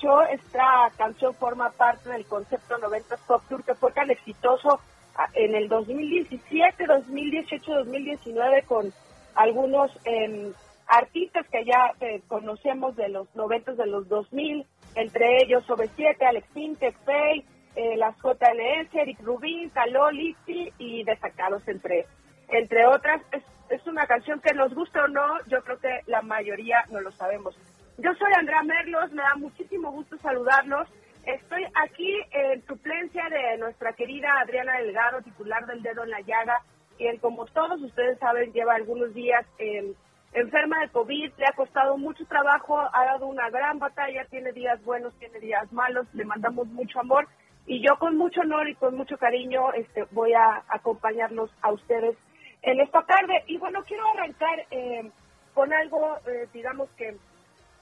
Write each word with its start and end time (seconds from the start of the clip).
Mucho. 0.00 0.22
Esta 0.22 0.90
canción 0.96 1.34
forma 1.34 1.70
parte 1.70 2.10
del 2.10 2.26
concepto 2.26 2.78
90 2.78 3.16
Pop 3.26 3.42
Tour 3.48 3.64
que 3.64 3.74
fue 3.74 3.92
tan 3.92 4.10
exitoso 4.10 4.80
ah, 5.16 5.28
en 5.34 5.54
el 5.54 5.68
2017, 5.68 6.86
2018, 6.86 7.74
2019 7.74 8.62
con 8.62 8.92
algunos 9.34 9.90
em, 10.04 10.52
artistas 10.86 11.46
que 11.48 11.64
ya 11.64 11.92
eh, 12.00 12.20
conocemos 12.28 12.96
de 12.96 13.08
los 13.08 13.34
90 13.34 13.72
de 13.72 13.86
los 13.86 14.08
2000, 14.08 14.66
entre 14.96 15.42
ellos 15.42 15.64
OV7, 15.68 16.16
Alex 16.26 16.48
Intec, 16.56 16.96
Faye, 17.04 17.44
eh, 17.76 17.96
las 17.96 18.16
JLS, 18.16 18.92
Eric 18.92 19.20
Rubin, 19.20 19.70
Taló, 19.70 20.10
Lizzy 20.10 20.72
y 20.78 21.04
destacados 21.04 21.66
entre, 21.68 22.06
entre 22.48 22.86
otras. 22.86 23.22
Es, 23.32 23.42
es 23.70 23.86
una 23.86 24.06
canción 24.06 24.40
que 24.40 24.52
nos 24.52 24.74
gusta 24.74 25.04
o 25.04 25.08
no, 25.08 25.38
yo 25.46 25.62
creo 25.62 25.78
que 25.78 26.00
la 26.06 26.22
mayoría 26.22 26.84
no 26.90 27.00
lo 27.00 27.12
sabemos. 27.12 27.56
Yo 28.02 28.14
soy 28.14 28.32
Andrea 28.34 28.62
Merlos, 28.62 29.12
me 29.12 29.22
da 29.22 29.34
muchísimo 29.36 29.92
gusto 29.92 30.16
saludarlos. 30.18 30.88
Estoy 31.26 31.66
aquí 31.84 32.16
en 32.30 32.64
suplencia 32.66 33.28
de 33.28 33.58
nuestra 33.58 33.92
querida 33.92 34.40
Adriana 34.40 34.78
Delgado, 34.78 35.20
titular 35.20 35.66
del 35.66 35.82
Dedo 35.82 36.04
en 36.04 36.10
la 36.10 36.20
Llaga, 36.20 36.62
quien 36.96 37.18
como 37.18 37.44
todos 37.44 37.78
ustedes 37.82 38.18
saben 38.18 38.54
lleva 38.54 38.74
algunos 38.74 39.12
días 39.12 39.44
eh, 39.58 39.92
enferma 40.32 40.80
de 40.80 40.88
COVID, 40.88 41.32
le 41.36 41.44
ha 41.44 41.52
costado 41.52 41.98
mucho 41.98 42.24
trabajo, 42.24 42.80
ha 42.80 43.04
dado 43.04 43.26
una 43.26 43.50
gran 43.50 43.78
batalla, 43.78 44.24
tiene 44.30 44.52
días 44.52 44.82
buenos, 44.82 45.12
tiene 45.18 45.38
días 45.38 45.70
malos, 45.70 46.06
le 46.14 46.24
mandamos 46.24 46.68
mucho 46.68 47.00
amor 47.00 47.28
y 47.66 47.82
yo 47.86 47.98
con 47.98 48.16
mucho 48.16 48.40
honor 48.40 48.66
y 48.66 48.76
con 48.76 48.96
mucho 48.96 49.18
cariño 49.18 49.74
este, 49.74 50.04
voy 50.12 50.32
a 50.32 50.62
acompañarlos 50.68 51.50
a 51.60 51.70
ustedes 51.70 52.16
en 52.62 52.80
esta 52.80 53.02
tarde. 53.02 53.44
Y 53.46 53.58
bueno, 53.58 53.84
quiero 53.86 54.04
arrancar 54.14 54.64
eh, 54.70 55.10
con 55.52 55.70
algo, 55.74 56.16
eh, 56.26 56.48
digamos 56.54 56.88
que 56.92 57.14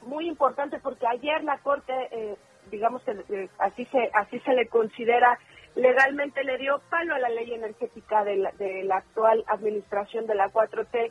muy 0.03 0.27
importante, 0.29 0.79
porque 0.81 1.07
ayer 1.07 1.43
la 1.45 1.59
Corte, 1.59 1.93
eh, 2.11 2.37
digamos 2.71 3.03
que 3.03 3.13
eh, 3.31 3.49
así, 3.59 3.85
se, 3.87 4.11
así 4.15 4.39
se 4.41 4.53
le 4.55 4.67
considera 4.69 5.39
legalmente, 5.75 6.45
le 6.45 6.59
dio 6.59 6.81
palo 6.91 7.15
a 7.15 7.19
la 7.19 7.29
ley 7.29 7.53
energética 7.55 8.25
de 8.25 8.37
la, 8.37 8.51
de 8.53 8.83
la 8.85 8.97
actual 8.97 9.45
administración 9.47 10.27
de 10.27 10.35
la 10.35 10.51
4T 10.51 11.11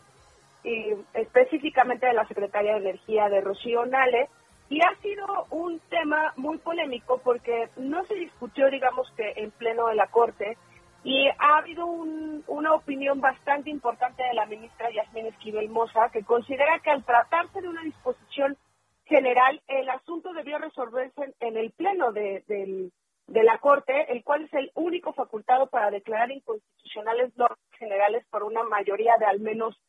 y 0.64 0.94
específicamente 1.14 2.06
de 2.08 2.14
la 2.14 2.28
Secretaría 2.28 2.74
de 2.74 2.80
Energía 2.90 3.30
de 3.30 3.42
Rocío 3.42 3.86
Nale, 3.86 4.28
y 4.70 4.82
ha 4.82 4.94
sido 5.02 5.26
un 5.52 5.80
tema 5.90 6.34
muy 6.36 6.58
polémico 6.58 7.22
porque 7.24 7.70
no 7.78 8.04
se 8.06 8.16
discutió, 8.16 8.70
digamos 8.70 9.10
que 9.16 9.34
en 9.38 9.52
pleno 9.52 9.88
de 9.88 9.96
la 9.96 10.08
Corte, 10.08 10.58
y 11.06 11.30
ha 11.30 11.58
habido 11.60 11.86
un- 11.86 12.44
una 12.48 12.74
opinión 12.74 13.22
bastante 13.22 13.70
importante 13.70 14.24
de 14.24 14.34
la 14.34 14.46
ministra 14.46 14.90
Yasmín 14.92 15.28
Esquivel 15.28 15.70
Moza, 15.70 16.10
que 16.12 16.24
considera 16.24 16.80
que 16.80 16.90
al 16.90 17.06
tratarse 17.06 17.62
de 17.62 17.70
una 17.70 17.84
disposición 17.84 18.58
general, 19.08 19.62
el 19.68 19.90
asunto 19.90 20.34
debió 20.34 20.58
resolverse 20.58 21.34
en, 21.40 21.58
el 21.58 21.72
pleno 21.72 22.12
de 22.12 22.92
la 23.28 23.58
Corte, 23.60 24.12
el 24.12 24.24
cual 24.24 24.44
es 24.44 24.54
el 24.54 24.72
único 24.76 25.14
facultado 25.14 25.68
para 25.68 25.92
declarar 25.92 26.32
inconstitucionales 26.32 27.36
normas 27.38 27.60
generales 27.78 28.26
por 28.30 28.44
una 28.44 28.64
mayoría 28.64 29.16
de 29.20 29.26
al 29.26 29.40
menos 29.40 29.80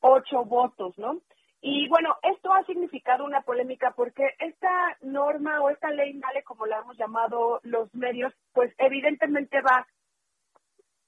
ocho 0.00 0.44
votos, 0.44 0.96
¿no? 0.98 1.20
Y 1.62 1.88
bueno, 1.88 2.16
esto 2.22 2.54
ha 2.54 2.64
significado 2.64 3.24
una 3.24 3.42
polémica 3.42 3.92
porque 3.94 4.34
esta 4.38 4.96
norma 5.02 5.60
o 5.60 5.68
esta 5.68 5.90
ley 5.90 6.14
NALE, 6.14 6.42
como 6.42 6.64
la 6.64 6.78
hemos 6.78 6.96
llamado 6.96 7.60
los 7.64 7.94
medios, 7.94 8.32
pues 8.52 8.72
evidentemente 8.78 9.60
va 9.60 9.86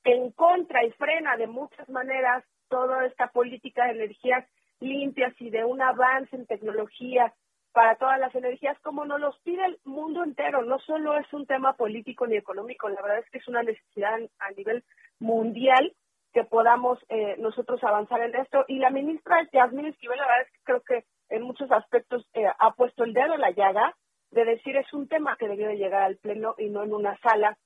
en 0.04 0.30
contra 0.32 0.84
y 0.84 0.90
frena 0.92 1.36
de 1.36 1.46
muchas 1.46 1.88
maneras 1.88 2.44
toda 2.68 3.06
esta 3.06 3.28
política 3.28 3.86
de 3.86 3.92
energías 3.92 4.46
limpias 4.80 5.34
y 5.40 5.48
de 5.48 5.64
un 5.64 5.80
avance 5.80 6.36
en 6.36 6.46
tecnología 6.46 7.32
para 7.72 7.96
todas 7.96 8.18
las 8.18 8.34
energías, 8.34 8.78
como 8.80 9.04
nos 9.04 9.20
los 9.20 9.38
pide 9.40 9.64
el 9.64 9.78
mundo 9.84 10.22
entero. 10.24 10.62
No 10.62 10.78
solo 10.80 11.16
es 11.18 11.32
un 11.32 11.46
tema 11.46 11.74
político 11.74 12.26
ni 12.26 12.36
económico, 12.36 12.88
la 12.88 13.02
verdad 13.02 13.19
es 13.19 13.30
que 13.30 13.38
es 13.38 13.48
una 13.48 13.62
necesidad 13.62 14.19
a 14.38 14.50
nivel 14.52 14.84
mundial 15.19 15.92
que 16.32 16.44
podamos 16.44 16.98
eh, 17.08 17.36
nosotros 17.38 17.82
avanzar 17.84 18.22
en 18.22 18.34
esto. 18.36 18.64
Y 18.69 18.78
la 18.78 18.90
ministra 18.90 19.48
Yasmín 19.52 19.86
Esquivel, 19.86 20.19
la 20.19 20.26
verdad 20.26 20.42
es 20.42 20.52
que 20.52 20.64
creo 20.64 20.80
que 20.80 21.04
en 21.28 21.42
muchos 21.42 21.70
aspectos 21.70 22.26
eh, 22.34 22.46
ha 22.58 22.72
puesto 22.72 23.04
el 23.04 23.12
dedo 23.12 23.34
en 23.34 23.40
la 23.40 23.50
llaga 23.50 23.94
de 24.30 24.44
decir 24.44 24.76
es 24.76 24.92
un 24.92 25.08
tema 25.08 25.36
que 25.36 25.48
debió 25.48 25.68
de 25.68 25.76
llegar 25.76 26.02
al 26.02 26.16
Pleno 26.16 26.54
y 26.58 26.68
no 26.68 26.82
en 26.82 26.94
una 26.94 27.18
sala 27.18 27.58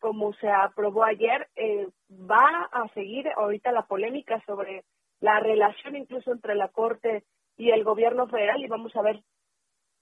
como 0.00 0.32
se 0.34 0.48
aprobó 0.48 1.04
ayer. 1.04 1.48
Eh, 1.54 1.88
va 2.10 2.68
a 2.72 2.88
seguir 2.94 3.28
ahorita 3.36 3.72
la 3.72 3.86
polémica 3.86 4.42
sobre 4.46 4.84
la 5.20 5.40
relación 5.40 5.96
incluso 5.96 6.32
entre 6.32 6.54
la 6.54 6.68
Corte 6.68 7.24
y 7.56 7.70
el 7.70 7.84
gobierno 7.84 8.26
federal 8.26 8.62
y 8.62 8.68
vamos 8.68 8.94
a 8.96 9.02
ver 9.02 9.22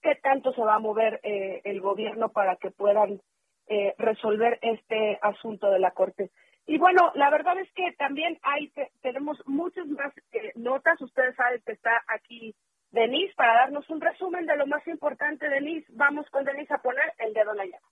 qué 0.02 0.16
tanto 0.16 0.52
se 0.52 0.60
va 0.60 0.74
a 0.74 0.80
mover 0.80 1.20
eh, 1.22 1.60
el 1.64 1.80
gobierno 1.80 2.30
para 2.30 2.56
que 2.56 2.70
puedan 2.70 3.20
eh, 3.68 3.94
resolver 3.98 4.58
este 4.62 5.18
asunto 5.22 5.70
de 5.70 5.78
la 5.78 5.92
Corte. 5.92 6.30
Y 6.66 6.78
bueno, 6.78 7.10
la 7.14 7.30
verdad 7.30 7.58
es 7.58 7.72
que 7.72 7.92
también 7.98 8.38
hay 8.42 8.72
tenemos 9.00 9.42
muchas 9.46 9.86
más 9.86 10.12
eh, 10.32 10.52
notas. 10.56 11.00
Ustedes 11.00 11.34
saben 11.36 11.62
que 11.64 11.72
está 11.72 12.02
aquí 12.06 12.54
Denise 12.90 13.34
para 13.34 13.54
darnos 13.54 13.88
un 13.88 14.00
resumen 14.00 14.46
de 14.46 14.56
lo 14.56 14.66
más 14.66 14.86
importante. 14.86 15.48
Denise, 15.48 15.86
vamos 15.90 16.28
con 16.30 16.44
Denise 16.44 16.74
a 16.74 16.78
poner 16.78 17.12
el 17.18 17.32
dedo 17.32 17.52
en 17.52 17.56
la 17.56 17.64
llave. 17.64 17.82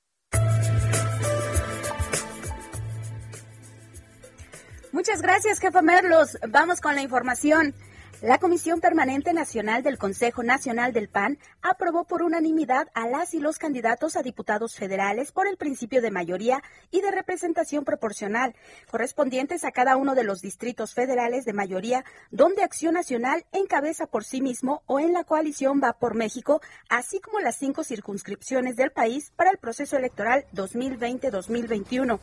Muchas 4.92 5.22
gracias, 5.22 5.60
jefa 5.60 5.82
Merlos. 5.82 6.36
Vamos 6.48 6.80
con 6.80 6.94
la 6.96 7.02
información. 7.02 7.74
La 8.22 8.36
Comisión 8.36 8.82
Permanente 8.82 9.32
Nacional 9.32 9.82
del 9.82 9.96
Consejo 9.96 10.42
Nacional 10.42 10.92
del 10.92 11.08
PAN 11.08 11.38
aprobó 11.62 12.04
por 12.04 12.22
unanimidad 12.22 12.88
a 12.92 13.08
las 13.08 13.32
y 13.32 13.40
los 13.40 13.56
candidatos 13.58 14.14
a 14.14 14.22
diputados 14.22 14.74
federales 14.74 15.32
por 15.32 15.46
el 15.46 15.56
principio 15.56 16.02
de 16.02 16.10
mayoría 16.10 16.62
y 16.90 17.00
de 17.00 17.12
representación 17.12 17.86
proporcional, 17.86 18.54
correspondientes 18.90 19.64
a 19.64 19.72
cada 19.72 19.96
uno 19.96 20.14
de 20.14 20.24
los 20.24 20.42
distritos 20.42 20.92
federales 20.92 21.46
de 21.46 21.54
mayoría 21.54 22.04
donde 22.30 22.62
Acción 22.62 22.92
Nacional 22.92 23.46
encabeza 23.52 24.06
por 24.06 24.22
sí 24.22 24.42
mismo 24.42 24.82
o 24.84 25.00
en 25.00 25.14
la 25.14 25.24
coalición 25.24 25.80
va 25.82 25.94
por 25.94 26.14
México, 26.14 26.60
así 26.90 27.20
como 27.20 27.40
las 27.40 27.56
cinco 27.56 27.84
circunscripciones 27.84 28.76
del 28.76 28.90
país 28.90 29.32
para 29.34 29.50
el 29.50 29.56
proceso 29.56 29.96
electoral 29.96 30.44
2020-2021. 30.52 32.20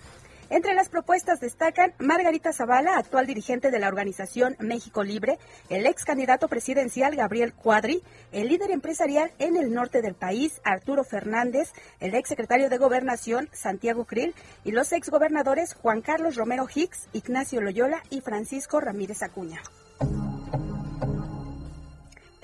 Entre 0.50 0.74
las 0.74 0.88
propuestas 0.88 1.42
destacan 1.42 1.94
Margarita 2.00 2.54
Zavala, 2.54 2.98
actual 2.98 3.28
dirigente 3.28 3.70
de 3.70 3.80
la 3.80 3.90
organización 3.90 4.56
México 4.60 5.04
Libre, 5.04 5.40
el 5.70 5.86
ex 5.86 6.06
candidato 6.06 6.48
presidencial 6.48 7.16
Gabriel 7.16 7.54
Cuadri, 7.54 8.02
el 8.32 8.48
líder 8.48 8.72
empresarial 8.72 9.32
en 9.40 9.58
el 9.58 9.74
norte 9.74 10.02
del 10.02 10.16
país, 10.16 10.62
Arturo 10.64 11.04
Fernández, 11.04 11.74
el 12.00 12.16
ex 12.16 12.30
secretario 12.30 12.70
de 12.70 12.78
Gobernación, 12.78 13.50
Santiago 13.52 14.06
Krill, 14.06 14.34
y 14.64 14.72
los 14.72 14.94
ex 14.94 15.10
gobernadores 15.10 15.74
Juan 15.74 16.02
Carlos 16.02 16.36
Romero 16.36 16.68
Hicks, 16.74 17.10
Ignacio 17.12 17.60
Loyola 17.60 18.02
y 18.10 18.22
Francisco 18.22 18.80
Ramírez 18.80 19.24
Acuña. 19.24 19.62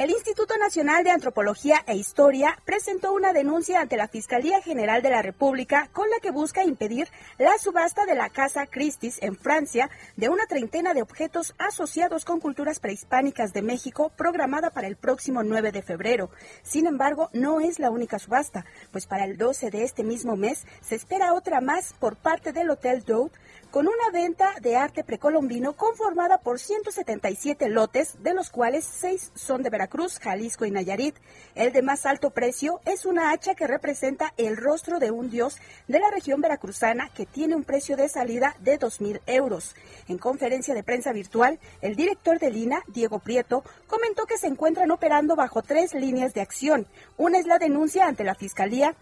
El 0.04 0.10
Instituto 0.10 0.58
Nacional 0.58 1.06
de 1.06 1.12
Antropología 1.12 1.82
e 1.88 1.96
Historia 1.96 2.60
presentó 2.66 3.14
una 3.14 3.32
denuncia 3.32 3.80
ante 3.80 3.96
la 3.96 4.10
Fiscalía 4.10 4.62
General 4.62 5.02
de 5.02 5.10
la 5.10 5.22
República 5.22 5.88
con 5.94 6.10
la 6.10 6.20
que 6.22 6.30
busca 6.30 6.66
impedir 6.66 7.08
la 7.38 7.58
subasta 7.58 8.06
de 8.06 8.14
la 8.14 8.30
Casa 8.30 8.68
Christie's 8.68 9.24
en 9.24 9.38
Francia 9.38 9.90
de 10.18 10.28
una 10.28 10.46
treintena 10.46 10.94
de 10.94 11.02
objetos 11.02 11.56
asociados 11.58 12.26
con 12.26 12.42
culturas 12.42 12.82
prehispánicas 12.82 13.54
de 13.54 13.62
México 13.62 14.12
programada 14.18 14.72
para 14.72 14.88
el 14.88 14.98
próximo 14.98 15.42
9 15.42 15.72
de 15.72 15.82
febrero. 15.82 16.32
Sin 16.64 16.86
embargo, 16.86 17.30
no 17.32 17.62
es 17.62 17.80
la 17.80 17.90
única 17.90 18.20
subasta, 18.20 18.66
pues 18.92 19.08
para 19.08 19.24
el 19.24 19.38
12 19.38 19.72
de 19.72 19.86
este 19.86 20.04
mismo 20.04 20.36
mes 20.36 20.66
se 20.82 20.96
espera 20.96 21.34
otra 21.34 21.62
más 21.62 21.94
por 21.94 22.18
parte 22.18 22.52
del 22.52 22.70
Hotel 22.72 23.06
Doud 23.06 23.32
con 23.74 23.88
una 23.88 24.12
venta 24.14 24.54
de 24.62 24.76
arte 24.76 25.04
precolombino 25.04 25.74
conformada 25.74 26.38
por 26.38 26.60
177 26.60 27.70
lotes, 27.70 28.22
de 28.22 28.36
los 28.36 28.52
cuales 28.52 28.86
6 28.86 29.32
son 29.34 29.64
de 29.64 29.72
Veracruz, 29.72 30.20
Jalisco 30.20 30.66
y 30.66 30.70
Nayarit. 30.70 31.16
El 31.56 31.74
de 31.74 31.82
más 31.82 32.06
alto 32.06 32.30
precio 32.30 32.82
es 32.86 33.08
una 33.08 33.32
hacha 33.32 33.56
que 33.56 33.66
representa 33.66 34.32
el 34.38 34.58
rostro 34.58 35.00
de 35.00 35.10
un 35.10 35.32
dios 35.32 35.58
de 35.88 36.00
la 36.00 36.12
región 36.12 36.40
veracruzana 36.40 37.10
que 37.16 37.26
tiene 37.26 37.56
un 37.56 37.64
precio 37.64 37.98
de 37.98 38.10
salida 38.10 38.56
de 38.60 38.80
2.000 38.80 39.22
euros. 39.26 39.76
En 40.08 40.20
conferencia 40.20 40.76
de 40.76 40.84
prensa 40.84 41.12
virtual, 41.12 41.58
el 41.82 41.96
director 41.96 42.38
de 42.38 42.52
Lina, 42.52 42.84
Diego 42.90 43.18
Prieto, 43.18 43.64
comentó 43.88 44.28
que 44.28 44.38
se 44.38 44.46
encuentran 44.46 44.92
operando 44.92 45.36
bajo 45.36 45.64
tres 45.64 45.96
líneas 45.96 46.36
de 46.36 46.42
acción. 46.42 46.86
Una 47.18 47.40
es 47.40 47.48
la 47.48 47.58
denuncia 47.58 48.06
ante 48.06 48.24
la 48.24 48.36
Fiscalía, 48.36 48.96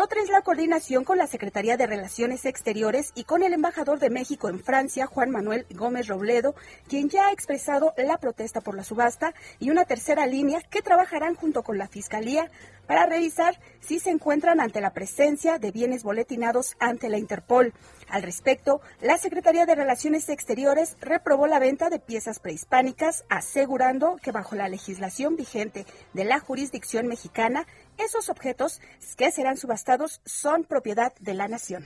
otra 0.00 0.22
es 0.22 0.30
la 0.30 0.42
coordinación 0.42 1.02
con 1.02 1.18
la 1.18 1.26
Secretaría 1.26 1.76
de 1.76 1.88
Relaciones 1.88 2.44
Exteriores 2.44 3.10
y 3.16 3.24
con 3.24 3.42
el 3.42 3.52
embajador 3.52 3.98
de 3.98 4.10
México 4.10 4.48
en 4.48 4.60
Francia, 4.60 5.06
Juan 5.06 5.30
Manuel 5.30 5.66
Gómez 5.70 6.06
Robledo, 6.06 6.54
quien 6.88 7.08
ya 7.08 7.26
ha 7.26 7.32
expresado 7.32 7.94
la 7.96 8.18
protesta 8.18 8.60
por 8.60 8.76
la 8.76 8.84
subasta, 8.84 9.34
y 9.58 9.70
una 9.70 9.86
tercera 9.86 10.24
línea 10.26 10.60
que 10.60 10.82
trabajarán 10.82 11.34
junto 11.34 11.64
con 11.64 11.78
la 11.78 11.88
Fiscalía 11.88 12.48
para 12.86 13.06
revisar 13.06 13.58
si 13.80 13.98
se 13.98 14.10
encuentran 14.10 14.60
ante 14.60 14.80
la 14.80 14.94
presencia 14.94 15.58
de 15.58 15.72
bienes 15.72 16.04
boletinados 16.04 16.76
ante 16.78 17.08
la 17.08 17.18
Interpol. 17.18 17.74
Al 18.08 18.22
respecto, 18.22 18.80
la 19.02 19.18
Secretaría 19.18 19.66
de 19.66 19.74
Relaciones 19.74 20.28
Exteriores 20.28 20.96
reprobó 21.00 21.46
la 21.46 21.58
venta 21.58 21.90
de 21.90 21.98
piezas 21.98 22.38
prehispánicas, 22.38 23.24
asegurando 23.28 24.16
que 24.22 24.32
bajo 24.32 24.54
la 24.54 24.68
legislación 24.68 25.36
vigente 25.36 25.84
de 26.14 26.24
la 26.24 26.40
jurisdicción 26.40 27.08
mexicana, 27.08 27.66
esos 27.98 28.28
objetos 28.28 28.80
que 29.16 29.30
serán 29.30 29.56
subastados 29.56 30.20
son 30.24 30.64
propiedad 30.64 31.12
de 31.20 31.34
la 31.34 31.48
nación. 31.48 31.84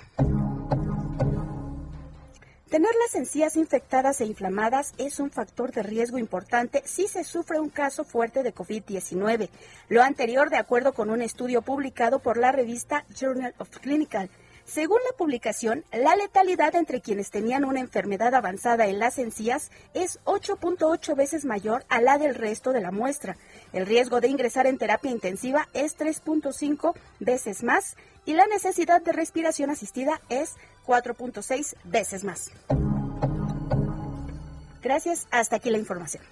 Tener 2.72 2.90
las 3.04 3.14
encías 3.16 3.56
infectadas 3.56 4.22
e 4.22 4.24
inflamadas 4.24 4.94
es 4.96 5.20
un 5.20 5.30
factor 5.30 5.72
de 5.72 5.82
riesgo 5.82 6.16
importante 6.16 6.82
si 6.86 7.06
se 7.06 7.22
sufre 7.22 7.60
un 7.60 7.68
caso 7.68 8.02
fuerte 8.02 8.42
de 8.42 8.54
COVID-19. 8.54 9.50
Lo 9.90 10.02
anterior 10.02 10.48
de 10.48 10.56
acuerdo 10.56 10.94
con 10.94 11.10
un 11.10 11.20
estudio 11.20 11.60
publicado 11.60 12.20
por 12.20 12.38
la 12.38 12.50
revista 12.50 13.04
Journal 13.14 13.54
of 13.58 13.68
Clinical 13.80 14.30
según 14.64 14.98
la 15.10 15.16
publicación, 15.16 15.84
la 15.92 16.16
letalidad 16.16 16.74
entre 16.76 17.00
quienes 17.00 17.30
tenían 17.30 17.64
una 17.64 17.80
enfermedad 17.80 18.34
avanzada 18.34 18.86
en 18.86 18.98
las 18.98 19.18
encías 19.18 19.70
es 19.92 20.20
8.8 20.24 21.16
veces 21.16 21.44
mayor 21.44 21.84
a 21.88 22.00
la 22.00 22.18
del 22.18 22.34
resto 22.34 22.72
de 22.72 22.80
la 22.80 22.90
muestra. 22.90 23.36
El 23.72 23.86
riesgo 23.86 24.20
de 24.20 24.28
ingresar 24.28 24.66
en 24.66 24.78
terapia 24.78 25.10
intensiva 25.10 25.68
es 25.74 25.98
3.5 25.98 26.94
veces 27.20 27.62
más 27.62 27.96
y 28.24 28.34
la 28.34 28.46
necesidad 28.46 29.02
de 29.02 29.12
respiración 29.12 29.70
asistida 29.70 30.20
es 30.28 30.54
4.6 30.86 31.74
veces 31.84 32.24
más. 32.24 32.50
Gracias, 34.82 35.26
hasta 35.30 35.56
aquí 35.56 35.70
la 35.70 35.78
información. 35.78 36.22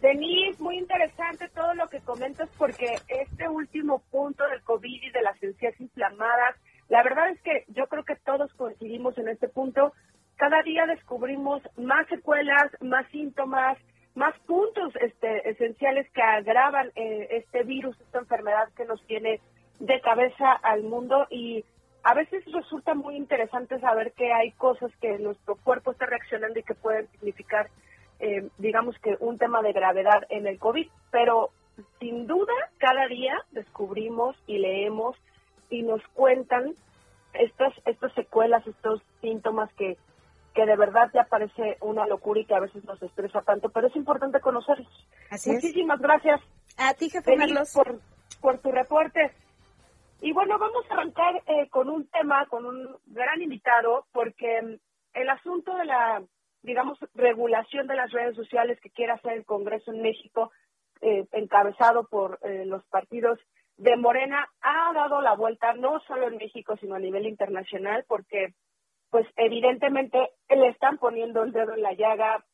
Denise, 0.00 0.62
muy 0.62 0.78
interesante 0.78 1.48
todo 1.48 1.74
lo 1.74 1.88
que 1.88 2.00
comentas 2.00 2.48
porque 2.56 2.86
este 3.08 3.48
último 3.48 4.02
punto 4.10 4.46
del 4.48 4.62
COVID 4.62 5.02
y 5.02 5.10
de 5.10 5.20
las 5.20 5.42
encías 5.42 5.78
inflamadas, 5.78 6.56
la 6.88 7.02
verdad 7.02 7.28
es 7.28 7.40
que 7.42 7.64
yo 7.68 7.86
creo 7.86 8.04
que 8.04 8.16
todos 8.16 8.52
coincidimos 8.54 9.18
en 9.18 9.28
este 9.28 9.48
punto. 9.48 9.92
Cada 10.36 10.62
día 10.62 10.86
descubrimos 10.86 11.62
más 11.76 12.06
secuelas, 12.08 12.72
más 12.80 13.06
síntomas, 13.08 13.76
más 14.14 14.34
puntos 14.46 14.94
este, 15.02 15.50
esenciales 15.50 16.10
que 16.12 16.22
agravan 16.22 16.90
eh, 16.94 17.28
este 17.32 17.62
virus, 17.64 18.00
esta 18.00 18.20
enfermedad 18.20 18.70
que 18.76 18.86
nos 18.86 19.04
tiene 19.06 19.40
de 19.80 20.00
cabeza 20.00 20.52
al 20.62 20.82
mundo 20.82 21.26
y 21.30 21.64
a 22.02 22.14
veces 22.14 22.42
resulta 22.52 22.94
muy 22.94 23.16
interesante 23.16 23.78
saber 23.80 24.12
que 24.12 24.32
hay 24.32 24.52
cosas 24.52 24.90
que 25.00 25.18
nuestro 25.18 25.56
cuerpo 25.56 25.92
está 25.92 26.06
reaccionando 26.06 26.58
y 26.58 26.62
que 26.62 26.74
pueden 26.74 27.06
significar 27.08 27.68
eh, 28.20 28.48
digamos 28.58 28.98
que 28.98 29.16
un 29.20 29.38
tema 29.38 29.62
de 29.62 29.72
gravedad 29.72 30.24
en 30.28 30.46
el 30.46 30.58
COVID, 30.58 30.88
pero 31.10 31.50
sin 31.98 32.26
duda 32.26 32.52
cada 32.78 33.06
día 33.06 33.34
descubrimos 33.50 34.36
y 34.46 34.58
leemos 34.58 35.16
y 35.70 35.82
nos 35.82 36.02
cuentan 36.08 36.74
estas, 37.32 37.72
estas 37.86 38.12
secuelas, 38.14 38.66
estos 38.66 39.02
síntomas 39.20 39.72
que, 39.74 39.96
que 40.54 40.66
de 40.66 40.76
verdad 40.76 41.10
ya 41.14 41.24
parece 41.24 41.76
una 41.80 42.06
locura 42.06 42.40
y 42.40 42.44
que 42.44 42.54
a 42.54 42.60
veces 42.60 42.84
nos 42.84 43.00
estresa 43.02 43.40
tanto, 43.42 43.70
pero 43.70 43.86
es 43.86 43.96
importante 43.96 44.40
conocerlos. 44.40 45.06
Muchísimas 45.46 46.00
gracias. 46.00 46.40
A 46.76 46.94
ti, 46.94 47.08
jefe 47.08 47.36
Carlos. 47.36 47.72
Por, 47.72 48.00
por 48.40 48.58
tu 48.58 48.70
reporte. 48.70 49.32
Y 50.20 50.32
bueno, 50.32 50.58
vamos 50.58 50.84
a 50.90 50.94
arrancar 50.94 51.42
eh, 51.46 51.68
con 51.70 51.88
un 51.88 52.06
tema, 52.08 52.44
con 52.46 52.66
un 52.66 52.96
gran 53.06 53.40
invitado, 53.40 54.06
porque 54.12 54.78
el 55.14 55.30
asunto 55.30 55.74
de 55.76 55.84
la 55.86 56.22
digamos, 56.62 56.98
regulación 57.14 57.86
de 57.86 57.96
las 57.96 58.10
redes 58.12 58.36
sociales 58.36 58.78
que 58.80 58.90
quiere 58.90 59.12
hacer 59.12 59.32
el 59.32 59.44
Congreso 59.44 59.92
en 59.92 60.02
México, 60.02 60.52
eh, 61.00 61.24
encabezado 61.32 62.06
por 62.08 62.38
eh, 62.42 62.64
los 62.66 62.84
partidos 62.86 63.38
de 63.76 63.96
Morena, 63.96 64.46
ha 64.60 64.92
dado 64.92 65.22
la 65.22 65.34
vuelta 65.34 65.72
no 65.72 66.00
solo 66.00 66.28
en 66.28 66.36
México, 66.36 66.76
sino 66.76 66.94
a 66.94 66.98
nivel 66.98 67.26
internacional, 67.26 68.04
porque, 68.06 68.54
pues, 69.10 69.26
evidentemente 69.36 70.18
le 70.48 70.68
están 70.68 70.98
poniendo 70.98 71.42
el 71.42 71.52
dedo 71.52 71.72
en 71.74 71.82
la 71.82 71.94
llaga. 71.94 72.44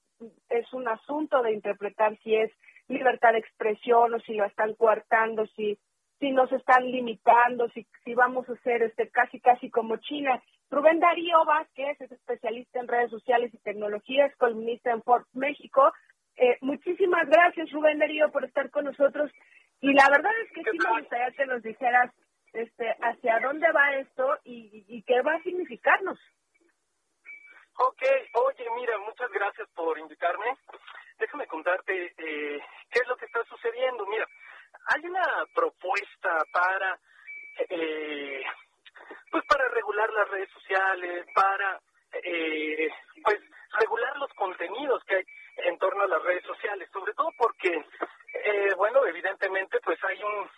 Es 0.49 0.73
un 0.73 0.89
asunto 0.89 1.43
de 1.43 1.53
interpretar 1.53 2.17
si 2.19 2.37
es 2.37 2.53
libertad 2.89 3.33
de 3.33 3.39
expresión 3.39 4.15
o 4.15 4.21
si 4.21 4.35
lo 4.35 4.45
están 4.45 4.75
coartando, 4.75 5.47
si 5.49 5.77
si 6.19 6.31
nos 6.31 6.51
están 6.53 6.91
limitando, 6.91 7.69
si, 7.71 7.87
si 8.05 8.15
vamos 8.15 8.49
a 8.49 8.57
ser 8.63 8.83
este 8.83 9.09
casi 9.11 9.41
casi 9.41 9.71
como 9.71 9.97
China. 9.99 10.43
Rubén 10.71 10.99
Darío 10.99 11.45
Vázquez 11.45 12.01
es 12.01 12.13
especialista 12.13 12.81
en 12.81 12.89
redes 12.89 13.11
sociales 13.11 13.55
y 13.55 13.59
tecnologías, 13.59 14.35
columnista 14.37 14.91
en 14.91 15.03
Forbes 15.03 15.35
México. 15.35 15.93
Eh, 16.37 16.59
muchísimas 16.61 17.29
gracias, 17.29 17.71
Rubén 17.71 17.99
Darío, 17.99 18.31
por 18.33 18.45
estar 18.45 18.71
con 18.71 18.85
nosotros. 18.85 19.31
Y 19.81 19.93
la 19.93 20.09
verdad 20.11 20.33
es 20.43 20.53
que 20.53 20.71
sí 20.71 20.79
me 20.79 21.01
gustaría 21.01 21.31
que 21.33 21.47
nos 21.47 21.63
dijeras 21.63 22.13
este, 22.53 22.89
hacia 23.01 23.39
dónde 23.41 23.71
va 23.73 23.97
esto 23.97 24.39
y, 24.45 25.03
qué 25.03 25.21
va 25.23 25.35
a 25.35 25.43
significarnos. 25.43 26.19
Ok, 27.79 28.03
oye, 28.33 28.65
mira, 28.77 28.99
muchas 28.99 29.31
gracias 29.31 29.69
por 29.75 29.99
invitarme. 29.99 30.47
Déjame 31.19 31.47
contarte 31.47 32.07
eh, 32.07 32.61
qué 32.91 32.99
es 33.01 33.09
lo 33.09 33.17
que 33.17 33.27
está 33.27 33.45
sucediendo. 33.45 34.07
Mira, 34.07 34.27
hay 34.87 35.07
una 35.07 35.45
propuesta 35.55 36.43
para 36.53 36.99
eh, 37.69 38.43
pues 39.37 39.45
para 39.49 39.69
regular 39.69 40.11
las 40.15 40.31
redes 40.31 40.49
sociales, 40.51 41.27
para 41.35 41.79
eh, 42.25 42.89
pues 43.23 43.39
regular 43.79 44.17
los 44.17 44.33
contenidos 44.33 45.05
que 45.05 45.17
hay 45.17 45.25
en 45.59 45.77
torno 45.77 46.05
a 46.05 46.07
las 46.07 46.23
redes 46.23 46.43
sociales, 46.45 46.89
sobre 46.91 47.13
todo 47.13 47.29
porque 47.37 47.69
eh, 47.69 48.73
bueno 48.79 49.05
evidentemente 49.05 49.79
pues 49.85 50.03
hay 50.05 50.23
un 50.23 50.49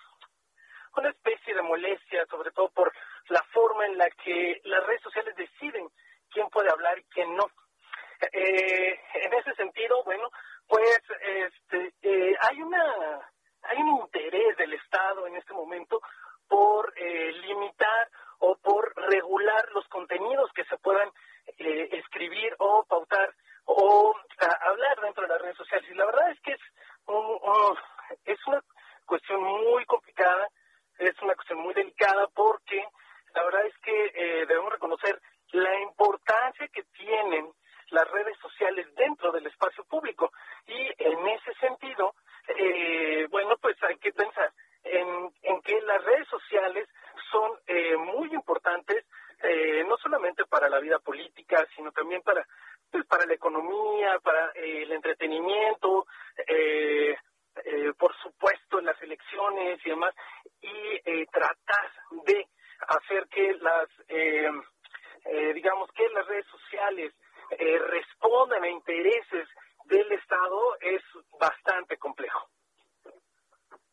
una 0.97 1.11
especie 1.11 1.55
de 1.55 1.63
molestia, 1.63 2.25
sobre 2.27 2.53
todo 2.53 2.69
por 2.71 2.93
la 3.31 3.43
forma 3.53 3.85
en 3.87 3.99
la 3.99 4.09
que 4.11 4.61
las 4.63 4.87
redes 4.87 5.03
sociales 5.03 5.35
deciden 5.35 5.89
quién 6.31 6.49
puede 6.51 6.71
hablar 6.71 7.01
y 7.01 7.05
quién 7.07 7.35
no. 7.35 7.51
Eh, 8.33 9.01
en 9.15 9.33
ese 9.33 9.55
sentido, 9.57 10.05
bueno, 10.05 10.31
pues 10.69 11.01
este, 11.21 11.95
eh, 12.03 12.37
hay 12.43 12.63
una 12.63 13.29
hay 13.63 13.79
un 13.79 14.03
interés 14.03 14.57
del 14.57 14.73
Estado 14.75 15.27
en 15.27 15.35
este 15.35 15.53
momento 15.53 16.01
por 16.49 16.93
eh, 16.97 17.33
limitar 17.33 18.09
o 18.39 18.57
por 18.57 18.95
regular 19.09 19.69
los 19.73 19.87
contenidos 19.89 20.51
que 20.53 20.65
se 20.65 20.77
puedan 20.79 21.09
eh, 21.59 21.89
escribir 21.93 22.55
o 22.59 22.85
pautar 22.85 23.35
o 23.65 24.15
hablar 24.61 25.01
dentro 25.03 25.23
de 25.23 25.29
las 25.29 25.41
redes 25.43 25.57
sociales. 25.57 25.91
Y 25.91 25.95
la 25.95 26.07
verdad 26.07 26.31
es 26.31 26.41
que 26.41 26.53
es, 26.53 26.61
es 28.25 28.47
una 28.47 28.63
cuestión 29.05 29.43
muy 29.43 29.85
complicada, 29.87 30.49
es 30.99 31.21
una 31.23 31.35
cuestión 31.35 31.61
muy 31.61 31.75
delicada 31.75 32.27
porque 32.35 32.85
la 33.35 33.45
verdad 33.45 33.67
es 33.67 33.79
que 33.79 34.07
eh, 34.15 34.47
debemos 34.47 34.73
reconocer 34.73 35.21
la 35.53 35.81
importancia 35.81 36.69
que 36.69 36.83
tienen 36.97 37.53
las 37.91 38.11
redes 38.11 38.37
sociales 38.39 38.87
dentro 38.95 39.33
del 39.33 39.47
espacio 39.47 39.85
público. 39.85 40.31
Y 40.67 40.91
en 40.99 41.29
ese 41.29 41.55
sentido, 41.61 42.15
eh, 42.49 43.27
bueno, 43.31 43.57
pues 43.61 43.77
hay 43.83 43.97
que 43.99 44.13
pensar 44.13 44.53
en, 44.85 45.33
en 45.43 45.61
que 45.63 45.81
las 45.83 46.05
redes 46.05 46.29
sociales 46.29 46.89
son 47.31 47.53
eh, 47.67 47.97
muy 47.97 48.33
importantes, 48.33 49.05
eh, 49.43 49.85
no 49.87 49.97
solamente 49.99 50.45
para 50.47 50.69
la 50.69 50.81
vida 50.81 50.99
política, 50.99 51.67
sino 51.77 51.93
también 51.93 52.23
para, 52.23 52.47
pues, 52.91 53.07
para 53.07 53.27
la 53.27 53.35
economía, 53.35 54.19
para 54.21 54.51
eh, 54.55 54.83
el 54.83 54.93
entretenimiento, 54.93 56.07
eh, 56.47 57.17
eh, 57.65 57.93
por 57.99 58.15
supuesto, 58.23 58.79
en 58.79 58.87
las 58.87 59.01
elecciones 59.03 59.81
y 59.85 59.91
demás, 59.91 60.15
y 60.61 61.27
tratar 61.27 61.93
de 62.25 62.47
hacer 62.89 63.27
que 63.29 63.55
las, 63.55 63.89
digamos, 65.55 65.91
que 65.93 66.09
las 66.11 66.27
redes 66.27 66.47
sociales 66.47 67.15
respondan 67.51 68.65
a 68.65 68.69
intereses 68.69 69.49
del 69.85 70.13
Estado 70.13 70.77
es 70.81 71.03
bastante 71.39 71.97
complejo. 71.97 72.49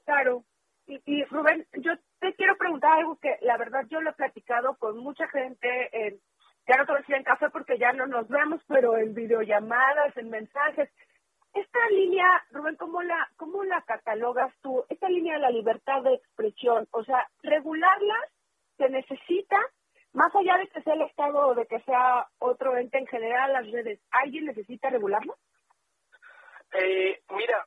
Claro. 0.05 0.43
Y, 0.87 1.01
y, 1.05 1.23
Rubén, 1.25 1.65
yo 1.73 1.93
te 2.25 2.33
quiero 2.33 2.57
preguntar 2.57 2.97
algo 2.97 3.19
que 3.19 3.37
la 3.41 3.55
verdad 3.55 3.85
yo 3.87 4.01
lo 4.01 4.09
he 4.09 4.13
platicado 4.13 4.75
con 4.77 4.97
mucha 4.97 5.27
gente, 5.27 5.89
en, 5.91 6.19
ya 6.67 6.77
no 6.77 6.85
te 6.85 6.91
voy 6.91 6.97
a 6.97 7.01
decir 7.01 7.15
en 7.15 7.23
café 7.23 7.49
porque 7.51 7.77
ya 7.77 7.93
no 7.93 8.07
nos 8.07 8.27
vemos, 8.27 8.63
pero 8.67 8.97
en 8.97 9.13
videollamadas, 9.13 10.17
en 10.17 10.31
mensajes. 10.31 10.89
Esta 11.53 11.79
línea, 11.91 12.27
Rubén, 12.49 12.77
¿cómo 12.77 13.03
la, 13.03 13.29
cómo 13.37 13.63
la 13.63 13.79
catalogas 13.83 14.51
tú? 14.61 14.83
Esta 14.89 15.07
línea 15.07 15.35
de 15.35 15.41
la 15.41 15.51
libertad 15.51 16.01
de 16.01 16.15
expresión, 16.15 16.87
o 16.91 17.03
sea, 17.03 17.29
regularla 17.43 18.15
se 18.77 18.89
necesita, 18.89 19.57
más 20.13 20.35
allá 20.35 20.57
de 20.57 20.67
que 20.67 20.81
sea 20.81 20.95
el 20.95 21.03
Estado 21.03 21.47
o 21.47 21.53
de 21.53 21.67
que 21.67 21.79
sea 21.81 22.27
otro 22.39 22.75
ente 22.75 22.97
en 22.97 23.07
general, 23.07 23.53
las 23.53 23.71
redes, 23.71 23.99
¿alguien 24.09 24.45
necesita 24.45 24.89
regularla? 24.89 25.33
Eh, 26.73 27.21
mira, 27.29 27.65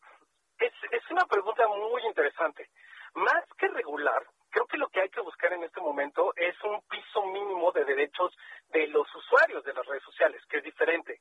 es, 0.58 0.72
es 0.90 1.10
una 1.12 1.24
pregunta 1.26 1.62
muy 1.68 2.02
interesante. 2.08 2.68
Más 3.14 3.44
que 3.56 3.68
regular, 3.68 4.22
creo 4.50 4.66
que 4.66 4.78
lo 4.78 4.88
que 4.88 5.00
hay 5.00 5.08
que 5.08 5.20
buscar 5.20 5.52
en 5.52 5.64
este 5.64 5.80
momento 5.80 6.32
es 6.36 6.54
un 6.64 6.80
piso 6.88 7.24
mínimo 7.26 7.72
de 7.72 7.84
derechos 7.84 8.36
de 8.70 8.86
los 8.88 9.06
usuarios 9.14 9.64
de 9.64 9.72
las 9.72 9.86
redes 9.86 10.02
sociales, 10.02 10.42
que 10.48 10.58
es 10.58 10.64
diferente. 10.64 11.20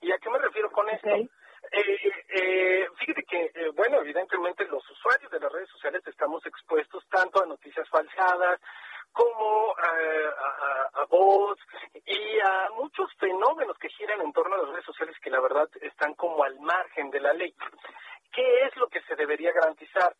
¿Y 0.00 0.12
a 0.12 0.18
qué 0.18 0.30
me 0.30 0.38
refiero 0.38 0.70
con 0.70 0.88
esto? 0.90 1.08
Eh, 1.08 2.24
eh, 2.28 2.88
fíjate 2.98 3.24
que, 3.24 3.50
eh, 3.54 3.70
bueno, 3.74 4.00
evidentemente 4.00 4.66
los 4.66 4.88
usuarios 4.90 5.30
de 5.30 5.40
las 5.40 5.50
redes 5.50 5.68
sociales 5.70 6.02
estamos 6.06 6.44
expuestos 6.46 7.04
tanto 7.08 7.42
a 7.42 7.46
noticias 7.46 7.88
falseadas 7.88 8.60
como 9.12 9.74
a, 9.76 11.00
a, 11.00 11.04
voz 11.06 11.58
y 12.04 12.40
a 12.40 12.68
muchos 12.76 13.08
fenómenos 13.18 13.78
que 13.78 13.88
giran 13.88 14.20
en 14.20 14.32
torno 14.32 14.56
a 14.56 14.58
las 14.58 14.68
redes 14.70 14.84
sociales 14.84 15.16
que 15.22 15.30
la 15.30 15.40
verdad 15.40 15.68
están 15.80 16.14
como 16.14 16.42
al 16.42 16.58
margen 16.60 17.10
de 17.10 17.20
la 17.20 17.32
ley. 17.32 17.54
¿Qué 18.32 18.66
es 18.66 18.76
lo 18.76 18.88
que 18.88 19.00
se 19.02 19.14
debería 19.14 19.52
garantizar? 19.52 20.14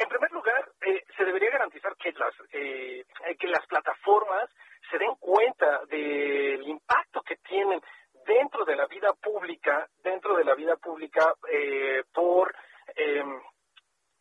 En 0.00 0.08
primer 0.08 0.32
lugar, 0.32 0.66
eh, 0.80 1.04
se 1.14 1.24
debería 1.26 1.50
garantizar 1.50 1.94
que 1.96 2.10
las, 2.12 2.32
eh, 2.52 3.04
que 3.38 3.48
las 3.48 3.66
plataformas 3.66 4.48
se 4.90 4.96
den 4.96 5.14
cuenta 5.20 5.84
del 5.90 6.66
impacto 6.66 7.20
que 7.20 7.36
tienen 7.36 7.82
dentro 8.26 8.64
de 8.64 8.76
la 8.76 8.86
vida 8.86 9.12
pública, 9.12 9.86
dentro 10.02 10.36
de 10.38 10.44
la 10.44 10.54
vida 10.54 10.76
pública, 10.76 11.34
eh, 11.52 12.02
por, 12.14 12.54
em, 12.96 13.42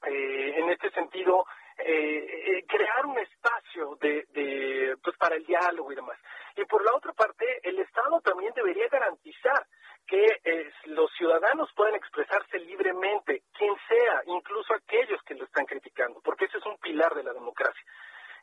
en 0.01 0.69
este 0.69 0.91
sentido, 0.91 1.45
crear 2.67 3.05
un 3.05 3.17
espacio 3.17 3.95
de, 4.01 4.25
de, 4.29 4.97
pues 5.03 5.15
para 5.17 5.35
el 5.35 5.45
diálogo 5.45 5.91
y 5.91 5.95
demás. 5.95 6.17
Y 6.55 6.65
por 6.65 6.83
la 6.83 6.93
otra 6.93 7.13
parte, 7.13 7.45
el 7.63 7.79
Estado 7.79 8.19
también 8.21 8.53
debería 8.53 8.87
garantizar 8.89 9.65
que 10.09 10.25
eh, 10.43 10.71
los 10.85 11.11
ciudadanos 11.13 11.69
pueden 11.75 11.95
expresarse 11.95 12.57
libremente, 12.59 13.43
quien 13.53 13.75
sea, 13.87 14.23
incluso 14.25 14.73
aquellos 14.73 15.21
que 15.23 15.35
lo 15.35 15.45
están 15.45 15.65
criticando, 15.65 16.19
porque 16.21 16.45
ese 16.45 16.57
es 16.57 16.65
un 16.65 16.77
pilar 16.79 17.13
de 17.13 17.23
la 17.23 17.31
democracia. 17.31 17.83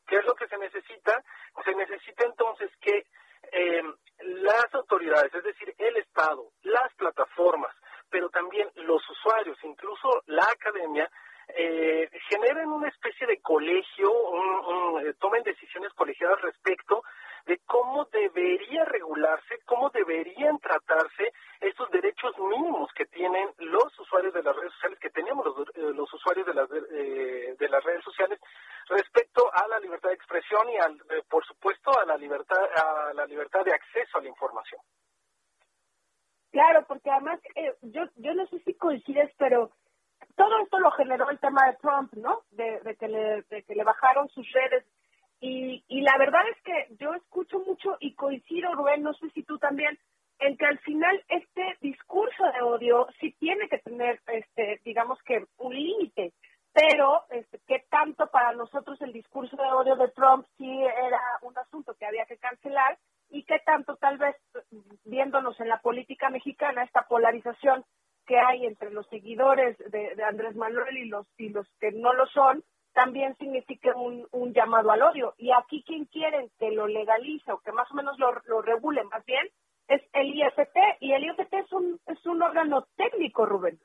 ¿Qué 0.06 0.16
es 0.16 0.24
lo 0.24 0.34
que 0.36 0.46
se 0.46 0.56
necesita? 0.56 1.22
Se 1.64 1.74
necesita 1.74 2.24
entonces 2.24 2.70
que 2.80 3.06
eh, 3.52 3.82
las 4.20 4.72
autoridades, 4.74 5.34
es 5.34 5.42
decir, 5.42 5.74
el 5.76 5.96
Estado, 5.96 6.52
las 6.62 6.94
plataformas, 6.94 7.74
pero 8.08 8.30
también 8.30 8.70
los 8.76 9.02
usuarios, 9.10 9.58
incluso 9.64 10.22
la 10.26 10.44
academia, 10.44 11.10
eh, 11.56 12.10
generen 12.28 12.68
una 12.68 12.88
especie 12.88 13.26
de 13.26 13.40
colegio, 13.40 14.12
un, 14.12 15.14
tomen 15.18 15.42
decisiones 15.42 15.92
colegiadas 15.94 16.40
respecto 16.42 17.02
de 17.46 17.58
cómo 17.64 18.04
debería 18.06 18.84
regularse, 18.84 19.58
cómo 19.64 19.88
deberían 19.90 20.58
tratarse 20.58 21.32
estos 21.60 21.88
derechos 21.90 22.36
mínimos 22.38 22.90
que 22.92 23.06
tienen 23.06 23.48
los 23.58 23.98
usuarios 24.00 24.34
de 24.34 24.42
las 24.42 24.54
redes 24.54 24.72
sociales, 24.72 24.98
que 24.98 25.10
tenemos 25.10 25.46
los, 25.46 25.68
eh, 25.68 25.94
los 25.94 26.12
usuarios 26.12 26.46
de 26.46 26.54
las, 26.54 26.68
eh, 26.70 27.54
de 27.56 27.68
las 27.68 27.84
redes 27.84 28.02
sociales 28.04 28.40
respecto 28.88 29.48
a 29.52 29.66
la 29.68 29.78
libertad 29.78 30.08
de 30.08 30.16
expresión 30.16 30.68
y, 30.70 30.76
al, 30.76 30.94
eh, 31.10 31.22
por 31.30 31.44
supuesto, 31.46 31.96
a 31.98 32.04
la 32.04 32.16
libertad, 32.16 32.58
a 32.58 33.14
la 33.14 33.26
libertad 33.26 33.64
de 33.64 33.72
acceso 33.72 34.18
a 34.18 34.22
la 34.22 34.28
información. 34.28 34.80
Claro, 36.50 36.84
porque 36.88 37.10
además, 37.10 37.40
yo, 37.82 38.02
yo 38.16 38.34
no 38.34 38.46
sé 38.48 38.58
si 38.60 38.74
coincides, 38.74 39.30
pero 39.38 39.70
todo 40.36 40.58
esto 40.62 40.78
lo 40.78 40.90
generó 40.92 41.30
el 41.30 41.38
tema 41.38 41.66
de 41.66 41.76
Trump, 41.76 42.12
¿no? 42.14 42.42
De, 42.50 42.96
que 42.98 43.74
le 43.74 43.84
bajaron 43.84 44.28
sus 44.28 44.50
redes. 44.52 44.84
Y, 45.40 45.84
y 45.88 46.00
la 46.00 46.16
verdad 46.18 46.42
es 46.50 46.62
que 46.62 46.96
yo 46.98 47.14
escucho 47.14 47.58
mucho 47.60 47.96
y 48.00 48.14
coincido, 48.14 48.74
Rubén, 48.74 49.02
no 49.02 49.12
sé 49.14 49.28
si 49.30 49.42
tú 49.42 49.58
también, 49.58 49.98
en 50.38 50.56
que 50.56 50.66
al 50.66 50.78
final 50.80 51.22
este 51.28 51.76
discurso 51.80 52.44
de 52.52 52.62
odio 52.62 53.06
sí 53.20 53.34
tiene 53.38 53.68
que 53.68 53.78
tener, 53.78 54.20
este, 54.26 54.80
digamos 54.84 55.18
que 55.22 55.44
un 55.58 55.74
límite, 55.74 56.32
pero 56.72 57.22
este, 57.30 57.60
qué 57.66 57.84
tanto 57.88 58.26
para 58.28 58.52
nosotros 58.52 59.00
el 59.00 59.12
discurso 59.12 59.56
de 59.56 59.72
odio 59.72 59.96
de 59.96 60.08
Trump 60.08 60.46
sí 60.58 60.70
era 60.82 61.20
un 61.42 61.56
asunto 61.58 61.94
que 61.94 62.06
había 62.06 62.26
que 62.26 62.36
cancelar 62.36 62.98
y 63.30 63.44
qué 63.44 63.58
tanto 63.64 63.96
tal 63.96 64.18
vez 64.18 64.36
viéndonos 65.04 65.58
en 65.60 65.68
la 65.68 65.80
política 65.80 66.28
mexicana 66.28 66.84
esta 66.84 67.06
polarización 67.08 67.84
que 68.26 68.38
hay 68.38 68.66
entre 68.66 68.90
los 68.90 69.06
seguidores 69.08 69.78
de, 69.78 70.14
de 70.14 70.24
Andrés 70.24 70.56
Manuel 70.56 70.96
y 70.96 71.06
los 71.06 71.26
y 71.38 71.48
los 71.50 71.66
que 71.80 71.92
no 71.92 72.12
lo 72.12 72.26
son 72.26 72.62
también 72.92 73.36
significa 73.36 73.94
un, 73.94 74.26
un 74.32 74.54
llamado 74.54 74.90
al 74.90 75.02
odio. 75.02 75.34
Y 75.36 75.52
aquí 75.52 75.84
quien 75.86 76.06
quiere 76.06 76.48
que 76.58 76.70
lo 76.70 76.86
legalice 76.86 77.52
o 77.52 77.58
que 77.58 77.70
más 77.72 77.90
o 77.90 77.94
menos 77.94 78.18
lo, 78.18 78.32
lo 78.46 78.62
regule 78.62 79.04
más 79.04 79.24
bien 79.26 79.46
es 79.86 80.02
el 80.14 80.34
IFT 80.34 80.76
y 81.00 81.12
el 81.12 81.24
IFT 81.24 81.52
es 81.52 81.72
un, 81.72 82.00
es 82.06 82.24
un 82.26 82.42
órgano 82.42 82.86
técnico, 82.96 83.46
Rubén. 83.46 83.78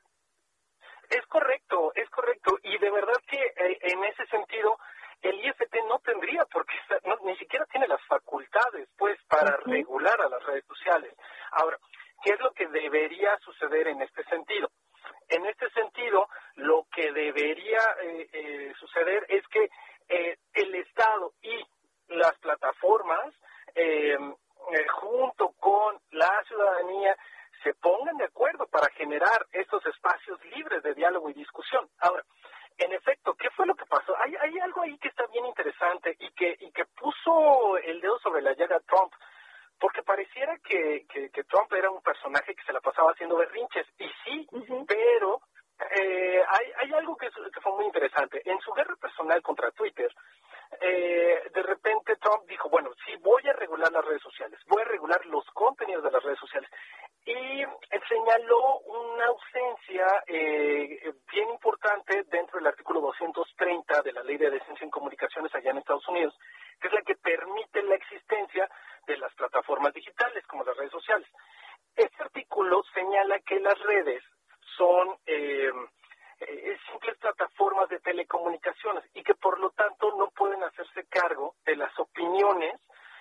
Es 1.10 1.26
correcto, 1.26 1.92
es 1.94 2.08
correcto. 2.08 2.56
Y 2.62 2.78
de 2.78 2.90
verdad 2.90 3.18
que 3.28 3.36
eh, 3.36 3.78
en 3.82 4.02
ese 4.04 4.26
sentido 4.26 4.78
el 5.20 5.44
IFT 5.44 5.74
no 5.88 5.98
tendría 6.00 6.44
porque 6.46 6.74
no, 7.04 7.16
ni 7.24 7.36
siquiera 7.36 7.66
tiene 7.66 7.86
las 7.86 8.04
facultades 8.06 8.88
pues 8.96 9.18
para 9.28 9.56
regular 9.58 10.20
a 10.20 10.28
las 10.28 10.42
redes 10.44 10.64
sociales. 10.66 11.14
Ahora, 11.52 11.78
¿qué 12.22 12.32
es 12.32 12.40
lo 12.40 12.52
que 12.52 12.66
debería 12.68 13.36
suceder 13.38 13.88
en 13.88 14.02
este 14.02 14.24
sentido? 14.24 14.70
En 15.28 15.46
este 15.46 15.70
sentido, 15.70 16.28
lo 16.56 16.86
que 16.94 17.12
debería 17.12 17.80
eh, 18.02 18.28
eh, 18.32 18.72
suceder 18.78 19.24
es 19.28 19.46
que 19.48 19.68
eh, 20.08 20.36
el 20.54 20.74
Estado 20.74 21.32
y 21.42 21.64
las 22.08 22.36
plataformas, 22.38 23.34
junto 25.00 25.52
con 25.58 25.98
la 26.10 26.30
ciudadanía, 26.46 27.16
se 27.62 27.72
pongan 27.74 28.16
de 28.18 28.24
acuerdo 28.24 28.66
para 28.66 28.88
generar 28.92 29.46
estos 29.52 29.84
espacios 29.86 30.44
libres 30.44 30.82
de 30.82 30.94
diálogo 30.94 31.30
y 31.30 31.34
discusión. 31.34 31.88
Ahora, 32.00 32.22
en 32.78 32.92
efecto, 32.92 33.34
¿qué 33.34 33.48
fue 33.50 33.66
lo 33.66 33.74
que 33.74 33.86
pasó? 33.86 34.14
Hay, 34.18 34.34
hay 34.36 34.58
algo 34.58 34.82
ahí 34.82 34.98
que 34.98 35.08
está 35.08 35.26
bien 35.28 35.46
interesante 35.46 36.16
y 36.18 36.30
que, 36.32 36.56
y 36.60 36.70
que 36.72 36.84
puso 36.84 37.78
el 37.78 38.00
dedo 38.00 38.18
sobre 38.18 38.42
la 38.42 38.52
llaga 38.52 38.80
Trump 38.80 39.12
porque 39.82 40.04
pareciera 40.04 40.56
que, 40.58 41.04
que, 41.08 41.42
Trump 41.42 41.72
era 41.72 41.90
un 41.90 42.00
personaje 42.02 42.54
que 42.54 42.62
se 42.62 42.72
la 42.72 42.80
pasaba 42.80 43.10
haciendo 43.10 43.36
berrinches, 43.36 43.84
y 43.98 44.06
sí, 44.24 44.46
pero 44.86 45.40
eh, 45.90 46.42
hay, 46.48 46.92
algo 46.92 47.16
que, 47.16 47.28
que, 47.28 47.60
fue 47.60 47.72
muy 47.72 47.86
interesante. 47.86 48.42
En 48.44 48.58
su 48.60 48.72
guerra 48.72 48.94
personal 48.96 49.42
contra 49.42 49.70
Twitter, 49.72 50.12
eh, 50.80 51.42
de 51.52 51.62
repente 51.62 52.16
Trump 52.16 52.44
dijo, 52.48 52.68
bueno, 52.68 52.90
sí, 53.04 53.12
voy 53.20 53.46
a 53.48 53.52
regular 53.52 53.92
las 53.92 54.04
redes 54.04 54.22
sociales, 54.22 54.58
voy 54.66 54.82
a 54.82 54.86
regular 54.86 55.24
los 55.26 55.44
contenidos 55.52 56.02
de 56.04 56.10
las 56.10 56.22
redes 56.22 56.38
sociales. 56.38 56.70
Y 57.24 57.62
señaló 58.08 58.78
una 58.80 59.26
ausencia 59.26 60.06
eh, 60.26 61.12
bien 61.30 61.50
importante 61.50 62.24
dentro 62.28 62.58
del 62.58 62.66
artículo 62.66 63.00
230 63.00 64.02
de 64.02 64.12
la 64.12 64.22
Ley 64.22 64.36
de 64.36 64.50
Decencia 64.50 64.84
en 64.84 64.90
Comunicaciones 64.90 65.54
allá 65.54 65.70
en 65.70 65.78
Estados 65.78 66.06
Unidos, 66.08 66.34
que 66.80 66.88
es 66.88 66.94
la 66.94 67.02
que 67.02 67.14
permite 67.16 67.82
la 67.82 67.94
existencia 67.94 68.68
de 69.06 69.16
las 69.18 69.32
plataformas 69.34 69.92
digitales 69.92 70.46
como 70.46 70.64
las 70.64 70.76
redes 70.76 70.92
sociales. 70.92 71.28
Este 71.94 72.22
artículo 72.22 72.82
señala 72.94 73.38
que 73.40 73.60
las 73.60 73.78
redes 73.80 74.22
son 74.76 75.16
eh, 75.26 75.70
eh, 76.40 76.76
simples 76.90 77.16
plataformas 77.18 77.88
de 77.88 78.00
telecomunicaciones 78.00 79.04
y 79.14 79.22
que 79.22 79.34
por 79.34 79.58
lo 79.60 79.70
tanto 79.70 80.14
no 80.16 80.28
pueden 80.30 80.62
hacerse 80.64 81.06
cargo 81.08 81.54
de 81.64 81.76
las 81.76 81.96
opiniones 81.98 82.80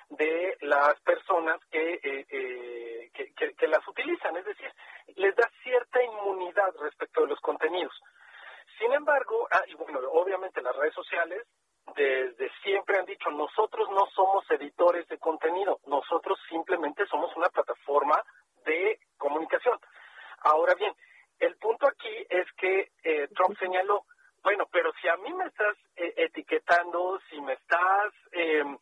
de 0.10 0.58
las 0.62 1.00
personas 1.02 1.60
que, 1.70 1.94
eh, 1.94 2.26
eh, 2.30 3.12
que, 3.14 3.68
las 3.68 3.88
utilizan, 3.88 4.36
es 4.36 4.46
decir, 4.46 4.70
les 5.16 5.36
da 5.36 5.50
cierta 5.64 6.04
inmunidad 6.04 6.74
respecto 6.82 7.22
de 7.22 7.28
los 7.28 7.40
contenidos. 7.40 7.94
Sin 8.78 8.92
embargo, 8.92 9.48
ah, 9.52 9.64
y 9.68 9.76
bueno, 9.76 10.00
obviamente 10.12 10.62
las 10.62 10.76
redes 10.76 10.94
sociales 10.94 11.48
desde 11.96 12.52
siempre 12.64 12.98
han 12.98 13.06
dicho, 13.06 13.30
nosotros 13.32 13.90
no 13.92 14.06
somos 14.08 14.50
editores 14.52 15.08
de 15.08 15.18
contenido, 15.18 15.80
nosotros 15.86 16.38
simplemente 16.50 17.06
somos 17.06 17.36
una 17.38 17.50
plataforma 17.50 18.22
de 18.66 19.00
comunicación. 19.18 19.80
Ahora 20.44 20.74
bien, 20.76 20.94
el 21.42 21.58
punto 21.58 21.88
aquí 21.88 22.26
es 22.30 22.46
que 22.54 22.92
eh, 23.04 23.28
Trump 23.36 23.58
señaló, 23.60 24.06
bueno, 24.44 24.66
pero 24.72 24.92
si 25.02 25.08
a 25.08 25.18
mí 25.18 25.34
me 25.34 25.46
estás 25.46 25.76
etiquetando, 25.96 27.20
si 27.30 27.40
me 27.42 27.54
estás 27.54 28.14
em, 28.32 28.78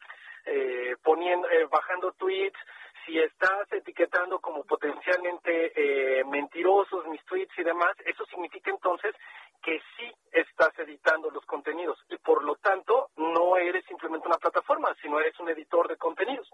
eh, 0.45 0.95
poniendo, 1.03 1.49
eh, 1.49 1.65
bajando 1.69 2.13
tweets, 2.13 2.57
si 3.05 3.19
estás 3.19 3.71
etiquetando 3.71 4.39
como 4.39 4.63
potencialmente 4.63 5.71
eh, 5.75 6.23
mentirosos 6.25 7.05
mis 7.07 7.23
tweets 7.25 7.57
y 7.57 7.63
demás, 7.63 7.95
eso 8.05 8.25
significa 8.25 8.69
entonces 8.69 9.15
que 9.61 9.81
sí 9.97 10.11
estás 10.31 10.77
editando 10.79 11.29
los 11.31 11.45
contenidos 11.45 11.97
y 12.09 12.17
por 12.17 12.43
lo 12.43 12.55
tanto 12.55 13.09
no 13.17 13.57
eres 13.57 13.83
simplemente 13.85 14.27
una 14.27 14.37
plataforma, 14.37 14.95
sino 15.01 15.19
eres 15.19 15.37
un 15.39 15.49
editor 15.49 15.87
de 15.87 15.97
contenidos. 15.97 16.49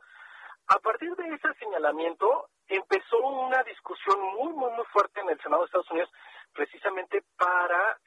A 0.68 0.80
partir 0.80 1.16
de 1.16 1.36
ese 1.36 1.54
señalamiento 1.60 2.48
empezó 2.68 3.20
una 3.20 3.62
discusión 3.64 4.20
muy, 4.36 4.54
muy, 4.54 4.72
muy 4.72 4.86
fuerte 4.86 5.22
en 5.22 5.30
el 5.30 5.35
Senado 5.46 5.66
Estados 5.66 5.92
Unidos 5.92 6.10
precisamente 6.54 7.22
para 7.38 7.98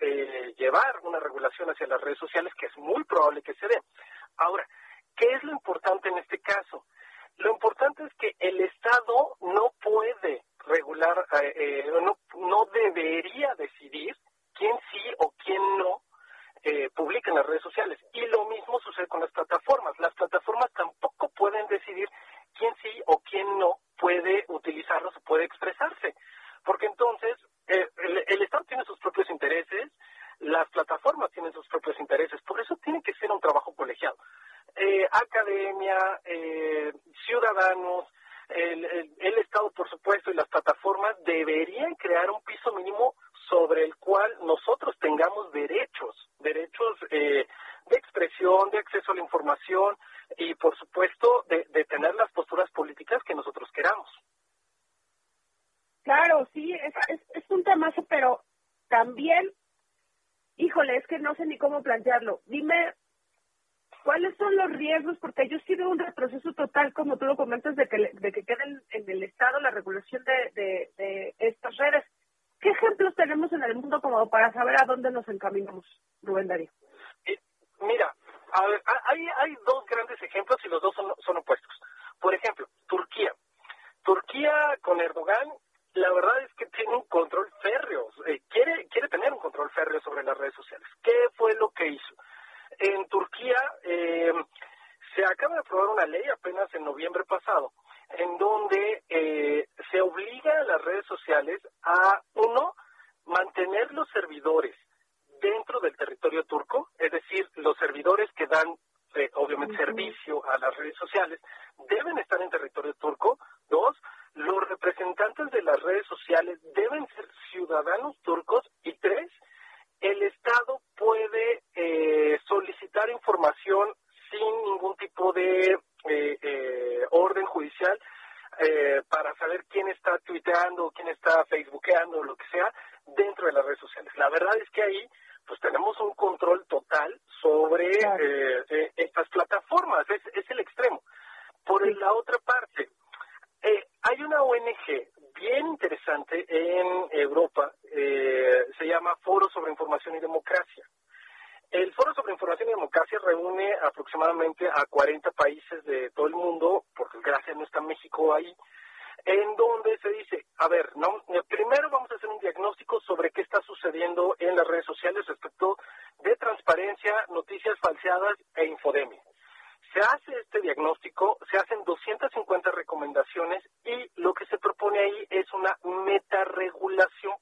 llevar 0.57 0.99
una 1.04 1.21
regulación 1.21 1.71
hacia 1.71 1.87
las 1.87 2.00
redes 2.00 2.18
sociales 2.18 2.52
que 2.59 2.66
es 2.66 2.76
muy 2.78 3.04
probable 3.04 3.42
que 3.42 3.54
se 3.54 3.68
dé. 3.68 3.78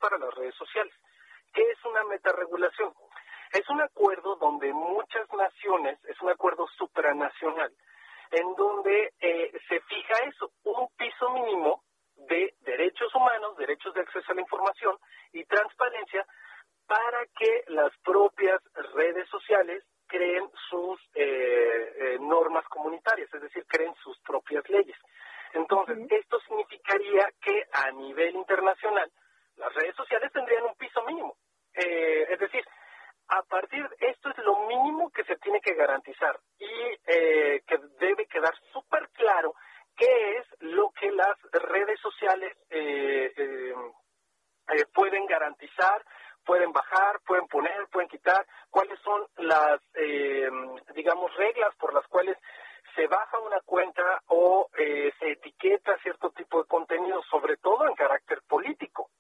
Para 0.01 0.19
las 0.19 0.35
redes 0.35 0.55
sociales. 0.55 0.95
¿Qué 1.53 1.63
es 1.63 1.85
una 1.85 2.05
metaregulación? 2.05 2.93
Es 3.53 3.69
un 3.69 3.81
acuerdo 3.81 4.37
donde 4.37 4.73
muchas 4.73 5.27
naciones, 5.33 5.99
es 6.05 6.21
un 6.21 6.31
acuerdo 6.31 6.67
supranacional, 6.77 7.73
en 8.31 8.55
donde 8.55 9.13
eh, 9.21 9.53
se 9.69 9.81
fija 9.81 10.15
eso, 10.27 10.51
un 10.65 10.89
piso 10.97 11.31
mínimo 11.31 11.83
de 12.17 12.55
derechos 12.61 13.15
humanos, 13.15 13.57
derechos 13.57 13.95
de 13.95 14.01
acceso 14.01 14.33
a 14.33 14.35
la 14.35 14.41
información 14.41 14.97
y 15.33 15.45
transparencia 15.45 16.27
para 16.87 17.27
que 17.39 17.65
las 17.69 17.93
propias 18.05 18.61
redes 18.95 19.29
sociales 19.29 19.85
creen 20.07 20.49
sus 20.71 21.01
eh, 21.15 21.25
eh, 21.25 22.19
normas 22.21 22.65
comunitarias, 22.69 23.33
es 23.33 23.43
decir, 23.43 23.65
creen 23.67 23.95
sus 24.03 24.19
propias 24.21 24.69
leyes. 24.69 24.97
Entonces, 25.53 25.99
esto 26.11 26.39
significaría 26.41 27.29
que 27.41 27.65
a 27.73 27.91
nivel 27.93 28.35
internacional 28.37 29.11
las 29.57 29.73
redes 29.75 29.95
sociales 29.97 30.33
tendrían 30.33 30.65
un 30.65 30.75
piso 30.77 31.03
mínimo. 31.05 31.37
Eh, 31.75 32.27
es 32.31 32.39
decir, 32.39 32.65
a 33.29 33.43
partir 33.43 33.89
de 33.89 34.09
esto 34.09 34.31
es 34.31 34.39
lo 34.39 34.67
mínimo 34.67 35.11
que 35.11 35.25
se 35.25 35.37
tiene 35.37 35.61
que 35.61 35.75
garantizar 35.75 36.39
y 36.59 36.71
eh, 37.07 37.63
que 37.67 37.79
debe 37.99 38.27
quedar 38.27 38.55
súper 38.73 39.09
claro 39.11 39.55
qué 39.97 40.39
es 40.39 40.47
lo 40.61 40.91
que 40.91 41.11
las 41.11 41.37
redes 41.53 41.99
sociales 42.01 42.57
eh, 42.71 43.33
em, 43.37 43.93
eh 44.69 44.85
pueden 44.95 45.27
garantizar, 45.27 46.05
pueden 46.45 46.73
bajar, 46.73 47.21
pueden 47.27 47.47
poner, 47.49 47.89
pueden 47.91 48.09
quitar, 48.09 48.47
cuáles 48.71 48.99
son 49.01 49.27
las, 49.39 49.81
em, 49.95 50.77
digamos, 50.95 51.35
reglas 51.37 51.75
por 51.77 51.93
las 51.95 52.07
cuales 52.09 52.37
se 52.95 53.07
baja 53.09 53.39
una 53.41 53.61
cuenta 53.61 54.23
o 54.29 54.69
eh, 54.79 55.13
se 55.19 55.33
etiqueta 55.33 55.97
cierto 55.99 56.31
tipo 56.31 56.63
de 56.63 56.69
contenido, 56.69 57.23
sobre 57.31 57.57
todo 57.59 57.87
en 57.87 57.95
carácter 57.95 58.41
político. 58.49 59.11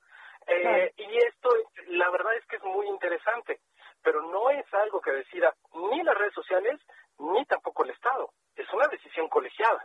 Eh, 0.47 0.93
y 0.97 1.17
esto, 1.27 1.51
la 1.89 2.11
verdad 2.11 2.35
es 2.37 2.47
que 2.47 2.57
es 2.57 2.63
muy 2.63 2.87
interesante, 2.89 3.61
pero 4.03 4.23
no 4.23 4.51
es 4.51 4.65
algo 4.75 5.01
que 5.01 5.11
decida 5.11 5.55
ni 5.75 6.03
las 6.03 6.17
redes 6.17 6.35
sociales 6.35 6.81
ni 7.19 7.45
tampoco 7.47 7.85
el 7.85 7.91
Estado. 7.91 8.31
Es 8.55 8.73
una 8.73 8.87
decisión 8.89 9.29
colegiada. 9.29 9.83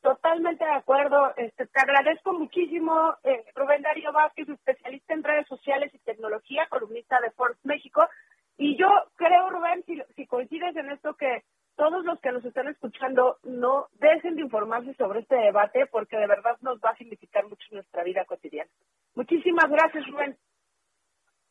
Totalmente 0.00 0.64
de 0.64 0.72
acuerdo. 0.72 1.34
Este, 1.36 1.66
te 1.66 1.80
agradezco 1.80 2.32
muchísimo, 2.32 3.16
eh, 3.24 3.44
Rubén 3.54 3.82
Darío 3.82 4.12
Vázquez, 4.12 4.48
especialista 4.48 5.12
en 5.12 5.24
redes 5.24 5.46
sociales 5.48 5.92
y 5.92 5.98
tecnología, 5.98 6.68
columnista 6.68 7.20
de 7.20 7.32
Forbes 7.32 7.58
México. 7.64 8.08
Y 8.56 8.76
yo 8.78 8.88
creo, 9.16 9.50
Rubén, 9.50 9.82
si, 9.84 10.00
si 10.14 10.26
coincides 10.26 10.76
en 10.76 10.90
esto, 10.92 11.14
que 11.14 11.42
todos 11.78 12.04
los 12.04 12.20
que 12.20 12.32
nos 12.32 12.44
están 12.44 12.66
escuchando 12.66 13.38
no 13.44 13.86
dejen 14.00 14.34
de 14.34 14.42
informarse 14.42 14.92
sobre 14.94 15.20
este 15.20 15.36
debate 15.36 15.86
porque 15.86 16.16
de 16.16 16.26
verdad 16.26 16.58
nos 16.60 16.78
va 16.80 16.90
a 16.90 16.96
significar 16.96 17.44
mucho 17.44 17.64
en 17.70 17.76
nuestra 17.76 18.02
vida 18.02 18.24
cotidiana. 18.24 18.68
Muchísimas 19.14 19.70
gracias, 19.70 20.04
Rubén. 20.08 20.36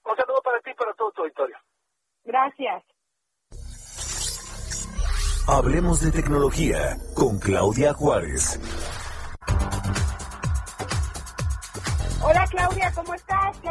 Un 0.03 0.15
saludo 0.17 0.41
para 0.43 0.59
ti 0.59 0.71
y 0.71 0.73
para 0.73 0.93
todo 0.95 1.11
tu 1.11 1.21
auditorio. 1.21 1.57
Gracias. 2.25 2.83
Hablemos 5.47 6.01
de 6.01 6.11
tecnología 6.11 6.97
con 7.15 7.39
Claudia 7.39 7.93
Juárez. 7.93 8.59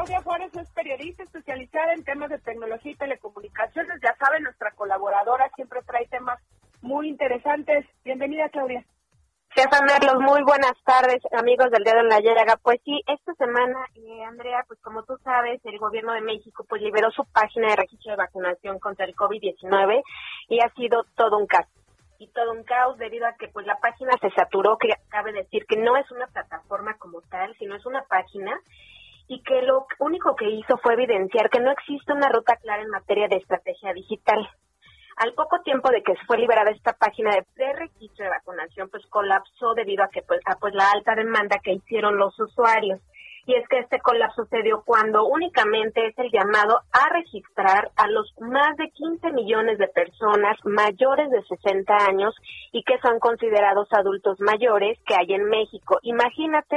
Claudia 0.06 0.22
Juárez 0.22 0.54
es 0.54 0.70
periodista 0.70 1.24
especializada 1.24 1.92
en 1.92 2.04
temas 2.04 2.30
de 2.30 2.38
tecnología 2.38 2.92
y 2.92 2.94
telecomunicaciones. 2.94 4.00
Ya 4.00 4.14
saben, 4.14 4.44
nuestra 4.44 4.70
colaboradora 4.70 5.50
siempre 5.56 5.80
trae 5.82 6.06
temas 6.06 6.38
muy 6.80 7.08
interesantes. 7.08 7.84
Bienvenida 8.04 8.48
Claudia. 8.50 8.84
Jefa 9.50 9.82
Merlos, 9.82 10.22
muy 10.22 10.44
buenas 10.44 10.74
tardes, 10.84 11.20
amigos 11.32 11.72
del 11.72 11.82
Dedo 11.82 11.98
en 11.98 12.08
la 12.08 12.20
Llaga. 12.20 12.56
Pues 12.62 12.78
sí, 12.84 13.02
esta 13.08 13.34
semana, 13.34 13.84
eh, 13.96 14.22
Andrea, 14.22 14.64
pues 14.68 14.78
como 14.80 15.02
tú 15.02 15.16
sabes, 15.24 15.60
el 15.64 15.78
gobierno 15.78 16.12
de 16.12 16.20
México 16.20 16.64
pues 16.68 16.82
liberó 16.82 17.10
su 17.10 17.24
página 17.32 17.70
de 17.70 17.76
registro 17.76 18.12
de 18.12 18.18
vacunación 18.18 18.78
contra 18.78 19.06
el 19.06 19.16
COVID-19 19.16 20.02
y 20.48 20.60
ha 20.60 20.68
sido 20.74 21.02
todo 21.16 21.36
un 21.36 21.48
caso 21.48 21.68
y 22.20 22.28
todo 22.28 22.52
un 22.52 22.62
caos 22.62 22.96
debido 22.98 23.26
a 23.26 23.34
que 23.34 23.48
pues 23.48 23.66
la 23.66 23.78
página 23.80 24.12
se 24.20 24.30
saturó, 24.30 24.78
que 24.78 24.88
cabe 25.08 25.32
decir 25.32 25.66
que 25.66 25.76
no 25.76 25.96
es 25.96 26.08
una 26.12 26.28
plataforma 26.28 26.94
como 26.94 27.22
tal, 27.22 27.56
sino 27.58 27.74
es 27.74 27.84
una 27.86 28.04
página 28.04 28.56
y 29.28 29.42
que 29.42 29.62
lo 29.62 29.86
único 29.98 30.36
que 30.36 30.48
hizo 30.50 30.78
fue 30.78 30.94
evidenciar 30.94 31.50
que 31.50 31.60
no 31.60 31.70
existe 31.70 32.12
una 32.12 32.28
ruta 32.28 32.56
clara 32.56 32.82
en 32.82 32.90
materia 32.90 33.28
de 33.28 33.36
estrategia 33.36 33.92
digital. 33.92 34.48
Al 35.16 35.32
poco 35.32 35.60
tiempo 35.62 35.90
de 35.90 36.02
que 36.02 36.14
fue 36.26 36.38
liberada 36.38 36.70
esta 36.70 36.92
página 36.92 37.34
de 37.34 37.44
preregistro 37.54 38.24
de 38.24 38.30
vacunación, 38.30 38.88
pues 38.90 39.04
colapsó 39.06 39.74
debido 39.74 40.04
a 40.04 40.08
que 40.08 40.22
pues, 40.22 40.40
a, 40.44 40.56
pues 40.56 40.74
la 40.74 40.90
alta 40.90 41.14
demanda 41.14 41.58
que 41.58 41.72
hicieron 41.72 42.18
los 42.18 42.38
usuarios 42.38 43.00
y 43.46 43.54
es 43.54 43.66
que 43.68 43.78
este 43.78 44.00
colapso 44.00 44.44
sucedió 44.44 44.82
cuando 44.84 45.24
únicamente 45.26 46.06
es 46.06 46.18
el 46.18 46.30
llamado 46.30 46.80
a 46.92 47.08
registrar 47.10 47.90
a 47.96 48.08
los 48.08 48.32
más 48.40 48.76
de 48.76 48.90
15 48.90 49.30
millones 49.32 49.78
de 49.78 49.88
personas 49.88 50.58
mayores 50.64 51.30
de 51.30 51.42
60 51.42 51.94
años 52.08 52.34
y 52.72 52.82
que 52.82 52.98
son 52.98 53.18
considerados 53.20 53.88
adultos 53.92 54.40
mayores 54.40 54.98
que 55.06 55.14
hay 55.14 55.32
en 55.32 55.44
México. 55.48 55.98
Imagínate 56.02 56.76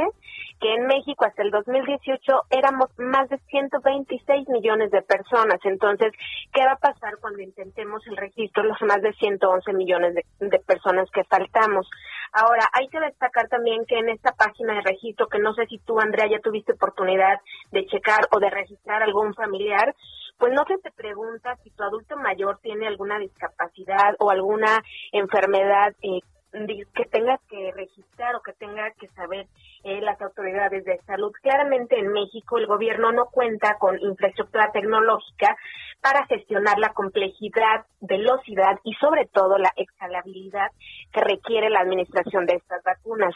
que 0.62 0.73
en 0.73 0.86
México 0.86 1.25
hasta 1.25 1.41
el 1.41 1.51
2018 1.51 2.19
éramos 2.51 2.89
más 2.97 3.29
de 3.29 3.39
126 3.49 4.49
millones 4.49 4.91
de 4.91 5.01
personas. 5.01 5.60
Entonces, 5.63 6.13
¿qué 6.53 6.63
va 6.65 6.73
a 6.73 6.77
pasar 6.77 7.17
cuando 7.19 7.41
intentemos 7.41 8.05
el 8.08 8.17
registro 8.17 8.63
los 8.63 8.82
más 8.82 9.01
de 9.01 9.13
111 9.13 9.73
millones 9.73 10.15
de, 10.15 10.25
de 10.39 10.60
personas 10.60 11.10
que 11.12 11.23
faltamos? 11.23 11.89
Ahora, 12.31 12.69
hay 12.73 12.87
que 12.89 12.99
destacar 12.99 13.47
también 13.47 13.85
que 13.85 13.97
en 13.97 14.09
esta 14.09 14.31
página 14.33 14.75
de 14.75 14.81
registro, 14.81 15.27
que 15.27 15.39
no 15.39 15.53
sé 15.53 15.65
si 15.67 15.79
tú, 15.79 15.99
Andrea, 15.99 16.27
ya 16.29 16.39
tuviste 16.39 16.73
oportunidad 16.73 17.39
de 17.71 17.85
checar 17.87 18.27
o 18.31 18.39
de 18.39 18.49
registrar 18.49 19.01
algún 19.01 19.33
familiar, 19.33 19.95
pues 20.37 20.53
no 20.53 20.63
se 20.65 20.77
te 20.77 20.91
pregunta 20.91 21.57
si 21.63 21.69
tu 21.71 21.83
adulto 21.83 22.15
mayor 22.15 22.59
tiene 22.61 22.87
alguna 22.87 23.19
discapacidad 23.19 24.15
o 24.19 24.29
alguna 24.29 24.81
enfermedad 25.11 25.93
eh, 26.01 26.21
que 26.51 27.05
tengas 27.05 27.39
que 27.49 27.71
registrar 27.73 28.35
o 28.35 28.41
que 28.41 28.53
tenga 28.53 28.91
que 28.99 29.07
saber 29.09 29.47
eh, 29.83 30.01
las 30.01 30.19
autoridades 30.21 30.83
de 30.83 30.99
salud. 31.05 31.31
Claramente 31.41 31.99
en 31.99 32.12
México 32.12 32.57
el 32.57 32.67
gobierno 32.67 33.12
no 33.12 33.27
cuenta 33.27 33.77
con 33.79 33.99
infraestructura 33.99 34.71
tecnológica 34.71 35.55
para 36.01 36.25
gestionar 36.25 36.79
la 36.79 36.93
complejidad, 36.93 37.85
velocidad 38.01 38.79
y 38.83 38.93
sobre 38.95 39.25
todo 39.27 39.57
la 39.57 39.71
escalabilidad 39.75 40.71
que 41.12 41.21
requiere 41.21 41.69
la 41.69 41.81
administración 41.81 42.45
de 42.45 42.55
estas 42.55 42.83
vacunas. 42.83 43.35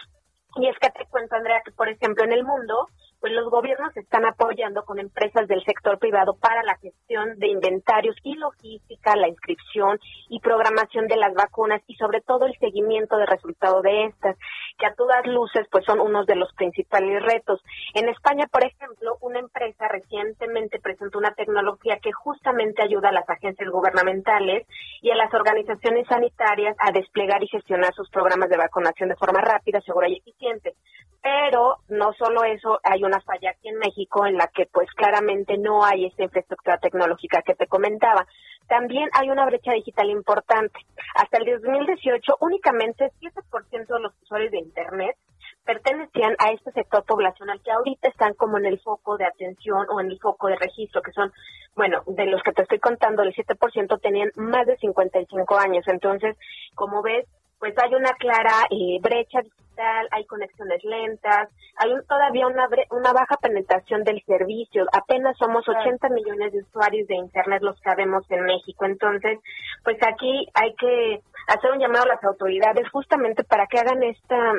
Y 0.55 0.67
es 0.67 0.77
que 0.79 0.89
te 0.89 1.05
cuento, 1.09 1.35
Andrea, 1.35 1.61
que 1.63 1.71
por 1.71 1.89
ejemplo 1.89 2.23
en 2.23 2.33
el 2.33 2.43
mundo 2.43 2.87
pues 3.23 3.31
los 3.31 3.49
gobiernos 3.49 3.95
están 3.95 4.25
apoyando 4.25 4.83
con 4.83 4.99
empresas 4.99 5.47
del 5.47 5.63
sector 5.63 5.97
privado 5.97 6.35
para 6.35 6.61
la 6.63 6.75
gestión 6.75 7.39
de 7.39 7.47
inventarios 7.47 8.17
y 8.21 8.35
logística, 8.35 9.15
la 9.15 9.29
inscripción 9.29 9.97
y 10.27 10.41
programación 10.41 11.07
de 11.07 11.15
las 11.15 11.33
vacunas 11.33 11.81
y 11.87 11.95
sobre 11.95 12.19
todo 12.19 12.45
el 12.45 12.57
seguimiento 12.59 13.15
de 13.15 13.25
resultado 13.25 13.81
de 13.81 14.07
estas, 14.07 14.35
que 14.77 14.87
a 14.87 14.93
todas 14.95 15.25
luces 15.25 15.65
pues 15.71 15.85
son 15.85 16.01
unos 16.01 16.25
de 16.25 16.35
los 16.35 16.51
principales 16.55 17.23
retos. 17.23 17.63
En 17.93 18.09
España, 18.09 18.45
por 18.51 18.65
ejemplo, 18.65 19.15
una 19.21 19.39
empresa 19.39 19.87
recientemente 19.87 20.81
presentó 20.81 21.17
una 21.17 21.33
tecnología 21.33 21.99
que 22.03 22.11
justamente 22.11 22.83
ayuda 22.83 23.07
a 23.07 23.13
las 23.13 23.29
agencias 23.29 23.69
gubernamentales 23.69 24.67
y 25.01 25.11
a 25.11 25.15
las 25.15 25.33
organizaciones 25.33 26.07
sanitarias 26.09 26.75
a 26.77 26.91
desplegar 26.91 27.41
y 27.41 27.47
gestionar 27.47 27.93
sus 27.93 28.09
programas 28.09 28.49
de 28.49 28.57
vacunación 28.57 29.07
de 29.07 29.15
forma 29.15 29.39
rápida, 29.39 29.79
segura 29.79 30.09
y 30.09 30.17
eficiente. 30.17 30.73
Pero 31.21 31.77
no 31.87 32.11
solo 32.19 32.43
eso, 32.43 32.79
hay 32.83 33.01
una 33.01 33.12
falla 33.21 33.51
aquí 33.51 33.69
en 33.69 33.77
México 33.77 34.25
en 34.25 34.37
la 34.37 34.47
que 34.47 34.65
pues 34.65 34.89
claramente 34.91 35.57
no 35.57 35.83
hay 35.83 36.05
esta 36.05 36.23
infraestructura 36.23 36.77
tecnológica 36.77 37.41
que 37.41 37.55
te 37.55 37.67
comentaba. 37.67 38.25
También 38.67 39.09
hay 39.13 39.29
una 39.29 39.45
brecha 39.45 39.73
digital 39.73 40.09
importante. 40.09 40.79
Hasta 41.15 41.37
el 41.37 41.45
2018 41.61 42.37
únicamente 42.39 43.11
7% 43.21 43.87
de 43.87 43.99
los 43.99 44.13
usuarios 44.21 44.51
de 44.51 44.59
Internet 44.59 45.17
pertenecían 45.65 46.35
a 46.39 46.51
este 46.51 46.71
sector 46.71 47.03
poblacional 47.05 47.61
que 47.63 47.71
ahorita 47.71 48.09
están 48.09 48.33
como 48.33 48.57
en 48.57 48.65
el 48.65 48.79
foco 48.79 49.17
de 49.17 49.25
atención 49.25 49.87
o 49.89 50.01
en 50.01 50.11
el 50.11 50.19
foco 50.19 50.47
de 50.47 50.57
registro, 50.57 51.01
que 51.01 51.11
son, 51.11 51.31
bueno, 51.75 52.03
de 52.07 52.25
los 52.25 52.41
que 52.43 52.51
te 52.51 52.63
estoy 52.63 52.79
contando, 52.79 53.23
el 53.23 53.33
7% 53.33 54.01
tenían 54.01 54.29
más 54.35 54.65
de 54.65 54.77
55 54.77 55.57
años. 55.57 55.85
Entonces, 55.87 56.37
como 56.75 57.01
ves, 57.01 57.25
pues 57.63 57.75
hay 57.77 57.95
una 57.95 58.11
clara 58.15 58.67
eh, 58.71 58.99
brecha 58.99 59.39
digital, 59.41 60.09
hay 60.11 60.25
conexiones 60.25 60.83
lentas, 60.83 61.47
hay 61.77 61.91
todavía 62.09 62.45
una, 62.45 62.67
una 62.91 63.13
baja 63.13 63.37
penetración 63.41 64.03
del 64.03 64.21
servicio, 64.25 64.85
apenas 64.91 65.37
somos 65.37 65.63
80 65.65 66.09
millones 66.09 66.51
de 66.51 66.59
usuarios 66.59 67.07
de 67.07 67.15
Internet 67.15 67.61
los 67.61 67.79
que 67.79 67.95
vemos 67.95 68.29
en 68.31 68.43
México. 68.43 68.83
Entonces, 68.83 69.39
pues 69.81 69.95
aquí 70.05 70.45
hay 70.53 70.73
que 70.75 71.21
hacer 71.47 71.71
un 71.71 71.79
llamado 71.79 72.03
a 72.03 72.15
las 72.15 72.23
autoridades 72.25 72.85
justamente 72.89 73.45
para 73.45 73.65
que 73.67 73.79
hagan 73.79 74.03
esta, 74.03 74.55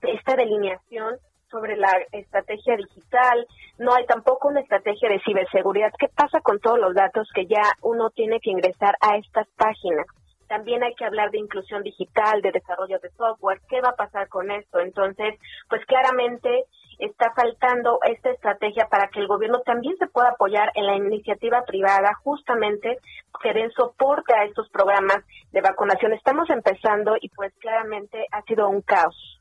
esta 0.00 0.34
delineación 0.34 1.18
sobre 1.50 1.76
la 1.76 1.92
estrategia 2.12 2.76
digital, 2.76 3.46
no 3.76 3.92
hay 3.92 4.06
tampoco 4.06 4.48
una 4.48 4.60
estrategia 4.60 5.10
de 5.10 5.20
ciberseguridad. 5.20 5.92
¿Qué 5.98 6.08
pasa 6.08 6.40
con 6.40 6.60
todos 6.60 6.78
los 6.78 6.94
datos 6.94 7.28
que 7.34 7.44
ya 7.44 7.60
uno 7.82 8.08
tiene 8.08 8.40
que 8.40 8.52
ingresar 8.52 8.94
a 9.02 9.18
estas 9.18 9.46
páginas? 9.58 10.06
También 10.48 10.82
hay 10.82 10.94
que 10.94 11.04
hablar 11.04 11.30
de 11.30 11.38
inclusión 11.38 11.82
digital, 11.82 12.40
de 12.42 12.52
desarrollo 12.52 12.98
de 12.98 13.10
software. 13.10 13.60
¿Qué 13.68 13.80
va 13.80 13.90
a 13.90 13.96
pasar 13.96 14.28
con 14.28 14.50
esto? 14.50 14.80
Entonces, 14.80 15.34
pues 15.68 15.84
claramente 15.86 16.64
está 16.98 17.32
faltando 17.34 18.00
esta 18.02 18.30
estrategia 18.30 18.88
para 18.88 19.08
que 19.08 19.20
el 19.20 19.28
gobierno 19.28 19.60
también 19.60 19.96
se 19.98 20.08
pueda 20.08 20.30
apoyar 20.30 20.72
en 20.74 20.86
la 20.86 20.96
iniciativa 20.96 21.62
privada, 21.64 22.12
justamente 22.24 22.98
que 23.42 23.52
den 23.52 23.70
soporte 23.70 24.34
a 24.34 24.44
estos 24.44 24.68
programas 24.70 25.24
de 25.52 25.60
vacunación. 25.60 26.12
Estamos 26.12 26.50
empezando 26.50 27.16
y 27.20 27.28
pues 27.28 27.54
claramente 27.60 28.26
ha 28.32 28.42
sido 28.42 28.68
un 28.68 28.82
caos. 28.82 29.38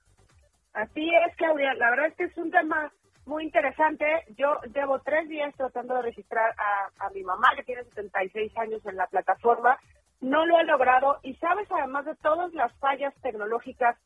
Así 0.73 1.09
es, 1.25 1.35
Claudia. 1.37 1.73
La 1.73 1.89
verdad 1.89 2.07
es 2.07 2.15
que 2.15 2.25
es 2.25 2.37
un 2.37 2.51
tema 2.51 2.91
muy 3.25 3.43
interesante. 3.43 4.05
Yo 4.37 4.59
llevo 4.73 4.99
tres 4.99 5.27
días 5.27 5.53
tratando 5.55 5.95
de 5.95 6.03
registrar 6.03 6.53
a, 6.99 7.09
mi 7.09 7.23
mamá, 7.23 7.49
que 7.55 7.63
tiene 7.63 7.83
76 7.83 8.57
años 8.57 8.85
en 8.85 8.95
la 8.95 9.07
plataforma 9.07 9.77
no 10.21 10.45
lo 10.45 10.57
ha 10.57 10.63
logrado 10.63 11.19
y 11.23 11.35
sabes 11.35 11.67
además 11.71 12.05
de 12.05 12.15
todas 12.15 12.53
las 12.53 12.73
fallas 12.79 13.13
tecnológicas, 13.21 13.97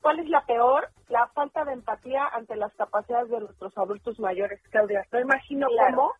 ¿cuál 0.00 0.18
es 0.18 0.28
la 0.28 0.44
peor? 0.44 0.88
La 1.08 1.28
falta 1.28 1.64
de 1.64 1.72
empatía 1.72 2.26
ante 2.32 2.56
las 2.56 2.74
capacidades 2.74 3.30
de 3.30 3.40
nuestros 3.40 3.76
adultos 3.78 4.18
mayores, 4.18 4.60
Claudia. 4.70 5.06
No 5.12 5.20
imagino 5.20 5.68
cómo 5.68 6.12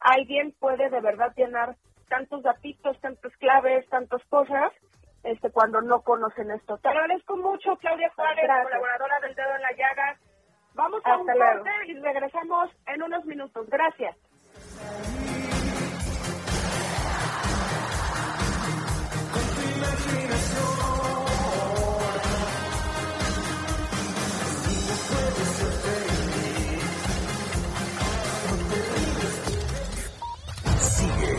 alguien 0.00 0.54
puede 0.58 0.90
de 0.90 1.00
verdad 1.00 1.32
llenar 1.36 1.76
tantos 2.08 2.42
datitos, 2.42 2.98
tantas 3.00 3.36
claves, 3.36 3.88
tantas 3.88 4.24
cosas, 4.26 4.72
este 5.22 5.50
cuando 5.50 5.80
no 5.80 6.02
conocen 6.02 6.50
esto. 6.50 6.78
Te 6.78 6.88
agradezco 6.88 7.36
mucho, 7.36 7.76
Claudia 7.76 8.10
Juárez, 8.14 8.46
colaboradora 8.46 9.20
del 9.20 9.34
Dedo 9.34 9.54
en 9.56 9.62
la 9.62 9.72
Llaga. 9.72 10.16
Vamos 10.74 11.02
a 11.04 11.16
un 11.16 11.26
corte 11.26 11.70
y 11.86 11.94
regresamos 11.94 12.70
en 12.86 13.02
unos 13.02 13.24
minutos. 13.24 13.68
Gracias. 13.68 14.16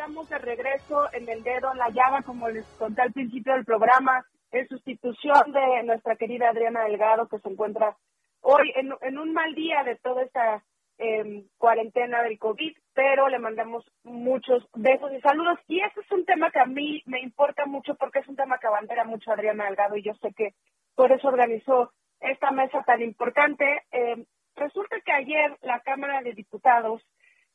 Estamos 0.00 0.30
de 0.30 0.38
regreso 0.38 1.12
en 1.12 1.28
el 1.28 1.42
dedo 1.42 1.70
en 1.72 1.76
la 1.76 1.90
llaga, 1.90 2.22
como 2.22 2.48
les 2.48 2.64
conté 2.78 3.02
al 3.02 3.12
principio 3.12 3.52
del 3.52 3.66
programa, 3.66 4.24
en 4.50 4.66
sustitución 4.66 5.52
de 5.52 5.82
nuestra 5.82 6.16
querida 6.16 6.48
Adriana 6.48 6.84
Delgado, 6.84 7.28
que 7.28 7.38
se 7.38 7.50
encuentra 7.50 7.98
hoy 8.40 8.72
en, 8.76 8.94
en 9.02 9.18
un 9.18 9.34
mal 9.34 9.54
día 9.54 9.84
de 9.84 9.96
toda 9.96 10.22
esta 10.22 10.64
eh, 10.96 11.44
cuarentena 11.58 12.22
del 12.22 12.38
COVID, 12.38 12.74
pero 12.94 13.28
le 13.28 13.38
mandamos 13.38 13.84
muchos 14.02 14.66
besos 14.72 15.12
y 15.12 15.20
saludos. 15.20 15.58
Y 15.68 15.80
este 15.82 16.00
es 16.00 16.10
un 16.10 16.24
tema 16.24 16.50
que 16.50 16.60
a 16.60 16.64
mí 16.64 17.02
me 17.04 17.20
importa 17.20 17.66
mucho 17.66 17.94
porque 17.96 18.20
es 18.20 18.28
un 18.28 18.36
tema 18.36 18.56
que 18.56 18.68
abandera 18.68 19.04
mucho 19.04 19.30
a 19.30 19.34
Adriana 19.34 19.66
Delgado 19.66 19.98
y 19.98 20.02
yo 20.02 20.14
sé 20.14 20.32
que 20.32 20.54
por 20.94 21.12
eso 21.12 21.28
organizó 21.28 21.92
esta 22.20 22.50
mesa 22.52 22.82
tan 22.84 23.02
importante. 23.02 23.82
Eh, 23.92 24.24
resulta 24.56 24.96
que 25.04 25.12
ayer 25.12 25.58
la 25.60 25.80
Cámara 25.80 26.22
de 26.22 26.32
Diputados 26.32 27.02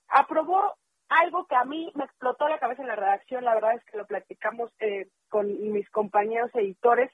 aprobó 0.07 0.75
algo 1.09 1.45
que 1.45 1.55
a 1.55 1.65
mí 1.65 1.91
me 1.95 2.05
explotó 2.05 2.47
la 2.47 2.59
cabeza 2.59 2.81
en 2.81 2.87
la 2.87 2.95
redacción, 2.95 3.45
la 3.45 3.55
verdad 3.55 3.75
es 3.75 3.83
que 3.85 3.97
lo 3.97 4.05
platicamos 4.05 4.71
eh, 4.79 5.07
con 5.29 5.47
mis 5.71 5.89
compañeros 5.89 6.51
editores, 6.53 7.11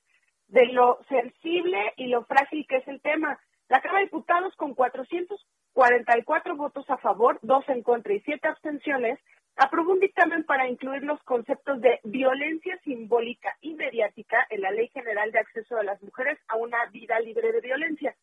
de 0.48 0.66
lo 0.68 1.00
sensible 1.08 1.94
y 1.96 2.08
lo 2.08 2.26
frágil 2.26 2.66
que 2.68 2.78
es 2.78 2.88
el 2.88 3.02
tema. 3.02 3.40
La 3.70 3.80
Cámara 3.80 4.00
de 4.00 4.06
Diputados 4.06 4.54
con 4.58 4.74
444 4.74 6.56
votos 6.58 6.90
a 6.90 6.98
favor, 6.98 7.40
dos 7.42 7.64
en 7.70 7.84
contra 7.84 8.14
y 8.14 8.20
siete 8.22 8.50
abstenciones, 8.50 9.18
aprobó 9.56 9.94
un 9.94 10.00
dictamen 10.00 10.44
para 10.44 10.68
incluir 10.68 11.04
los 11.04 11.22
conceptos 11.24 11.80
de 11.82 12.00
violencia 12.04 12.78
simbólica 12.84 13.56
y 13.62 13.76
mediática 13.76 14.46
en 14.50 14.62
la 14.62 14.72
Ley 14.72 14.90
General 14.90 15.32
de 15.32 15.40
Acceso 15.40 15.76
de 15.76 15.84
las 15.84 16.02
Mujeres 16.02 16.38
a 16.48 16.58
una 16.58 16.86
vida 16.88 17.20
libre 17.20 17.52
de 17.52 17.62
violencia. 17.62 18.16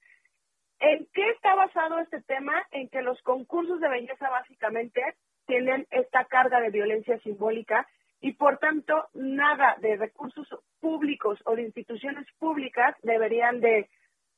¿En 0.80 1.06
qué 1.12 1.30
está 1.30 1.54
basado 1.54 1.98
este 1.98 2.20
tema? 2.22 2.54
En 2.70 2.88
que 2.88 3.02
los 3.02 3.20
concursos 3.22 3.80
de 3.80 3.88
belleza 3.88 4.30
básicamente 4.30 5.02
tienen 5.48 5.86
esta 5.90 6.26
carga 6.26 6.60
de 6.60 6.70
violencia 6.70 7.18
simbólica 7.20 7.88
y 8.20 8.32
por 8.34 8.58
tanto 8.58 9.08
nada 9.14 9.76
de 9.80 9.96
recursos 9.96 10.46
públicos 10.80 11.40
o 11.46 11.56
de 11.56 11.62
instituciones 11.62 12.26
públicas 12.38 12.94
deberían 13.02 13.60
de 13.60 13.88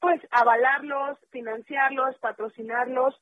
pues 0.00 0.20
avalarlos, 0.30 1.18
financiarlos, 1.30 2.16
patrocinarlos 2.20 3.20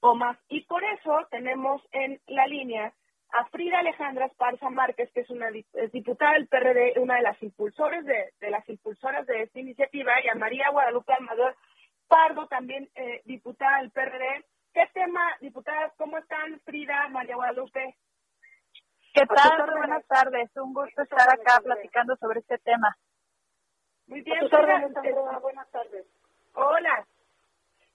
o 0.00 0.14
más. 0.14 0.36
Y 0.48 0.64
por 0.64 0.82
eso 0.84 1.26
tenemos 1.30 1.80
en 1.92 2.20
la 2.26 2.46
línea 2.46 2.92
a 3.30 3.44
Frida 3.46 3.78
Alejandra 3.78 4.26
Esparza 4.26 4.68
Márquez, 4.70 5.10
que 5.12 5.20
es 5.20 5.30
una 5.30 5.48
diputada 5.92 6.32
del 6.32 6.48
PRD, 6.48 6.98
una 6.98 7.16
de 7.16 7.22
las 7.22 7.42
impulsores 7.42 8.04
de, 8.04 8.32
de 8.40 8.50
las 8.50 8.68
impulsoras 8.68 9.26
de 9.26 9.42
esta 9.42 9.60
iniciativa, 9.60 10.12
y 10.24 10.28
a 10.28 10.34
María 10.34 10.70
Guadalupe 10.70 11.12
Almador 11.12 11.54
Pardo, 12.08 12.46
también 12.48 12.88
eh, 12.94 13.20
diputada 13.26 13.78
del 13.78 13.90
PRD. 13.90 14.44
¿Qué 14.78 14.86
tema, 14.94 15.36
diputadas? 15.40 15.92
¿Cómo 15.96 16.18
están, 16.18 16.60
Frida, 16.60 17.08
María 17.08 17.34
Guadalupe? 17.34 17.96
¿Qué 19.12 19.26
tal? 19.26 19.76
Buenas 19.76 20.06
tardes. 20.06 20.56
Un 20.56 20.72
gusto 20.72 21.02
estar 21.02 21.28
acá 21.28 21.60
platicando 21.64 22.14
sobre 22.14 22.38
este 22.38 22.58
tema. 22.58 22.96
Muy 24.06 24.20
bien, 24.20 24.38
Frida. 24.48 24.88
Buenas 25.40 25.68
tardes. 25.72 26.06
Hola. 26.54 27.04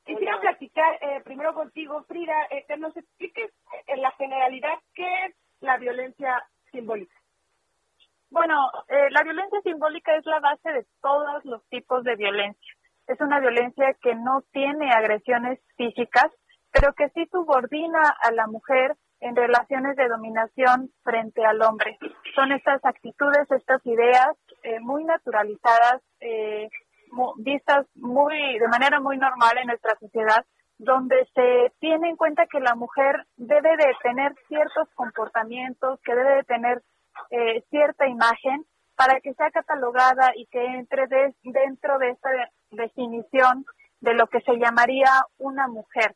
Quisiera 0.03 0.37
platicar 0.41 0.97
eh, 0.99 1.21
primero 1.23 1.53
contigo, 1.53 2.03
Frida, 2.03 2.35
eh, 2.49 2.65
que 2.67 2.75
nos 2.75 2.97
expliques 2.97 3.53
en 3.87 4.01
la 4.01 4.11
generalidad 4.11 4.77
qué 4.93 5.07
es 5.27 5.35
la 5.61 5.77
violencia 5.77 6.45
simbólica. 6.69 7.15
Bueno, 8.29 8.55
eh, 8.89 9.09
la 9.11 9.23
violencia 9.23 9.61
simbólica 9.61 10.17
es 10.17 10.25
la 10.25 10.41
base 10.41 10.69
de 10.69 10.85
todos 11.01 11.45
los 11.45 11.65
tipos 11.69 12.03
de 12.03 12.17
violencia. 12.17 12.73
Es 13.07 13.21
una 13.21 13.39
violencia 13.39 13.95
que 14.01 14.15
no 14.15 14.41
tiene 14.51 14.91
agresiones 14.91 15.61
físicas, 15.77 16.29
pero 16.73 16.93
que 16.93 17.09
sí 17.09 17.25
subordina 17.31 18.01
a 18.21 18.31
la 18.31 18.47
mujer 18.47 18.95
en 19.19 19.35
relaciones 19.35 19.95
de 19.95 20.09
dominación 20.09 20.91
frente 21.03 21.45
al 21.45 21.61
hombre. 21.61 21.97
Son 22.35 22.51
estas 22.51 22.83
actitudes, 22.83 23.49
estas 23.49 23.85
ideas 23.85 24.35
eh, 24.63 24.79
muy 24.81 25.05
naturalizadas, 25.05 26.01
eh, 26.19 26.67
vistas 27.37 27.85
muy 27.95 28.57
de 28.59 28.67
manera 28.67 28.99
muy 28.99 29.17
normal 29.17 29.57
en 29.59 29.67
nuestra 29.67 29.95
sociedad, 29.99 30.43
donde 30.79 31.15
se 31.35 31.71
tiene 31.79 32.09
en 32.09 32.17
cuenta 32.17 32.47
que 32.47 32.59
la 32.59 32.75
mujer 32.75 33.25
debe 33.37 33.77
de 33.77 33.93
tener 34.01 34.33
ciertos 34.47 34.89
comportamientos, 34.95 35.99
que 36.03 36.15
debe 36.15 36.35
de 36.37 36.43
tener 36.43 36.81
eh, 37.29 37.63
cierta 37.69 38.07
imagen 38.07 38.65
para 38.95 39.21
que 39.21 39.33
sea 39.35 39.51
catalogada 39.51 40.31
y 40.35 40.47
que 40.47 40.65
entre 40.65 41.07
de, 41.07 41.33
dentro 41.43 41.99
de 41.99 42.09
esta 42.09 42.29
definición 42.71 43.65
de 44.01 44.15
lo 44.15 44.27
que 44.27 44.41
se 44.41 44.57
llamaría 44.57 45.09
una 45.37 45.67
mujer. 45.67 46.15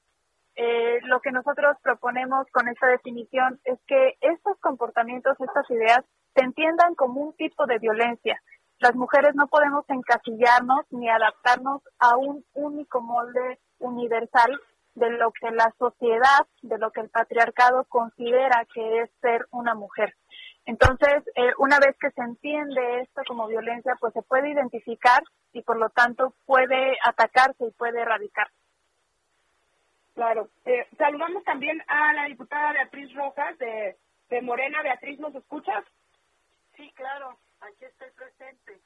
Eh, 0.59 0.99
lo 1.03 1.19
que 1.19 1.31
nosotros 1.31 1.77
proponemos 1.83 2.47
con 2.51 2.67
esta 2.67 2.87
definición 2.87 3.59
es 3.63 3.77
que 3.85 4.17
estos 4.21 4.57
comportamientos, 4.59 5.39
estas 5.39 5.69
ideas, 5.69 6.03
se 6.33 6.43
entiendan 6.43 6.95
como 6.95 7.21
un 7.21 7.33
tipo 7.35 7.67
de 7.67 7.77
violencia. 7.77 8.41
Las 8.79 8.95
mujeres 8.95 9.35
no 9.35 9.47
podemos 9.47 9.85
encasillarnos 9.87 10.81
ni 10.89 11.09
adaptarnos 11.09 11.83
a 11.99 12.17
un 12.17 12.43
único 12.55 13.01
molde 13.01 13.59
universal 13.77 14.59
de 14.95 15.11
lo 15.11 15.31
que 15.31 15.51
la 15.51 15.71
sociedad, 15.77 16.47
de 16.63 16.79
lo 16.79 16.89
que 16.89 17.01
el 17.01 17.09
patriarcado 17.09 17.85
considera 17.87 18.65
que 18.73 19.01
es 19.01 19.11
ser 19.21 19.45
una 19.51 19.75
mujer. 19.75 20.15
Entonces, 20.65 21.23
eh, 21.35 21.53
una 21.59 21.77
vez 21.77 21.95
que 21.99 22.09
se 22.09 22.21
entiende 22.21 23.01
esto 23.01 23.21
como 23.27 23.47
violencia, 23.47 23.95
pues 23.99 24.11
se 24.13 24.23
puede 24.23 24.49
identificar 24.49 25.21
y 25.53 25.61
por 25.61 25.77
lo 25.77 25.89
tanto 25.91 26.33
puede 26.47 26.97
atacarse 27.05 27.67
y 27.67 27.71
puede 27.71 28.01
erradicarse. 28.01 28.66
Claro. 30.17 30.49
Eh, 30.65 30.87
saludamos 30.97 31.43
también 31.43 31.79
a 31.87 32.11
la 32.13 32.23
diputada 32.23 32.73
Beatriz 32.73 33.13
Rojas 33.13 33.55
de, 33.59 33.97
de 34.29 34.41
Morena. 34.41 34.81
Beatriz, 34.81 35.19
¿nos 35.19 35.35
escuchas? 35.35 35.85
Sí, 36.75 36.91
claro. 36.95 37.37
Aquí 37.61 37.85
estoy 37.85 38.09
presente. 38.17 38.79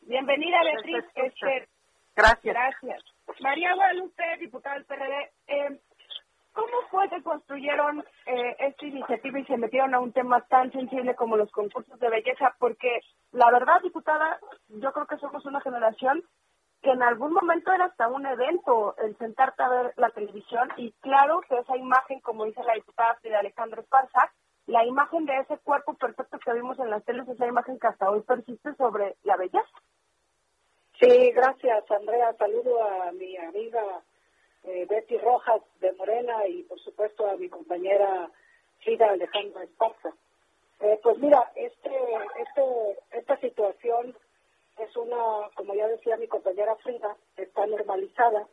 Bienvenida, 0.00 0.56
Beatriz. 0.62 1.04
Este, 1.14 1.68
Gracias. 2.16 2.54
Gracias. 2.54 3.04
María 3.40 3.74
Guadalupe, 3.74 4.24
diputada 4.40 4.76
del 4.76 4.86
PRD. 4.86 5.32
Eh, 5.48 5.80
¿Cómo 6.54 6.80
fue 6.90 7.10
que 7.10 7.22
construyeron 7.22 8.02
eh, 8.24 8.56
esta 8.60 8.86
iniciativa 8.86 9.38
y 9.38 9.44
se 9.44 9.58
metieron 9.58 9.94
a 9.94 10.00
un 10.00 10.14
tema 10.14 10.40
tan 10.46 10.72
sensible 10.72 11.14
como 11.14 11.36
los 11.36 11.50
concursos 11.50 12.00
de 12.00 12.08
belleza? 12.08 12.54
Porque 12.58 13.00
la 13.32 13.50
verdad, 13.50 13.82
diputada, 13.82 14.38
yo 14.68 14.90
creo 14.94 15.06
que 15.06 15.18
somos 15.18 15.44
una 15.44 15.60
generación 15.60 16.24
que 16.84 16.90
en 16.90 17.02
algún 17.02 17.32
momento 17.32 17.72
era 17.72 17.86
hasta 17.86 18.08
un 18.08 18.26
evento 18.26 18.94
el 18.98 19.16
sentarte 19.16 19.62
a 19.62 19.70
ver 19.70 19.94
la 19.96 20.10
televisión 20.10 20.68
y 20.76 20.92
claro 21.00 21.40
que 21.48 21.56
esa 21.56 21.78
imagen, 21.78 22.20
como 22.20 22.44
dice 22.44 22.62
la 22.62 22.74
diputada 22.74 23.14
Frida 23.22 23.38
Alejandro 23.38 23.80
Esparza, 23.80 24.30
la 24.66 24.84
imagen 24.84 25.24
de 25.24 25.34
ese 25.38 25.56
cuerpo 25.58 25.94
perfecto 25.94 26.38
que 26.38 26.52
vimos 26.52 26.78
en 26.78 26.90
las 26.90 27.02
teles 27.04 27.26
es 27.26 27.38
la 27.38 27.46
imagen 27.46 27.78
que 27.78 27.86
hasta 27.86 28.10
hoy 28.10 28.20
persiste 28.20 28.74
sobre 28.74 29.16
la 29.22 29.36
belleza. 29.36 29.66
Sí, 31.00 31.32
gracias, 31.32 31.90
Andrea. 31.90 32.34
Saludo 32.34 32.84
a 32.84 33.12
mi 33.12 33.34
amiga 33.38 33.82
eh, 34.64 34.86
Betty 34.86 35.16
Rojas 35.16 35.62
de 35.80 35.90
Morena 35.94 36.46
y 36.46 36.64
por 36.64 36.78
supuesto 36.80 37.26
a 37.30 37.36
mi 37.36 37.48
compañera 37.48 38.30
Frida 38.82 39.08
Alejandra 39.08 39.64
Esparza. 39.64 40.10
Eh, 40.80 41.00
pues 41.02 41.16
mira, 41.16 41.50
este, 41.54 41.96
este, 42.36 42.98
esta 43.12 43.38
situación 43.38 44.14
es 44.78 44.96
una, 44.96 45.48
como 45.54 45.74
ya 45.74 45.86
decía 45.88 46.16
mi 46.16 46.26
compañera 46.26 46.76
Frida, 46.76 47.16
está 47.36 47.66
normalizada 47.66 48.46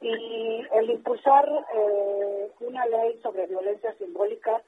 y 0.00 0.66
el 0.72 0.90
impulsar 0.90 1.48
eh, 1.74 2.50
una 2.60 2.86
ley 2.86 3.18
sobre 3.22 3.46
violencia 3.46 3.94
simbólica 3.94 4.62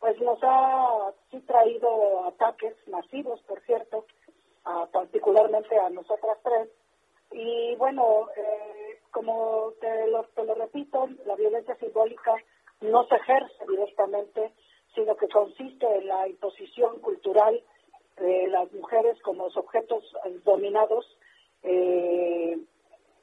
pues 0.00 0.18
nos 0.20 0.38
ha 0.42 1.12
sí 1.30 1.40
traído 1.40 2.24
ataques 2.26 2.74
masivos, 2.88 3.40
por 3.42 3.60
cierto, 3.60 4.06
particularmente 4.92 5.78
a 5.78 5.90
nosotras 5.90 6.38
tres. 6.42 6.70
Y 7.32 7.76
bueno, 7.76 8.28
eh, 8.34 8.98
como 9.10 9.72
te 9.80 10.08
lo, 10.08 10.24
te 10.24 10.44
lo 10.44 10.54
repito, 10.54 11.06
la 11.26 11.36
violencia 11.36 11.76
simbólica 11.76 12.34
no 12.80 13.04
se 13.04 13.14
ejerce 13.16 13.66
directamente, 13.68 14.52
sino 14.94 15.14
que 15.16 15.28
consiste 15.28 15.86
en 15.86 16.08
la 16.08 16.26
imposición 16.26 16.98
cultural 17.00 17.62
de 18.20 18.48
las 18.48 18.70
mujeres 18.72 19.20
como 19.22 19.46
objetos 19.46 20.04
dominados 20.44 21.06
eh, 21.62 22.58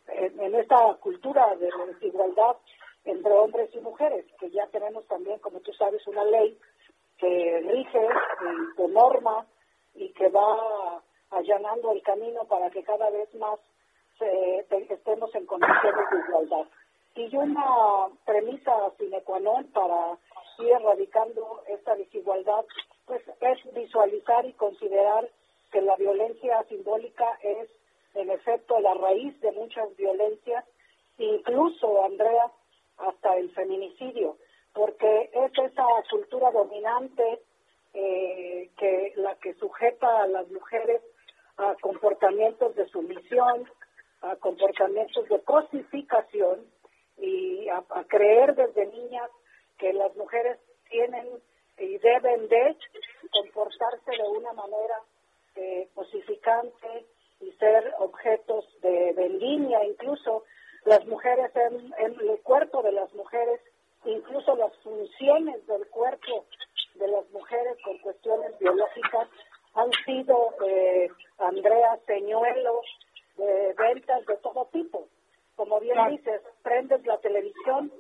en, 0.07 0.55
esta 0.55 0.95
cultura 0.95 1.55
de 1.55 1.69
desigualdad 1.93 2.57
entre 3.05 3.31
hombres 3.31 3.69
y 3.73 3.79
mujeres, 3.79 4.25
que 4.39 4.49
ya 4.49 4.67
tenemos 4.67 5.05
también, 5.07 5.39
como 5.39 5.60
tú 5.62 5.71
sabes, 5.73 6.05
una 6.07 6.25
ley 6.25 6.57
que 7.17 7.62
rige, 7.65 8.07
que 8.75 8.88
norma 8.88 9.45
y 9.95 10.10
que 10.13 10.29
va 10.29 11.01
allanando 11.29 11.91
el 11.91 12.01
camino 12.03 12.43
para 12.45 12.69
que 12.69 12.83
cada 12.83 13.10
vez 13.10 13.33
más 13.36 13.60
estemos 14.89 15.33
en 15.36 15.45
condiciones 15.45 16.10
de 16.12 16.19
igualdad. 16.27 16.67
Y 17.15 17.36
una 17.36 18.10
premisa 18.25 18.91
sine 18.97 19.23
qua 19.23 19.39
non 19.39 19.65
para 19.73 20.17
ir 20.60 20.69
erradicando 20.69 21.63
esta 21.67 21.95
desigualdad, 21.95 22.65
pues 23.08 23.24
es 23.41 23.74
visualizar 23.74 24.46
y 24.46 24.54
considerar 24.54 25.28
que 25.72 25.82
la 25.82 25.96
violencia 25.96 26.63
simbólica 26.70 27.26
es 27.41 27.70
en 28.13 28.30
efecto 28.30 28.80
la 28.80 28.93
raíz 28.93 29.39
de 29.41 29.52
muchas 29.54 29.96
violencias, 29.96 30.65
incluso, 31.17 32.06
Andrea, 32.06 32.52
hasta 32.98 33.38
el 33.38 33.50
feminicidio, 33.52 34.38
porque 34.74 35.30
es 35.34 35.52
esa 35.58 35.86
cultura 36.10 36.52
dominante 36.52 37.39
eh, 37.93 38.70
que 38.78 39.13
la 39.15 39.36
que 39.36 39.54
sujeta 39.56 40.24
a 40.24 40.28
las 40.28 40.48
mujeres 40.50 41.02
a 41.58 41.76
comportamientos 41.82 42.76
de 42.76 42.88
sumisión, 42.89 43.67
a 44.22 44.36
comportamientos 44.36 45.28
de 45.30 45.41
cosificación 45.41 46.65
y 47.17 47.67
a, 47.70 47.84
creer 48.08 48.56
desde 48.56 48.86
niñas 48.88 49.30
que 49.78 49.93
las 49.93 50.15
mujeres 50.15 50.60
tienen 50.89 51.28
y 51.78 51.98
deben 51.98 52.48
de 52.48 52.76
comportarse 53.32 54.12
de 54.12 54.28
una 54.30 54.54
manera 54.54 55.02
eh, 55.56 55.90
cosificante 55.94 57.06
y 57.40 57.52
ser 57.54 57.94
objetos 58.00 58.66
de, 58.82 59.13
de 59.13 59.30
línea, 59.30 59.84
incluso 59.86 60.44
las 60.86 61.06
mujeres 61.06 61.52
en, 61.56 61.94
en 61.98 62.30
el 62.30 62.40
cuerpo 62.42 62.82
de 62.82 62.92
las 62.92 63.13
mujeres, 63.13 63.62
incluso 64.06 64.56
las 64.56 64.76
funciones 64.78 65.66
del 65.68 65.88
cuerpo 65.88 66.46
de 66.96 67.08
las 67.08 67.30
mujeres 67.32 67.78
con 67.84 67.98
cuestiones 68.00 68.58
biológicas 68.60 69.28
han 69.74 69.92
sido, 70.06 70.54
eh, 70.66 71.10
Andrea, 71.38 72.00
señuelos 72.08 72.86
de 73.38 73.74
ventas 73.74 74.26
de 74.26 74.36
todo 74.38 74.66
tipo. 74.72 75.08
Como 75.56 75.80
bien 75.80 75.98
dices, 76.10 76.42
prendes 76.63 77.06
la 77.06 77.18
televisión 77.20 77.92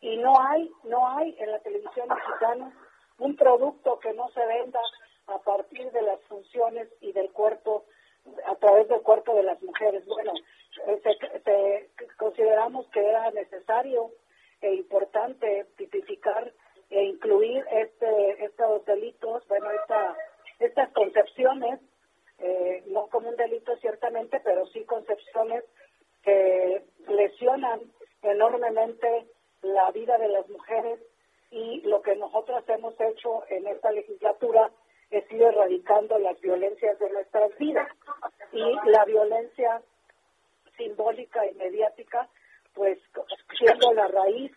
y 0.00 0.16
no 0.18 0.34
hay, 0.38 0.70
no 0.84 1.08
hay 1.08 1.34
en 1.38 1.50
la 1.50 1.58
televisión 1.60 2.08
mexicana 2.08 2.72
un 3.18 3.36
producto 3.36 3.98
que 3.98 4.12
no 4.12 4.28
se 4.30 4.44
venda 4.44 4.80
a 5.28 5.38
partir 5.38 5.90
de 5.92 6.02
las 6.02 6.20
funciones 6.24 6.88
y 7.00 7.12
del 7.12 7.30
cuerpo, 7.32 7.84
a 8.46 8.54
través 8.56 8.88
del 8.88 9.00
cuerpo 9.00 9.34
de 9.34 9.44
las 9.44 9.62
mujeres. 9.62 10.04
Bueno, 10.06 10.32
eh, 10.86 11.88
consideramos 12.18 12.86
que 12.88 13.06
era 13.06 13.30
necesario 13.30 14.10
e 14.60 14.74
importante 14.74 15.66
tipificar 15.76 16.52
e 16.90 17.04
incluir 17.04 17.64
este, 17.70 18.44
estos 18.44 18.84
delitos, 18.84 19.46
bueno, 19.48 19.70
esta, 19.70 20.14
estas 20.58 20.92
concepciones 20.92 21.80
eh, 22.38 22.82
no 22.88 23.06
como 23.06 23.28
un 23.28 23.36
delito 23.36 23.76
ciertamente, 23.76 24.40
pero 24.44 24.66
sí 24.66 24.84
concepciones 24.84 25.64
que 26.22 26.82
lesionan 27.08 27.80
enormemente 28.22 29.26
la 29.62 29.90
vida 29.92 30.18
de 30.18 30.28
las 30.28 30.48
mujeres 30.48 31.00
y 31.50 31.80
lo 31.82 32.02
que 32.02 32.16
nosotros 32.16 32.62
hemos 32.68 32.94
hecho 33.00 33.44
en 33.48 33.66
esta 33.68 33.90
legislatura 33.90 34.70
es 35.10 35.30
ir 35.30 35.42
erradicando 35.42 36.18
las 36.18 36.40
violencias 36.40 36.98
de 36.98 37.10
nuestras 37.10 37.56
vidas 37.58 37.88
y 38.52 38.90
la 38.90 39.04
violencia 39.04 39.82
simbólica 40.76 41.46
y 41.46 41.54
mediática, 41.54 42.28
pues 42.74 42.98
siendo 43.58 43.92
la 43.92 44.08
raíz 44.08 44.52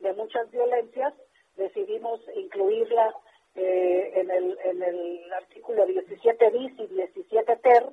de 0.00 0.12
muchas 0.14 0.50
violencias, 0.50 1.14
decidimos 1.56 2.20
incluirla 2.34 3.14
eh, 3.54 4.12
en, 4.14 4.30
el, 4.30 4.58
en 4.64 4.82
el 4.82 5.32
artículo 5.32 5.84
17 5.84 6.50
bis 6.50 6.78
y 6.78 6.86
17 6.86 7.56
ter 7.56 7.86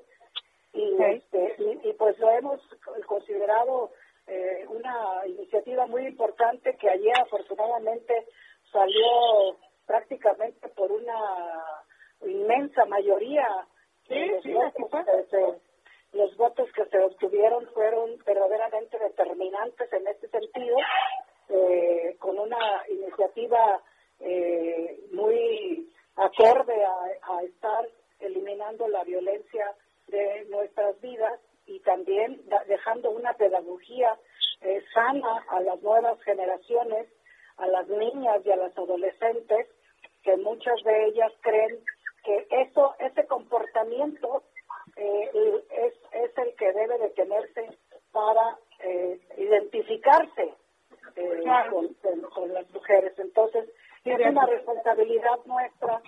y, 0.73 1.01
este, 1.01 1.55
y, 1.83 1.93
pues 1.93 2.19
lo 2.19 2.29
hemos 2.29 2.61
considerado 3.07 3.91
eh, 4.27 4.65
una 4.67 5.25
iniciativa 5.25 5.87
muy 5.87 6.05
importante 6.05 6.75
que 6.75 6.89
ayer 6.89 7.13
afortunadamente 7.19 8.27
salió 8.71 9.57
prácticamente 9.87 10.67
por 10.69 10.91
una 10.91 11.17
inmensa 12.25 12.85
mayoría 12.85 13.47
los, 14.07 14.43
votos 14.43 15.05
que 15.05 15.23
se, 15.31 16.17
los 16.17 16.37
votos 16.37 16.69
que 16.73 16.85
se 16.85 16.99
obtuvieron 16.99 17.65
fueron 17.73 18.17
verdaderamente 18.23 18.99
determinantes 18.99 19.91
en 19.93 20.07
este 20.07 20.27
sentido 20.27 20.77
eh, 21.49 22.15
con 22.19 22.37
una 22.37 22.83
iniciativa 22.89 23.81
eh, 24.19 24.99
muy 25.11 25.89
acorde 26.15 26.73
a, 26.83 27.43
estar 27.43 27.87
eliminando 28.19 28.87
la 28.87 29.03
violencia 29.03 29.75
de 30.07 30.45
nuestras 30.49 30.99
vidas 31.01 31.39
y 31.65 31.79
dejando 32.67 33.11
una 33.11 33.33
pedagogía 33.33 34.17
eh, 34.61 34.83
sana 34.93 35.45
a 35.49 35.59
las 35.61 35.81
nuevas 35.81 36.21
generaciones, 36.23 37.07
a 37.57 37.67
las 37.67 37.87
niñas 37.87 38.45
y 38.45 38.51
a 38.51 38.55
las 38.55 38.77
adolescentes, 38.77 39.67
que 40.23 40.37
muchas 40.37 40.81
de 40.83 41.05
ellas 41.05 41.31
creen 41.41 41.79
que 42.23 42.47
eso, 42.49 42.95
ese 42.99 43.25
comportamiento 43.27 44.43
eh, 44.95 45.61
es, 45.69 45.93
es 46.11 46.37
el 46.37 46.55
que 46.55 46.71
debe 46.73 46.97
de 46.97 47.09
tenerse 47.09 47.77
para 48.11 48.57
identificarse 49.37 50.53
con, 51.71 51.93
con, 52.29 52.53
las 52.53 52.69
mujeres. 52.71 53.17
Entonces, 53.17 53.67
es 54.03 54.19
una 54.19 54.45
responsabilidad 54.45 55.39
nuestra 55.45 56.01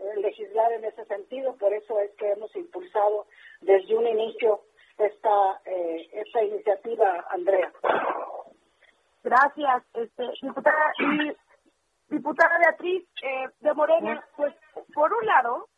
eh, 0.00 0.20
legislar 0.20 0.72
en 0.72 0.84
ese 0.84 1.04
sentido, 1.04 1.54
por 1.56 1.74
eso 1.74 2.00
es 2.00 2.10
que 2.12 2.30
hemos 2.30 2.54
impulsado 2.56 3.26
desde 3.60 3.94
un 3.94 4.06
inicio 4.06 4.62
esta 5.00 5.60
eh, 5.64 6.08
esta 6.12 6.42
iniciativa, 6.42 7.24
Andrea. 7.30 7.72
Gracias, 9.22 9.82
este, 9.94 10.24
diputada 10.42 10.92
diputada 12.08 12.58
Beatriz 12.58 13.08
eh, 13.22 13.48
de 13.60 13.74
Morena, 13.74 14.24
pues 14.36 14.54
por 14.94 15.12
un 15.12 15.26
lado 15.26 15.68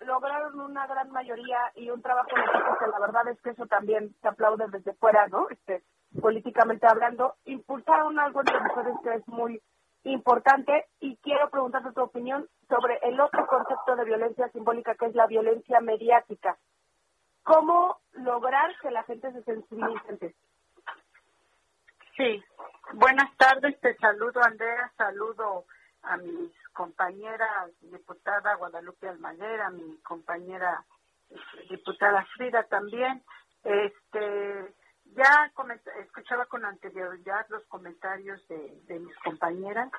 lograron 0.00 0.58
una 0.60 0.86
gran 0.86 1.10
mayoría 1.10 1.58
y 1.74 1.90
un 1.90 2.02
trabajo 2.02 2.28
en 2.36 2.42
equipo 2.42 2.76
que 2.78 2.90
la 2.90 2.98
verdad 2.98 3.28
es 3.28 3.40
que 3.40 3.50
eso 3.50 3.66
también 3.66 4.14
se 4.20 4.28
aplaude 4.28 4.66
desde 4.68 4.94
fuera, 4.94 5.26
¿no? 5.28 5.48
Este, 5.48 5.82
políticamente 6.20 6.86
hablando, 6.86 7.34
impulsaron 7.44 8.18
algo 8.18 8.40
en 8.40 8.52
las 8.52 8.62
mujeres 8.62 8.94
que 9.02 9.14
es 9.14 9.28
muy 9.28 9.62
importante 10.04 10.86
y 11.00 11.16
quiero 11.18 11.48
preguntarte 11.50 11.92
tu 11.92 12.02
opinión 12.02 12.48
sobre 12.68 12.98
el 13.02 13.20
otro 13.20 13.46
concepto 13.46 13.96
de 13.96 14.04
violencia 14.04 14.48
simbólica 14.48 14.94
que 14.94 15.06
es 15.06 15.14
la 15.14 15.26
violencia 15.26 15.80
mediática. 15.80 16.58
¿Cómo 17.42 17.98
lograr 18.12 18.70
que 18.80 18.90
la 18.90 19.02
gente 19.04 19.32
se 19.32 19.42
sensibilice? 19.42 20.34
Sí, 22.16 22.44
buenas 22.94 23.36
tardes, 23.36 23.80
te 23.80 23.96
saludo 23.96 24.42
Andrea, 24.44 24.92
saludo 24.96 25.64
a 26.02 26.16
mis 26.18 26.52
compañeras 26.72 27.70
diputada 27.80 28.54
Guadalupe 28.54 29.08
Almaguer, 29.08 29.60
a 29.62 29.70
mi 29.70 29.98
compañera 30.02 30.84
este, 31.30 31.74
diputada 31.74 32.24
Frida 32.36 32.64
también. 32.64 33.22
Este, 33.64 34.74
ya 35.14 35.50
escuchaba 36.00 36.46
con 36.46 36.64
anterioridad 36.64 37.46
los 37.48 37.64
comentarios 37.66 38.46
de, 38.48 38.98
mis 38.98 39.16
compañeras. 39.18 39.90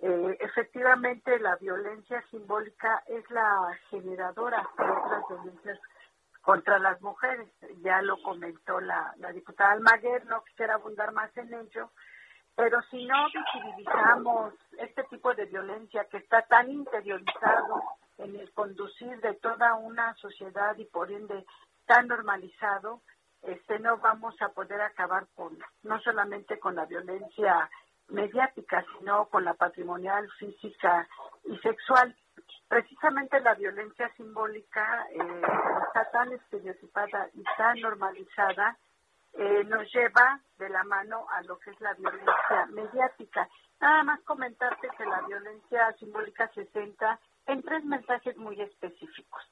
Eh, 0.00 0.36
efectivamente, 0.40 1.38
la 1.38 1.56
violencia 1.56 2.22
simbólica 2.30 3.02
es 3.06 3.28
la 3.30 3.78
generadora 3.90 4.68
de 4.76 4.84
otras 4.84 5.22
violencias 5.28 5.78
contra 6.44 6.78
las 6.78 7.00
mujeres. 7.00 7.48
Ya 7.82 8.02
lo 8.02 8.22
comentó 8.22 8.80
la, 8.80 9.14
la 9.16 9.32
diputada 9.32 9.72
Almaguer, 9.72 10.26
no 10.26 10.44
quisiera 10.44 10.74
abundar 10.74 11.12
más 11.12 11.36
en 11.36 11.52
ello. 11.52 11.90
Pero 12.54 12.80
si 12.82 13.04
no 13.06 13.26
visibilizamos 13.26 14.54
este 14.78 15.02
tipo 15.04 15.34
de 15.34 15.46
violencia 15.46 16.04
que 16.04 16.18
está 16.18 16.42
tan 16.42 16.70
interiorizado 16.70 17.82
en 18.18 18.36
el 18.36 18.52
conducir 18.52 19.20
de 19.20 19.34
toda 19.34 19.74
una 19.74 20.14
sociedad 20.14 20.76
y 20.76 20.84
por 20.84 21.10
ende 21.10 21.44
tan 21.86 22.06
normalizado, 22.06 23.00
este 23.42 23.78
no 23.80 23.98
vamos 23.98 24.40
a 24.40 24.50
poder 24.50 24.80
acabar 24.82 25.26
con 25.34 25.58
no 25.82 26.00
solamente 26.00 26.60
con 26.60 26.76
la 26.76 26.84
violencia 26.84 27.68
mediática, 28.08 28.84
sino 28.98 29.26
con 29.26 29.44
la 29.44 29.54
patrimonial, 29.54 30.30
física 30.38 31.08
y 31.44 31.56
sexual. 31.58 32.14
Precisamente 32.74 33.38
la 33.38 33.54
violencia 33.54 34.12
simbólica 34.16 35.06
eh, 35.12 35.42
está 35.86 36.10
tan 36.10 36.32
estereotipada 36.32 37.28
y 37.32 37.44
tan 37.56 37.78
normalizada, 37.78 38.76
eh, 39.34 39.62
nos 39.62 39.88
lleva 39.92 40.40
de 40.58 40.68
la 40.70 40.82
mano 40.82 41.24
a 41.30 41.42
lo 41.42 41.56
que 41.60 41.70
es 41.70 41.80
la 41.80 41.94
violencia 41.94 42.66
mediática. 42.70 43.48
Nada 43.80 44.02
más 44.02 44.20
comentarte 44.22 44.88
que 44.98 45.04
la 45.04 45.20
violencia 45.20 45.92
simbólica 46.00 46.50
se 46.52 46.64
centra 46.72 47.20
en 47.46 47.62
tres 47.62 47.84
mensajes 47.84 48.36
muy 48.38 48.60
específicos. 48.60 49.42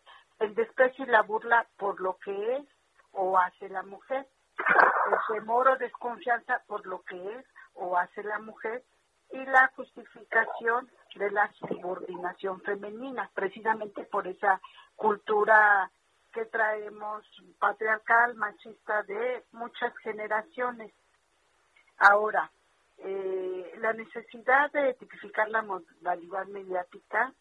El 0.41 0.57
desprecio 0.57 1.05
y 1.05 1.09
la 1.09 1.23
burla 1.23 1.65
por 1.77 2.01
lo 2.01 2.19
que 2.25 2.57
es 2.57 2.67
o 3.13 3.39
hace 3.39 3.69
la 3.69 3.85
mujer, 3.85 4.27
el 4.59 5.19
temor 5.33 5.69
o 5.69 5.77
desconfianza 5.77 6.61
por 6.67 6.85
lo 6.89 7.03
que 7.03 7.39
es 7.39 7.47
o 7.75 7.97
hace 7.97 8.25
la 8.25 8.41
mujer 8.41 8.83
y 9.31 9.45
la 9.45 9.71
justificación 9.77 10.91
de 11.17 11.31
la 11.31 11.51
subordinación 11.55 12.61
femenina, 12.63 13.31
precisamente 13.35 14.05
por 14.05 14.27
esa 14.27 14.61
cultura 14.97 15.91
que 16.33 16.45
traemos 16.47 17.25
patriarcal, 17.59 18.35
machista 18.35 19.03
de 19.03 19.45
muchas 19.53 19.97
generaciones. 19.99 20.93
Ahora, 21.99 22.51
eh, 22.99 23.75
la 23.79 23.93
necesidad 23.93 24.71
de 24.73 24.95
tipificar 24.95 25.49
la 25.51 25.63
modalidad 25.63 26.47
mediática 26.47 27.33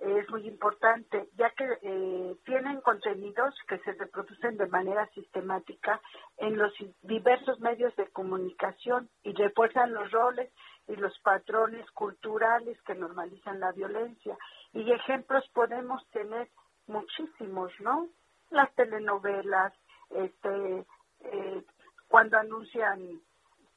es 0.00 0.28
muy 0.28 0.46
importante, 0.46 1.28
ya 1.36 1.50
que 1.50 1.66
eh, 1.82 2.36
tienen 2.44 2.80
contenidos 2.82 3.54
que 3.66 3.78
se 3.78 3.92
reproducen 3.92 4.58
de 4.58 4.66
manera 4.66 5.06
sistemática 5.14 6.00
en 6.36 6.58
los 6.58 6.72
diversos 7.02 7.60
medios 7.60 7.94
de 7.96 8.06
comunicación 8.08 9.08
y 9.22 9.32
refuerzan 9.32 9.94
los 9.94 10.10
roles 10.10 10.50
y 10.88 10.96
los 10.96 11.18
patrones 11.20 11.90
culturales 11.92 12.80
que 12.82 12.94
normalizan 12.94 13.60
la 13.60 13.72
violencia. 13.72 14.36
Y 14.72 14.90
ejemplos 14.92 15.44
podemos 15.52 16.06
tener 16.10 16.48
muchísimos, 16.86 17.72
¿no? 17.80 18.08
Las 18.50 18.72
telenovelas, 18.74 19.72
este, 20.10 20.86
eh, 21.20 21.64
cuando 22.08 22.38
anuncian, 22.38 23.20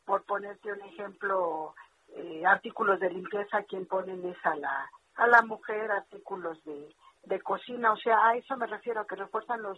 por 0.06 0.24
ponerte 0.26 0.72
un 0.72 0.82
ejemplo, 0.82 1.74
eh, 2.10 2.44
artículos 2.46 3.00
de 3.00 3.10
limpieza, 3.10 3.64
quien 3.64 3.88
ponen 3.88 4.26
es 4.26 4.38
a 4.46 4.56
la 4.56 4.90
a 5.20 5.28
la 5.28 5.42
mujer 5.42 5.92
artículos 5.92 6.64
de, 6.64 6.96
de 7.24 7.42
cocina, 7.42 7.92
o 7.92 7.98
sea, 7.98 8.26
a 8.26 8.36
eso 8.36 8.56
me 8.56 8.68
refiero, 8.68 9.06
que 9.06 9.18
refuerzan 9.18 9.62
los, 9.62 9.78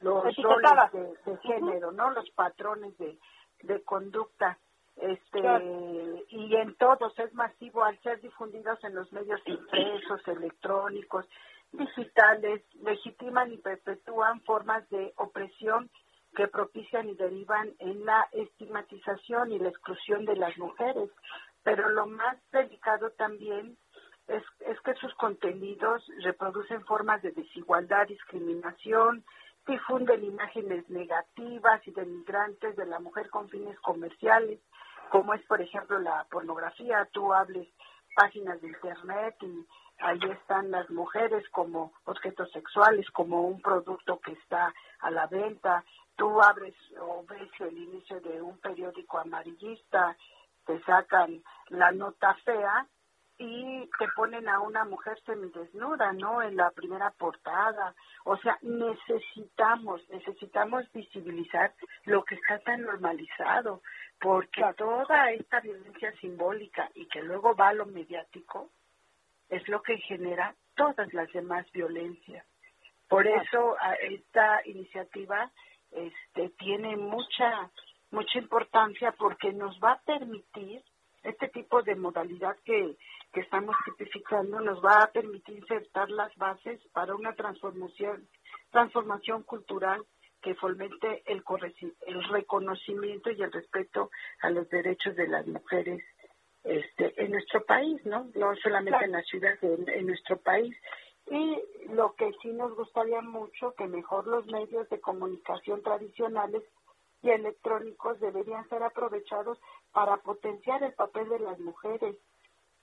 los 0.00 0.22
roles 0.22 0.92
de, 1.24 1.38
género, 1.38 1.90
¿no? 1.90 2.10
Los 2.10 2.28
patrones 2.30 2.96
de, 2.98 3.18
de 3.62 3.82
conducta. 3.82 4.58
Este, 4.96 5.40
y 6.28 6.54
en 6.54 6.74
todos 6.76 7.18
es 7.18 7.34
masivo 7.34 7.84
al 7.84 8.00
ser 8.02 8.20
difundidos 8.20 8.82
en 8.84 8.94
los 8.94 9.12
medios 9.12 9.40
impresos, 9.46 10.26
electrónicos, 10.28 11.26
digitales, 11.72 12.62
legitiman 12.82 13.52
y 13.52 13.58
perpetúan 13.58 14.40
formas 14.42 14.88
de 14.90 15.12
opresión 15.16 15.90
que 16.36 16.48
propician 16.48 17.08
y 17.08 17.14
derivan 17.14 17.72
en 17.78 18.04
la 18.04 18.26
estigmatización 18.32 19.52
y 19.52 19.58
la 19.58 19.68
exclusión 19.68 20.24
de 20.24 20.36
las 20.36 20.56
mujeres. 20.58 21.10
Pero 21.62 21.88
lo 21.90 22.06
más 22.06 22.36
delicado 22.50 23.10
también 23.10 23.76
es, 24.28 24.42
es 24.60 24.80
que 24.80 24.94
sus 24.94 25.14
contenidos 25.14 26.04
reproducen 26.22 26.84
formas 26.84 27.22
de 27.22 27.32
desigualdad, 27.32 28.06
discriminación, 28.06 29.24
difunden 29.66 30.24
imágenes 30.24 30.88
negativas 30.90 31.86
y 31.86 31.90
denigrantes 31.92 32.76
de 32.76 32.86
la 32.86 32.98
mujer 32.98 33.30
con 33.30 33.48
fines 33.48 33.78
comerciales, 33.80 34.60
como 35.10 35.34
es, 35.34 35.42
por 35.46 35.60
ejemplo, 35.60 35.98
la 35.98 36.24
pornografía. 36.30 37.08
Tú 37.12 37.32
hables 37.32 37.68
páginas 38.14 38.60
de 38.60 38.68
internet 38.68 39.36
y 39.42 39.66
ahí 39.98 40.20
están 40.30 40.70
las 40.70 40.88
mujeres 40.90 41.48
como 41.50 41.92
objetos 42.04 42.50
sexuales, 42.52 43.10
como 43.10 43.42
un 43.42 43.60
producto 43.60 44.20
que 44.20 44.32
está 44.32 44.72
a 45.00 45.10
la 45.10 45.26
venta. 45.26 45.84
Tú 46.16 46.40
abres 46.40 46.74
o 47.00 47.24
ves 47.28 47.50
el 47.60 47.76
inicio 47.76 48.20
de 48.20 48.40
un 48.40 48.58
periódico 48.58 49.18
amarillista, 49.18 50.16
te 50.66 50.80
sacan 50.84 51.42
la 51.68 51.90
nota 51.92 52.34
fea 52.44 52.86
y 53.38 53.88
te 53.98 54.06
ponen 54.14 54.48
a 54.48 54.60
una 54.60 54.84
mujer 54.84 55.18
semidesnuda, 55.24 56.12
¿no? 56.12 56.42
En 56.42 56.56
la 56.56 56.70
primera 56.70 57.10
portada. 57.10 57.94
O 58.24 58.36
sea, 58.36 58.58
necesitamos, 58.62 60.08
necesitamos 60.08 60.90
visibilizar 60.92 61.74
lo 62.04 62.24
que 62.24 62.36
está 62.36 62.58
tan 62.60 62.82
normalizado, 62.82 63.82
porque 64.20 64.62
toda 64.76 65.32
esta 65.32 65.60
violencia 65.60 66.12
simbólica 66.20 66.88
y 66.94 67.06
que 67.06 67.22
luego 67.22 67.54
va 67.54 67.68
a 67.68 67.74
lo 67.74 67.86
mediático 67.86 68.70
es 69.48 69.68
lo 69.68 69.82
que 69.82 69.98
genera 69.98 70.54
todas 70.76 71.12
las 71.12 71.30
demás 71.32 71.70
violencias. 71.72 72.46
Por 73.08 73.26
eso 73.26 73.76
esta 74.00 74.60
iniciativa 74.64 75.50
este, 75.90 76.50
tiene 76.58 76.96
mucha 76.96 77.70
mucha 78.10 78.38
importancia 78.38 79.12
porque 79.18 79.52
nos 79.52 79.78
va 79.80 79.92
a 79.92 80.00
permitir 80.02 80.82
este 81.24 81.48
tipo 81.48 81.82
de 81.82 81.96
modalidad 81.96 82.56
que, 82.64 82.96
que 83.32 83.40
estamos 83.40 83.74
tipificando 83.84 84.60
nos 84.60 84.84
va 84.84 85.02
a 85.02 85.10
permitir 85.10 85.58
insertar 85.58 86.10
las 86.10 86.34
bases 86.36 86.80
para 86.92 87.14
una 87.14 87.34
transformación, 87.34 88.28
transformación 88.70 89.42
cultural 89.42 90.04
que 90.42 90.54
fomente 90.54 91.22
el, 91.26 91.42
el 92.06 92.24
reconocimiento 92.24 93.30
y 93.30 93.42
el 93.42 93.50
respeto 93.50 94.10
a 94.42 94.50
los 94.50 94.68
derechos 94.68 95.16
de 95.16 95.26
las 95.26 95.46
mujeres 95.46 96.04
este, 96.62 97.14
en 97.22 97.30
nuestro 97.32 97.64
país, 97.64 98.04
¿no? 98.04 98.30
No 98.34 98.54
solamente 98.56 99.04
en 99.04 99.12
la 99.12 99.22
ciudad, 99.22 99.56
en, 99.62 99.88
en 99.88 100.06
nuestro 100.06 100.36
país. 100.38 100.76
Y 101.30 101.62
lo 101.94 102.14
que 102.14 102.30
sí 102.42 102.52
nos 102.52 102.74
gustaría 102.74 103.22
mucho, 103.22 103.74
que 103.74 103.86
mejor 103.86 104.26
los 104.26 104.46
medios 104.46 104.88
de 104.90 105.00
comunicación 105.00 105.82
tradicionales 105.82 106.62
y 107.22 107.30
electrónicos 107.30 108.20
deberían 108.20 108.68
ser 108.68 108.82
aprovechados 108.82 109.58
para 109.94 110.16
potenciar 110.16 110.82
el 110.82 110.92
papel 110.92 111.28
de 111.28 111.38
las 111.38 111.58
mujeres 111.60 112.16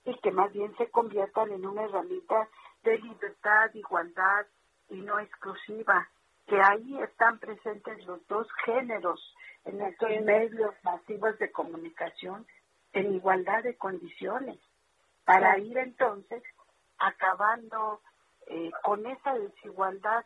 y 0.06 0.18
que 0.20 0.32
más 0.32 0.52
bien 0.54 0.76
se 0.78 0.90
conviertan 0.90 1.52
en 1.52 1.66
una 1.66 1.84
herramienta 1.84 2.48
de 2.84 2.98
libertad, 3.00 3.70
igualdad 3.74 4.48
y 4.90 5.02
no 5.02 5.20
exclusiva, 5.20 6.08
que 6.48 6.60
ahí 6.60 6.98
están 7.02 7.38
presentes 7.38 8.04
los 8.06 8.26
dos 8.28 8.48
géneros 8.66 9.20
en 9.66 9.82
estos 9.82 10.10
medios 10.24 10.74
masivos 10.84 11.38
de 11.38 11.52
comunicación 11.52 12.48
en 12.94 13.14
igualdad 13.14 13.62
de 13.64 13.78
condiciones, 13.78 14.58
para 15.26 15.58
ir 15.60 15.78
entonces 15.78 16.42
acabando 16.98 18.02
eh, 18.48 18.72
con 18.84 19.06
esa 19.06 19.34
desigualdad 19.34 20.26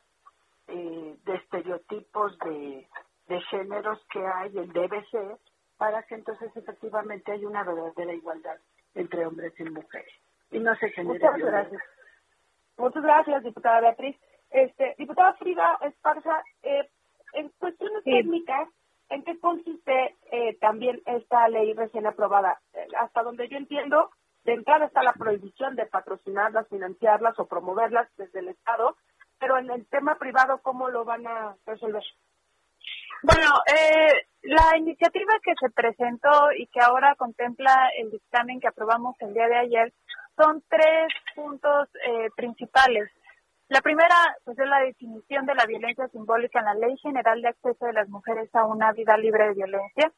eh, 0.67 1.17
de 1.25 1.36
estereotipos 1.36 2.38
de, 2.39 2.88
de 3.27 3.41
géneros 3.49 3.99
que 4.11 4.25
hay 4.25 4.57
en 4.57 4.71
DBC 4.71 5.39
para 5.78 6.03
que 6.03 6.15
entonces 6.15 6.55
efectivamente 6.55 7.32
haya 7.32 7.47
una 7.47 7.63
verdadera 7.63 8.13
igualdad 8.13 8.57
entre 8.93 9.26
hombres 9.26 9.53
y 9.59 9.63
mujeres 9.65 10.13
y 10.51 10.59
no 10.59 10.76
se 10.76 10.89
genere 10.91 11.19
Muchas 11.19 11.38
gracias. 11.38 11.82
Muchas 12.78 13.03
gracias, 13.03 13.43
diputada 13.43 13.82
Beatriz. 13.82 14.17
Este, 14.51 14.95
diputada 14.97 15.34
Frida 15.34 15.78
Esparza, 15.82 16.43
eh, 16.63 16.89
en 17.34 17.49
cuestiones 17.57 18.03
técnicas, 18.03 18.69
¿en 19.09 19.23
qué 19.23 19.39
consiste 19.39 20.15
eh, 20.32 20.57
también 20.59 21.01
esta 21.05 21.47
ley 21.49 21.73
recién 21.73 22.05
aprobada? 22.05 22.59
Eh, 22.73 22.88
hasta 22.99 23.23
donde 23.23 23.47
yo 23.49 23.57
entiendo, 23.57 24.11
de 24.43 24.53
entrada 24.53 24.86
está 24.86 25.03
la 25.03 25.13
prohibición 25.13 25.76
de 25.76 25.86
patrocinarlas, 25.88 26.67
financiarlas 26.69 27.38
o 27.39 27.47
promoverlas 27.47 28.07
desde 28.17 28.39
el 28.39 28.49
Estado, 28.49 28.95
pero 29.39 29.57
en 29.57 29.69
el 29.69 29.86
tema 29.88 30.15
privado, 30.15 30.59
¿cómo 30.61 30.89
lo 30.89 31.03
van 31.03 31.28
a 31.28 31.55
resolver? 31.65 32.03
Bueno, 33.24 33.49
eh, 33.68 34.28
la 34.43 34.78
iniciativa 34.78 35.34
que 35.43 35.53
se 35.59 35.70
presentó 35.72 36.51
y 36.57 36.68
que 36.68 36.80
ahora 36.80 37.16
contempla 37.16 37.89
el 37.97 38.11
dictamen 38.11 38.59
que 38.59 38.68
aprobamos 38.68 39.16
el 39.20 39.34
día 39.34 39.47
de 39.47 39.57
ayer 39.57 39.93
son 40.36 40.63
tres 40.70 41.07
puntos 41.36 41.89
eh, 42.07 42.30
principales. 42.36 43.09
La 43.68 43.82
primera 43.82 44.16
pues, 44.43 44.59
es 44.59 44.68
la 44.68 44.82
definición 44.82 45.45
de 45.45 45.55
la 45.55 45.66
violencia 45.66 46.07
simbólica 46.09 46.59
en 46.59 46.66
la 46.66 46.76
Ley 46.76 46.97
General 46.97 47.41
de 47.41 47.47
Acceso 47.47 47.86
de 47.86 47.93
las 47.93 48.09
Mujeres 48.09 48.53
a 48.53 48.66
una 48.66 48.91
Vida 48.91 49.18
Libre 49.18 49.47
de 49.47 49.55
Violencia. 49.55 50.11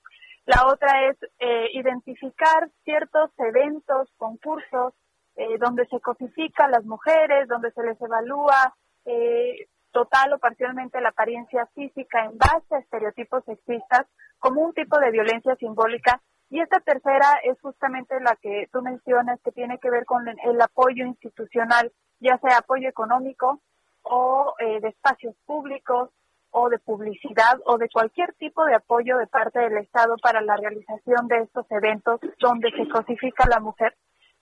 La 0.46 0.66
otra 0.68 1.10
es 1.10 1.18
eh, 1.40 1.68
identificar 1.74 2.70
ciertos 2.84 3.32
eventos, 3.38 4.10
concursos, 4.18 4.94
eh, 5.36 5.58
donde 5.60 5.86
se 5.88 6.00
cosifica 6.00 6.66
a 6.66 6.70
las 6.70 6.84
mujeres, 6.84 7.48
donde 7.48 7.72
se 7.72 7.84
les 7.84 8.02
evalúa 8.02 8.76
eh, 9.06 9.68
total 9.92 10.34
o 10.34 10.40
parcialmente 10.40 11.02
la 11.02 11.10
apariencia 11.10 11.66
física 11.74 12.26
en 12.26 12.38
base 12.38 12.76
a 12.76 12.80
estereotipos 12.80 13.44
sexistas 13.46 14.06
como 14.40 14.62
un 14.62 14.74
tipo 14.74 15.00
de 15.00 15.12
violencia 15.12 15.56
simbólica 15.56 16.22
Y 16.50 16.62
esta 16.62 16.80
tercera 16.80 17.40
es 17.44 17.60
justamente 17.60 18.20
la 18.22 18.36
que 18.38 18.70
tú 18.72 18.82
mencionas, 18.82 19.40
que 19.42 19.52
tiene 19.52 19.80
que 19.80 19.90
ver 19.90 20.06
con 20.06 20.28
el 20.28 20.62
apoyo 20.62 21.06
institucional, 21.06 21.92
ya 22.20 22.38
sea 22.38 22.60
apoyo 22.60 22.88
económico 22.88 23.60
o 24.04 24.54
eh, 24.60 24.80
de 24.80 24.90
espacios 24.90 25.36
públicos 25.46 26.10
o 26.52 26.70
de 26.70 26.80
publicidad 26.80 27.60
o 27.66 27.78
de 27.78 27.90
cualquier 27.90 28.34
tipo 28.36 28.66
de 28.66 28.76
apoyo 28.76 29.18
de 29.18 29.28
parte 29.28 29.60
del 29.60 29.78
Estado 29.78 30.16
para 30.22 30.42
la 30.42 30.56
realización 30.56 31.28
de 31.28 31.40
estos 31.40 31.66
eventos 31.70 32.20
donde 32.40 32.72
se 32.72 32.88
cosifica 32.88 33.44
a 33.44 33.50
la 33.50 33.60
mujer. 33.60 33.96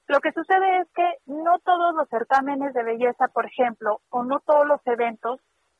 Lo 0.07 0.19
que 0.19 0.31
sucede 0.31 0.81
es 0.81 0.87
que 0.93 1.17
no 1.25 1.59
todos 1.59 1.95
los 1.95 2.07
certámenes 2.09 2.73
de 2.73 2.83
belleza, 2.83 3.27
por 3.29 3.45
ejemplo, 3.45 4.01
o 4.09 4.23
no 4.23 4.39
todos 4.39 4.65
los 4.65 4.79
eventos 4.85 5.39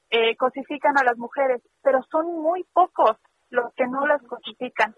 eh, 0.10 0.36
cosifican 0.36 0.98
a 0.98 1.04
las 1.04 1.18
mujeres, 1.18 1.62
pero 1.84 2.02
son 2.10 2.42
muy 2.42 2.64
pocos 2.74 3.18
los 3.50 3.74
que 3.76 3.86
no 3.88 4.08
las 4.08 4.22
cosifican. 4.24 4.96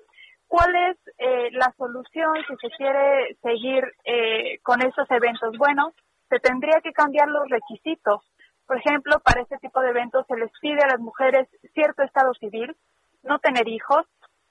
¿Cuál 0.48 0.74
es 0.76 0.98
eh, 1.18 1.50
la 1.52 1.74
solución 1.78 2.36
si 2.48 2.56
se 2.56 2.70
quiere 2.78 3.36
seguir 3.42 3.84
eh, 4.06 4.60
con 4.64 4.82
estos 4.82 5.10
eventos? 5.12 5.58
Bueno, 5.58 5.92
se 6.30 6.40
tendría 6.40 6.80
que 6.82 6.94
cambiar 6.94 7.28
los 7.28 7.50
requisitos. 7.50 8.22
Por 8.66 8.78
ejemplo, 8.78 9.20
para 9.20 9.42
este 9.42 9.58
tipo 9.58 9.82
de 9.82 9.90
eventos 9.90 10.26
se 10.28 10.38
les 10.38 10.52
pide 10.62 10.82
a 10.84 10.88
las 10.88 11.00
mujeres 11.00 11.50
cierto 11.74 12.04
estado 12.04 12.34
civil, 12.36 12.76
no 13.24 13.40
tener 13.40 13.68
hijos, 13.68 14.06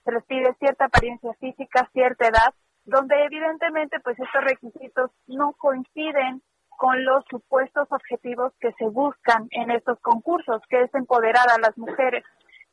se 0.04 0.12
les 0.12 0.24
pide 0.24 0.54
cierta 0.58 0.86
apariencia 0.86 1.32
física, 1.40 1.88
cierta 1.92 2.28
edad, 2.28 2.54
donde 2.86 3.24
evidentemente 3.24 4.00
pues 4.00 4.18
estos 4.18 4.44
requisitos 4.44 5.10
no 5.26 5.52
coinciden 5.58 6.42
con 6.76 7.04
los 7.04 7.24
supuestos 7.30 7.88
objetivos 7.90 8.52
que 8.60 8.72
se 8.72 8.86
buscan 8.86 9.48
en 9.50 9.70
estos 9.70 9.98
concursos, 10.00 10.62
que 10.68 10.82
es 10.82 10.94
empoderar 10.94 11.46
a 11.50 11.60
las 11.60 11.76
mujeres. 11.76 12.24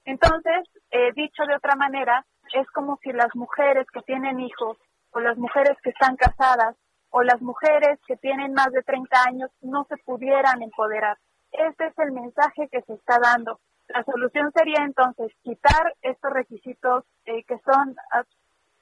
Entonces, 0.06 0.68
eh, 0.92 1.12
dicho 1.16 1.44
de 1.46 1.56
otra 1.56 1.76
manera, 1.76 2.26
es 2.54 2.70
como 2.72 3.00
si 3.02 3.12
las 3.12 3.34
mujeres 3.36 3.88
que 3.92 4.02
tienen 4.02 4.40
hijos 4.40 4.78
o 5.12 5.20
las 5.20 5.38
mujeres 5.38 5.78
que 5.82 5.92
están 5.92 6.16
casadas 6.18 6.76
o 7.10 7.24
las 7.24 7.42
mujeres 7.42 8.00
que 8.08 8.18
tienen 8.18 8.54
más 8.54 8.72
de 8.72 8.84
30 8.84 9.18
años 9.28 9.52
no 9.62 9.86
se 9.86 9.98
pudieran 9.98 10.62
empoderar. 10.62 11.18
Este 11.52 11.88
es 11.88 11.98
el 12.00 12.12
mensaje 12.12 12.68
que 12.72 12.82
se 12.82 12.94
está 12.94 13.20
dando. 13.20 13.60
La 13.88 14.04
solución 14.04 14.52
sería 14.52 14.84
entonces 14.84 15.32
quitar 15.44 15.94
estos 16.02 16.32
requisitos 16.32 17.06
eh, 17.26 17.44
que 17.44 17.60
son 17.60 17.96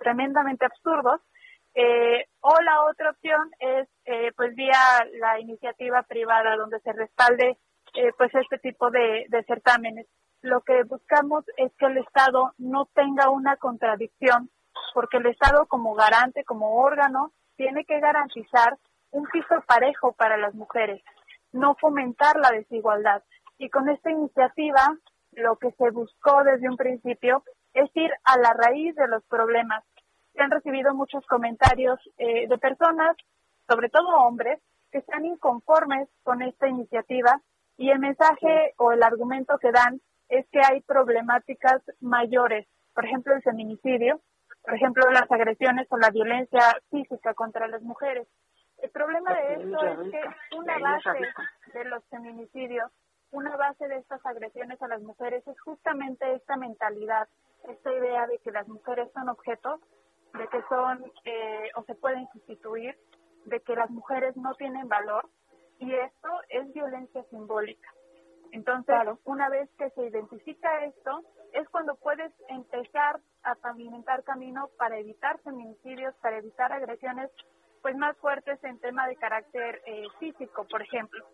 tremendamente 0.01 0.65
absurdos 0.65 1.21
eh, 1.73 2.25
o 2.41 2.53
la 2.61 2.83
otra 2.83 3.11
opción 3.11 3.49
es, 3.59 3.87
eh, 4.05 4.31
pues, 4.35 4.55
vía 4.55 4.77
la 5.19 5.39
iniciativa 5.39 6.03
privada 6.03 6.57
donde 6.57 6.79
se 6.81 6.91
respalde, 6.91 7.57
eh, 7.93 8.11
pues, 8.17 8.33
este 8.35 8.57
tipo 8.57 8.91
de, 8.91 9.25
de 9.29 9.43
certámenes. 9.43 10.07
Lo 10.41 10.61
que 10.61 10.83
buscamos 10.83 11.45
es 11.57 11.71
que 11.77 11.85
el 11.85 11.97
Estado 11.99 12.53
no 12.57 12.87
tenga 12.93 13.29
una 13.29 13.55
contradicción, 13.57 14.49
porque 14.93 15.17
el 15.17 15.27
Estado 15.27 15.65
como 15.67 15.93
garante, 15.93 16.43
como 16.43 16.81
órgano, 16.81 17.31
tiene 17.55 17.85
que 17.85 17.99
garantizar 17.99 18.77
un 19.11 19.25
piso 19.25 19.61
parejo 19.67 20.13
para 20.13 20.37
las 20.37 20.53
mujeres, 20.55 21.01
no 21.51 21.75
fomentar 21.75 22.37
la 22.37 22.51
desigualdad. 22.51 23.23
Y 23.57 23.69
con 23.69 23.87
esta 23.89 24.09
iniciativa, 24.09 24.97
lo 25.33 25.57
que 25.57 25.71
se 25.71 25.89
buscó 25.91 26.43
desde 26.43 26.69
un 26.69 26.77
principio 26.77 27.43
es 27.73 27.89
ir 27.93 28.11
a 28.23 28.37
la 28.37 28.53
raíz 28.53 28.95
de 28.95 29.07
los 29.07 29.23
problemas, 29.25 29.83
se 30.33 30.41
han 30.41 30.51
recibido 30.51 30.93
muchos 30.93 31.25
comentarios 31.27 31.99
eh, 32.17 32.47
de 32.47 32.57
personas, 32.57 33.15
sobre 33.67 33.89
todo 33.89 34.07
hombres, 34.25 34.59
que 34.91 34.99
están 34.99 35.25
inconformes 35.25 36.09
con 36.23 36.41
esta 36.41 36.67
iniciativa 36.67 37.41
y 37.77 37.89
el 37.89 37.99
mensaje 37.99 38.73
o 38.77 38.91
el 38.91 39.03
argumento 39.03 39.57
que 39.57 39.71
dan 39.71 40.01
es 40.29 40.45
que 40.49 40.59
hay 40.59 40.81
problemáticas 40.81 41.81
mayores, 41.99 42.67
por 42.93 43.05
ejemplo 43.05 43.33
el 43.33 43.41
feminicidio, 43.41 44.21
por 44.63 44.75
ejemplo 44.75 45.09
las 45.11 45.29
agresiones 45.31 45.87
o 45.89 45.97
la 45.97 46.09
violencia 46.09 46.77
física 46.89 47.33
contra 47.33 47.67
las 47.67 47.81
mujeres. 47.81 48.27
El 48.81 48.89
problema 48.89 49.33
de 49.33 49.53
esto 49.53 49.85
es 49.85 50.11
que 50.11 50.55
una 50.57 50.77
base 50.79 51.19
de 51.73 51.85
los 51.85 52.03
feminicidios, 52.05 52.91
una 53.31 53.55
base 53.55 53.87
de 53.87 53.97
estas 53.97 54.25
agresiones 54.25 54.81
a 54.81 54.87
las 54.87 55.01
mujeres 55.01 55.47
es 55.47 55.59
justamente 55.61 56.33
esta 56.33 56.57
mentalidad, 56.57 57.27
esta 57.69 57.93
idea 57.93 58.27
de 58.27 58.39
que 58.39 58.51
las 58.51 58.67
mujeres 58.67 59.09
son 59.13 59.29
objetos 59.29 59.79
de 60.33 60.47
que 60.47 60.61
son 60.69 61.03
eh, 61.25 61.69
o 61.75 61.83
se 61.83 61.95
pueden 61.95 62.27
sustituir, 62.33 62.97
de 63.45 63.59
que 63.61 63.75
las 63.75 63.89
mujeres 63.89 64.35
no 64.37 64.53
tienen 64.55 64.87
valor 64.87 65.27
y 65.79 65.93
esto 65.93 66.29
es 66.49 66.71
violencia 66.73 67.23
simbólica. 67.29 67.89
Entonces, 68.51 68.95
una 69.23 69.49
vez 69.49 69.69
que 69.77 69.89
se 69.91 70.05
identifica 70.05 70.85
esto, 70.85 71.21
es 71.53 71.67
cuando 71.69 71.95
puedes 71.95 72.31
empezar 72.49 73.19
a 73.43 73.55
pavimentar 73.55 74.23
camino 74.23 74.69
para 74.77 74.97
evitar 74.99 75.39
feminicidios, 75.39 76.13
para 76.21 76.37
evitar 76.37 76.71
agresiones 76.71 77.31
pues 77.81 77.95
más 77.95 78.15
fuertes 78.17 78.63
en 78.63 78.79
tema 78.79 79.07
de 79.07 79.15
carácter 79.15 79.81
eh, 79.85 80.05
físico, 80.19 80.65
por 80.69 80.81
ejemplo. 80.81 81.25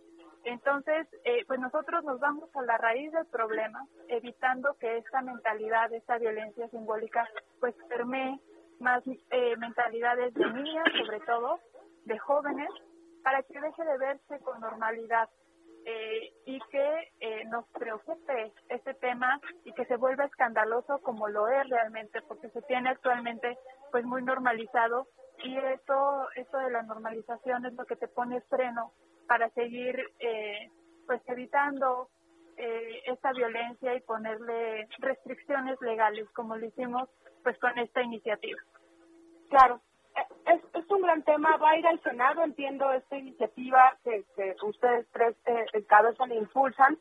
Entonces, 0.45 1.07
eh, 1.25 1.43
pues 1.45 1.59
nosotros 1.59 2.05
nos 2.05 2.19
vamos 2.21 2.49
a 2.55 2.61
la 2.61 2.77
raíz 2.77 3.11
del 3.11 3.25
problema, 3.25 3.85
evitando 4.07 4.75
que 4.79 4.97
esta 4.97 5.21
mentalidad, 5.21 5.91
esta 5.91 6.17
violencia 6.17 6.69
simbólica, 6.69 7.27
pues 7.59 7.75
permee 7.89 8.39
más 8.79 9.03
eh, 9.07 9.55
mentalidades 9.57 10.33
de 10.33 10.49
niñas, 10.51 10.85
sobre 10.97 11.19
todo, 11.21 11.59
de 12.05 12.17
jóvenes, 12.19 12.69
para 13.23 13.43
que 13.43 13.59
deje 13.59 13.83
de 13.83 13.97
verse 13.97 14.39
con 14.39 14.59
normalidad 14.61 15.29
eh, 15.85 16.33
y 16.45 16.59
que 16.71 17.11
eh, 17.19 17.45
nos 17.45 17.65
preocupe 17.69 18.51
este 18.69 18.93
tema 18.95 19.39
y 19.63 19.73
que 19.73 19.85
se 19.85 19.97
vuelva 19.97 20.25
escandaloso 20.25 20.99
como 20.99 21.27
lo 21.27 21.47
es 21.47 21.67
realmente, 21.69 22.21
porque 22.21 22.49
se 22.49 22.61
tiene 22.63 22.89
actualmente 22.89 23.57
pues 23.91 24.05
muy 24.05 24.23
normalizado 24.23 25.07
y 25.43 25.57
esto, 25.57 26.27
esto 26.35 26.57
de 26.57 26.71
la 26.71 26.83
normalización 26.83 27.65
es 27.65 27.73
lo 27.73 27.85
que 27.85 27.95
te 27.95 28.07
pone 28.07 28.41
freno 28.41 28.91
para 29.27 29.49
seguir 29.49 29.97
pues 31.05 31.21
evitando 31.27 32.09
esta 32.57 33.31
violencia 33.33 33.95
y 33.95 34.01
ponerle 34.01 34.87
restricciones 34.99 35.79
legales 35.81 36.29
como 36.31 36.55
lo 36.55 36.65
hicimos 36.65 37.09
pues 37.43 37.57
con 37.59 37.77
esta 37.77 38.01
iniciativa. 38.01 38.59
Claro, 39.49 39.79
e, 40.15 40.53
es, 40.53 40.61
es 40.73 40.91
un 40.91 41.01
gran 41.01 41.23
tema, 41.23 41.57
va 41.57 41.71
a 41.71 41.77
ir 41.77 41.87
al 41.87 42.01
Senado, 42.01 42.43
entiendo 42.43 42.91
esta 42.91 43.17
iniciativa 43.17 43.95
que, 44.03 44.23
ustedes 44.63 45.07
tres 45.13 45.35
eh, 45.45 45.65
encabezan 45.73 46.31
e 46.31 46.35
impulsan. 46.35 46.97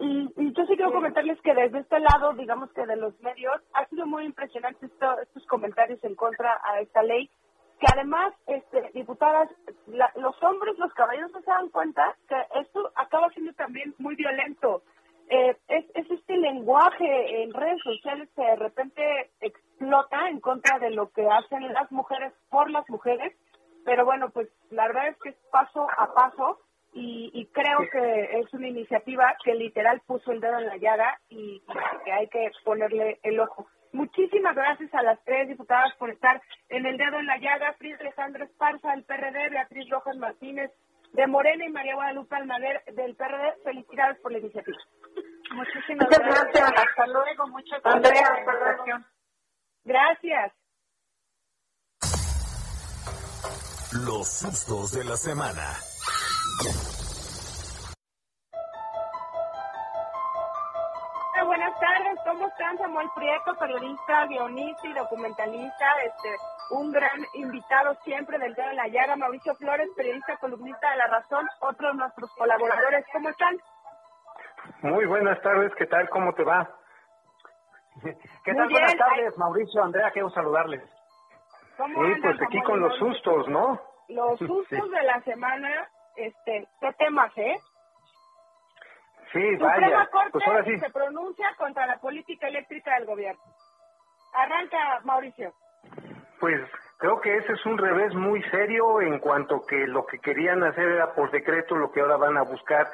Y, 0.00 0.28
y, 0.36 0.52
yo 0.52 0.66
sí 0.66 0.74
quiero 0.74 0.92
comentarles 0.92 1.40
que 1.42 1.54
desde 1.54 1.78
este 1.78 2.00
lado, 2.00 2.32
digamos 2.32 2.72
que 2.72 2.84
de 2.84 2.96
los 2.96 3.18
medios, 3.20 3.62
ha 3.74 3.86
sido 3.86 4.06
muy 4.06 4.24
impresionante 4.24 4.86
estos 4.86 5.46
comentarios 5.46 6.02
en 6.02 6.16
contra 6.16 6.60
a 6.64 6.80
esta 6.80 7.02
ley, 7.02 7.30
que 7.78 7.86
además, 7.92 8.34
este, 8.46 8.90
diputadas, 8.92 9.48
los 10.16 10.42
hombres, 10.42 10.78
los 10.78 10.92
caballeros 10.94 11.30
no 11.32 11.40
se 11.40 11.50
dan 11.50 11.68
cuenta 11.68 12.16
que 12.28 12.36
esto 12.60 12.90
acaba 12.96 13.28
siendo 13.30 13.52
también 13.52 13.94
muy 13.98 14.16
violento. 14.16 14.82
Eh, 15.30 15.56
es, 15.68 15.84
es 15.94 16.10
este 16.10 16.36
lenguaje 16.36 17.42
en 17.42 17.52
redes 17.52 17.80
sociales 17.82 18.28
que 18.36 18.42
de 18.42 18.56
repente 18.56 19.30
explota 19.40 20.28
en 20.28 20.40
contra 20.40 20.78
de 20.78 20.90
lo 20.90 21.10
que 21.10 21.26
hacen 21.28 21.72
las 21.72 21.90
mujeres 21.90 22.32
por 22.50 22.70
las 22.70 22.88
mujeres, 22.90 23.34
pero 23.84 24.04
bueno, 24.04 24.30
pues 24.30 24.48
la 24.70 24.86
verdad 24.86 25.08
es 25.08 25.16
que 25.22 25.30
es 25.30 25.36
paso 25.50 25.86
a 25.98 26.12
paso 26.14 26.60
y, 26.96 27.48
creo 27.52 27.78
que 27.90 28.38
es 28.38 28.54
una 28.54 28.68
iniciativa 28.68 29.34
que 29.44 29.54
literal 29.54 30.00
puso 30.06 30.30
el 30.30 30.40
dedo 30.40 30.58
en 30.58 30.66
la 30.66 30.76
llaga 30.76 31.18
y, 31.28 31.60
que 32.04 32.12
hay 32.12 32.28
que 32.28 32.50
ponerle 32.64 33.18
el 33.22 33.40
ojo. 33.40 33.66
Muchísimas 33.92 34.54
gracias 34.54 34.92
a 34.94 35.02
las 35.02 35.22
tres 35.24 35.48
diputadas 35.48 35.92
por 35.98 36.10
estar 36.10 36.40
en 36.68 36.86
el 36.86 36.96
dedo 36.96 37.18
en 37.18 37.26
la 37.26 37.38
llaga. 37.38 37.74
Frida 37.74 37.96
Alejandro 38.00 38.44
Esparza 38.44 38.90
del 38.90 39.04
PRD, 39.04 39.50
Beatriz 39.50 39.88
Rojas 39.88 40.16
Martínez 40.16 40.70
de 41.14 41.26
Morena 41.28 41.64
y 41.64 41.70
María 41.70 41.94
Guadalupe 41.94 42.34
Almaguer 42.34 42.84
del 42.92 43.14
PRD. 43.14 43.62
Felicidades 43.62 44.18
por 44.20 44.32
la 44.32 44.38
iniciativa. 44.38 44.76
Muchísimas 45.52 46.08
gracias. 46.08 46.72
Hasta 46.76 47.06
luego. 47.06 47.46
Muchas 47.48 47.82
gracias. 47.82 49.06
Gracias. 49.84 50.52
Los 54.04 54.28
sustos 54.28 54.92
de 54.92 55.04
la 55.04 55.16
semana. 55.16 55.62
Buenas 61.44 61.78
tardes, 61.78 62.18
¿cómo 62.24 62.48
están? 62.48 62.78
Samuel 62.78 63.08
Prieto, 63.14 63.54
periodista, 63.60 64.26
guionista 64.26 64.88
y 64.88 64.92
documentalista, 64.94 65.86
este, 66.04 66.36
un 66.70 66.92
gran 66.92 67.24
invitado 67.34 67.94
siempre 68.04 68.38
del 68.38 68.54
Día 68.54 68.68
de 68.68 68.74
la 68.74 68.88
Llaga, 68.88 69.16
Mauricio 69.16 69.54
Flores, 69.56 69.88
periodista, 69.96 70.36
columnista 70.36 70.90
de 70.90 70.96
La 70.96 71.06
Razón, 71.06 71.46
otro 71.60 71.88
de 71.88 71.94
nuestros 71.94 72.30
colaboradores, 72.36 73.04
¿cómo 73.12 73.28
están? 73.28 73.56
Muy 74.82 75.04
buenas 75.06 75.40
tardes, 75.42 75.72
¿qué 75.76 75.86
tal? 75.86 76.08
¿Cómo 76.08 76.32
te 76.34 76.44
va? 76.44 76.68
¿Qué 78.02 78.54
tal? 78.54 78.68
Buenas 78.68 78.96
tardes, 78.96 79.38
Mauricio, 79.38 79.82
Andrea, 79.82 80.10
quiero 80.10 80.30
saludarles. 80.30 80.82
¿Cómo 81.76 82.04
sí, 82.04 82.20
pues 82.20 82.42
aquí 82.42 82.62
con 82.62 82.80
los 82.80 82.96
sustos, 82.96 83.48
¿no? 83.48 83.80
Los 84.08 84.38
sustos 84.38 84.90
de 84.90 85.02
la 85.02 85.20
semana, 85.22 85.88
este, 86.16 86.68
¿qué 86.80 86.92
temas, 86.94 87.32
eh? 87.36 87.56
Sí, 89.32 89.56
vaya. 89.56 90.06
Corte 90.12 90.30
pues 90.30 90.46
ahora 90.46 90.64
sí. 90.64 90.78
se 90.78 90.90
pronuncia 90.90 91.54
contra 91.56 91.86
la 91.86 91.98
política 91.98 92.46
eléctrica 92.46 92.94
del 92.94 93.06
gobierno. 93.06 93.42
Arranca, 94.32 95.00
Mauricio. 95.04 95.52
Pues 96.40 96.60
creo 96.98 97.20
que 97.20 97.36
ese 97.36 97.52
es 97.52 97.66
un 97.66 97.78
revés 97.78 98.14
muy 98.14 98.42
serio 98.44 99.00
en 99.00 99.18
cuanto 99.18 99.64
que 99.66 99.86
lo 99.86 100.06
que 100.06 100.18
querían 100.18 100.62
hacer 100.62 100.88
era 100.88 101.14
por 101.14 101.30
decreto 101.30 101.76
lo 101.76 101.90
que 101.90 102.00
ahora 102.00 102.16
van 102.16 102.36
a 102.36 102.42
buscar 102.42 102.88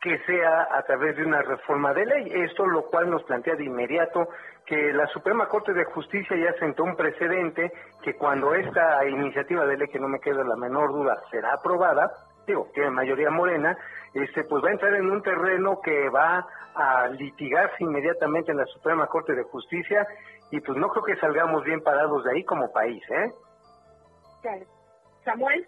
que 0.00 0.18
sea 0.26 0.68
a 0.70 0.82
través 0.82 1.16
de 1.16 1.24
una 1.24 1.40
reforma 1.40 1.94
de 1.94 2.04
ley. 2.04 2.30
Esto 2.44 2.66
lo 2.66 2.82
cual 2.90 3.10
nos 3.10 3.22
plantea 3.22 3.56
de 3.56 3.64
inmediato 3.64 4.28
que 4.66 4.92
la 4.92 5.06
Suprema 5.06 5.48
Corte 5.48 5.72
de 5.72 5.84
Justicia 5.84 6.36
ya 6.36 6.52
sentó 6.58 6.84
un 6.84 6.94
precedente 6.94 7.72
que 8.02 8.14
cuando 8.14 8.54
esta 8.54 9.06
iniciativa 9.08 9.64
de 9.64 9.78
ley, 9.78 9.88
que 9.88 9.98
no 9.98 10.08
me 10.08 10.20
queda 10.20 10.44
la 10.44 10.56
menor 10.56 10.92
duda, 10.92 11.22
será 11.30 11.54
aprobada, 11.54 12.12
digo, 12.46 12.68
tiene 12.74 12.90
mayoría 12.90 13.30
morena, 13.30 13.76
este, 14.12 14.44
pues 14.44 14.62
va 14.62 14.68
a 14.68 14.72
entrar 14.72 14.94
en 14.94 15.10
un 15.10 15.22
terreno 15.22 15.80
que 15.82 16.10
va 16.10 16.46
a 16.74 17.08
litigarse 17.08 17.76
inmediatamente 17.78 18.52
en 18.52 18.58
la 18.58 18.66
Suprema 18.66 19.06
Corte 19.06 19.34
de 19.34 19.44
Justicia 19.44 20.06
y 20.54 20.60
pues 20.60 20.78
no 20.78 20.88
creo 20.88 21.02
que 21.02 21.16
salgamos 21.16 21.64
bien 21.64 21.82
parados 21.82 22.22
de 22.22 22.30
ahí 22.30 22.44
como 22.44 22.70
país, 22.72 23.02
¿eh? 23.10 23.32
Samuel. 25.24 25.66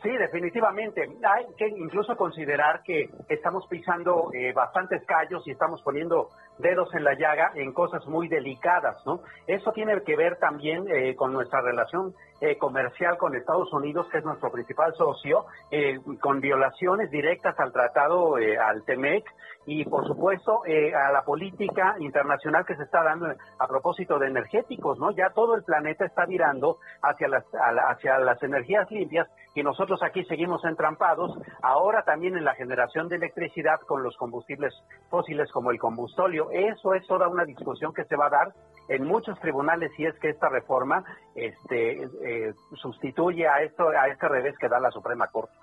Sí, 0.00 0.10
definitivamente. 0.10 1.00
Hay 1.02 1.46
que 1.56 1.66
incluso 1.66 2.16
considerar 2.16 2.82
que 2.84 3.08
estamos 3.28 3.66
pisando 3.66 4.30
eh, 4.32 4.52
bastantes 4.52 5.04
callos 5.06 5.44
y 5.48 5.50
estamos 5.50 5.82
poniendo 5.82 6.28
dedos 6.58 6.94
en 6.94 7.04
la 7.04 7.14
llaga 7.14 7.52
en 7.54 7.72
cosas 7.72 8.06
muy 8.06 8.28
delicadas, 8.28 9.04
¿no? 9.06 9.20
Eso 9.46 9.72
tiene 9.72 10.00
que 10.02 10.14
ver 10.14 10.36
también 10.36 10.84
eh, 10.88 11.16
con 11.16 11.32
nuestra 11.32 11.62
relación 11.62 12.14
eh, 12.40 12.58
comercial 12.58 13.16
con 13.16 13.34
Estados 13.34 13.72
Unidos, 13.72 14.06
que 14.10 14.18
es 14.18 14.24
nuestro 14.24 14.52
principal 14.52 14.94
socio, 14.94 15.46
eh, 15.70 15.98
con 16.20 16.40
violaciones 16.40 17.10
directas 17.10 17.58
al 17.58 17.72
tratado, 17.72 18.36
al 18.36 18.84
TEMEC, 18.84 19.24
y 19.66 19.84
por 19.84 20.06
supuesto 20.06 20.62
a 20.64 21.12
la 21.12 21.22
política 21.22 21.96
internacional 21.98 22.64
que 22.66 22.76
se 22.76 22.82
está 22.82 23.02
dando 23.02 23.26
a 23.58 23.66
propósito 23.66 24.18
de 24.18 24.28
energéticos, 24.28 24.98
¿no? 24.98 25.10
Ya 25.12 25.30
todo 25.30 25.54
el 25.54 25.62
planeta 25.62 26.04
está 26.04 26.26
virando 26.26 26.78
hacia 27.02 27.28
las, 27.28 27.44
hacia 27.88 28.18
las 28.18 28.42
energías 28.42 28.90
limpias 28.90 29.28
y 29.54 29.62
nosotros 29.62 30.02
aquí 30.02 30.24
seguimos 30.24 30.64
entrampados, 30.64 31.32
ahora 31.62 32.02
también 32.02 32.36
en 32.36 32.44
la 32.44 32.54
generación 32.54 33.08
de 33.08 33.16
electricidad 33.16 33.80
con 33.86 34.02
los 34.02 34.16
combustibles 34.16 34.74
fósiles 35.10 35.50
como 35.52 35.70
el 35.70 35.78
combustóleo 35.78 36.50
eso 36.50 36.94
es 36.94 37.06
toda 37.06 37.28
una 37.28 37.44
discusión 37.44 37.92
que 37.92 38.04
se 38.04 38.16
va 38.16 38.26
a 38.26 38.30
dar 38.30 38.52
en 38.88 39.04
muchos 39.04 39.38
tribunales 39.40 39.90
si 39.96 40.04
es 40.04 40.14
que 40.18 40.30
esta 40.30 40.48
reforma 40.48 41.04
este, 41.34 42.02
eh, 42.02 42.54
sustituye 42.74 43.46
a 43.48 43.62
esto 43.62 43.88
a 43.88 44.08
este 44.08 44.28
revés 44.28 44.56
que 44.58 44.68
da 44.68 44.78
la 44.78 44.90
Suprema 44.90 45.28
Corte. 45.28 45.54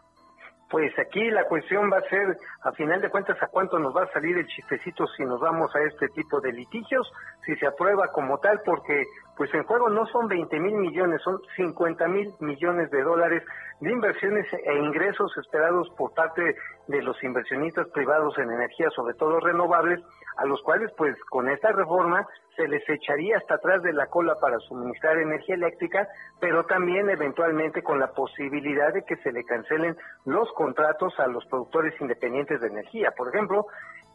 Pues 0.71 0.97
aquí 0.97 1.29
la 1.29 1.43
cuestión 1.43 1.91
va 1.91 1.97
a 1.97 2.09
ser, 2.09 2.37
a 2.61 2.71
final 2.71 3.01
de 3.01 3.09
cuentas, 3.09 3.35
a 3.43 3.47
cuánto 3.47 3.77
nos 3.77 3.93
va 3.93 4.03
a 4.03 4.13
salir 4.13 4.37
el 4.37 4.47
chistecito 4.47 5.05
si 5.05 5.25
nos 5.25 5.41
vamos 5.41 5.69
a 5.75 5.81
este 5.81 6.07
tipo 6.09 6.39
de 6.39 6.53
litigios, 6.53 7.11
si 7.45 7.53
se 7.57 7.67
aprueba 7.67 8.07
como 8.13 8.37
tal, 8.37 8.61
porque 8.63 9.03
pues 9.35 9.53
en 9.53 9.63
juego 9.63 9.89
no 9.89 10.05
son 10.07 10.29
20 10.29 10.59
mil 10.61 10.75
millones, 10.75 11.21
son 11.23 11.41
50 11.57 12.07
mil 12.07 12.33
millones 12.39 12.89
de 12.89 13.03
dólares 13.03 13.43
de 13.81 13.91
inversiones 13.91 14.47
e 14.53 14.73
ingresos 14.77 15.35
esperados 15.37 15.89
por 15.97 16.13
parte 16.13 16.55
de 16.87 17.01
los 17.01 17.21
inversionistas 17.21 17.89
privados 17.89 18.37
en 18.37 18.49
energía, 18.49 18.89
sobre 18.91 19.15
todo 19.15 19.41
renovables, 19.41 19.99
a 20.41 20.45
los 20.45 20.61
cuales 20.63 20.91
pues 20.97 21.15
con 21.29 21.49
esta 21.49 21.71
reforma 21.71 22.25
se 22.55 22.67
les 22.67 22.87
echaría 22.89 23.37
hasta 23.37 23.55
atrás 23.55 23.83
de 23.83 23.93
la 23.93 24.07
cola 24.07 24.35
para 24.41 24.57
suministrar 24.59 25.17
energía 25.17 25.55
eléctrica, 25.55 26.07
pero 26.39 26.65
también 26.65 27.09
eventualmente 27.09 27.83
con 27.83 27.99
la 27.99 28.11
posibilidad 28.11 28.91
de 28.91 29.03
que 29.03 29.17
se 29.17 29.31
le 29.31 29.43
cancelen 29.43 29.95
los 30.25 30.51
contratos 30.53 31.13
a 31.19 31.27
los 31.27 31.45
productores 31.45 31.93
independientes 32.01 32.59
de 32.59 32.67
energía, 32.67 33.11
por 33.15 33.29
ejemplo. 33.29 33.67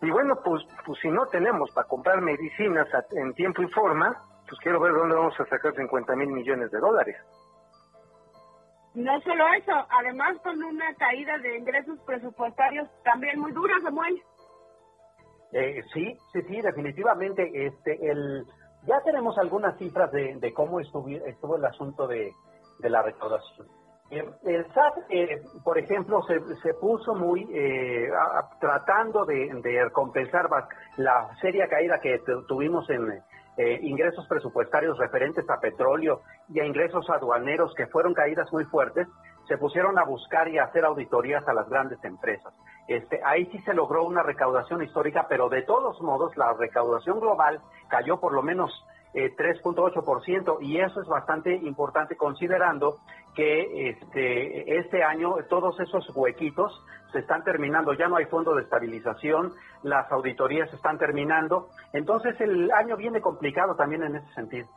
Y 0.02 0.10
bueno, 0.10 0.38
pues, 0.44 0.62
pues 0.84 0.98
si 1.00 1.08
no 1.08 1.26
tenemos 1.26 1.70
para 1.70 1.86
comprar 1.86 2.20
medicinas 2.20 2.88
en 3.12 3.32
tiempo 3.34 3.62
y 3.62 3.68
forma, 3.68 4.16
pues 4.48 4.60
quiero 4.60 4.80
ver 4.80 4.92
dónde 4.92 5.14
vamos 5.14 5.38
a 5.38 5.46
sacar 5.46 5.74
50 5.74 6.16
mil 6.16 6.28
millones 6.28 6.70
de 6.72 6.78
dólares. 6.78 7.16
No 8.94 9.20
solo 9.20 9.44
eso, 9.58 9.72
además 9.90 10.38
con 10.42 10.62
una 10.62 10.92
caída 10.94 11.38
de 11.38 11.58
ingresos 11.58 11.98
presupuestarios 12.06 12.88
también 13.04 13.38
muy 13.38 13.52
dura, 13.52 13.74
Samuel. 13.82 14.22
Eh, 15.58 15.82
sí, 15.94 16.14
sí, 16.34 16.42
sí, 16.42 16.60
definitivamente. 16.60 17.50
Este, 17.66 18.10
el, 18.10 18.44
ya 18.86 19.00
tenemos 19.00 19.38
algunas 19.38 19.78
cifras 19.78 20.12
de, 20.12 20.52
cómo 20.54 20.80
estuvo, 20.80 21.08
estuvo 21.08 21.56
el 21.56 21.64
asunto 21.64 22.06
de, 22.06 22.30
la 22.80 23.00
recaudación. 23.00 23.66
Eh, 24.10 24.22
el 24.44 24.66
SAT, 24.74 24.98
eh, 25.08 25.40
por 25.64 25.78
ejemplo, 25.78 26.20
se, 26.24 26.40
se 26.56 26.74
puso 26.74 27.14
muy 27.14 27.48
tratando 28.60 29.24
de, 29.24 29.48
de, 29.62 29.90
compensar 29.92 30.46
la 30.98 31.34
seria 31.40 31.68
caída 31.68 32.00
que 32.00 32.20
tuvimos 32.46 32.88
en 32.90 33.22
ingresos 33.80 34.26
presupuestarios 34.28 34.98
referentes 34.98 35.48
a 35.48 35.58
petróleo 35.58 36.20
y 36.50 36.60
a 36.60 36.66
ingresos 36.66 37.08
aduaneros 37.08 37.72
que 37.74 37.86
fueron 37.86 38.12
caídas 38.12 38.52
muy 38.52 38.66
fuertes, 38.66 39.08
se 39.46 39.58
pusieron 39.58 39.98
a 39.98 40.04
buscar 40.04 40.48
y 40.48 40.58
a 40.58 40.64
hacer 40.64 40.84
auditorías 40.84 41.46
a 41.48 41.54
las 41.54 41.68
grandes 41.68 42.02
empresas. 42.04 42.52
Este, 42.88 43.20
ahí 43.24 43.46
sí 43.46 43.58
se 43.62 43.74
logró 43.74 44.04
una 44.04 44.22
recaudación 44.22 44.82
histórica, 44.82 45.26
pero 45.28 45.48
de 45.48 45.62
todos 45.62 46.00
modos 46.00 46.36
la 46.36 46.52
recaudación 46.52 47.20
global 47.20 47.60
cayó 47.88 48.20
por 48.20 48.32
lo 48.32 48.42
menos 48.42 48.72
3.8% 49.12 50.58
eh, 50.60 50.64
y 50.64 50.78
eso 50.78 51.00
es 51.00 51.08
bastante 51.08 51.54
importante 51.54 52.16
considerando 52.16 52.98
que 53.34 53.90
este, 53.90 54.78
este 54.78 55.02
año 55.02 55.36
todos 55.48 55.78
esos 55.80 56.10
huequitos 56.14 56.80
se 57.12 57.20
están 57.20 57.44
terminando, 57.44 57.94
ya 57.94 58.08
no 58.08 58.16
hay 58.16 58.26
fondo 58.26 58.54
de 58.54 58.62
estabilización, 58.62 59.52
las 59.82 60.10
auditorías 60.12 60.68
se 60.70 60.76
están 60.76 60.98
terminando, 60.98 61.68
entonces 61.92 62.38
el 62.40 62.70
año 62.72 62.96
viene 62.96 63.20
complicado 63.20 63.74
también 63.74 64.02
en 64.02 64.16
ese 64.16 64.32
sentido. 64.34 64.68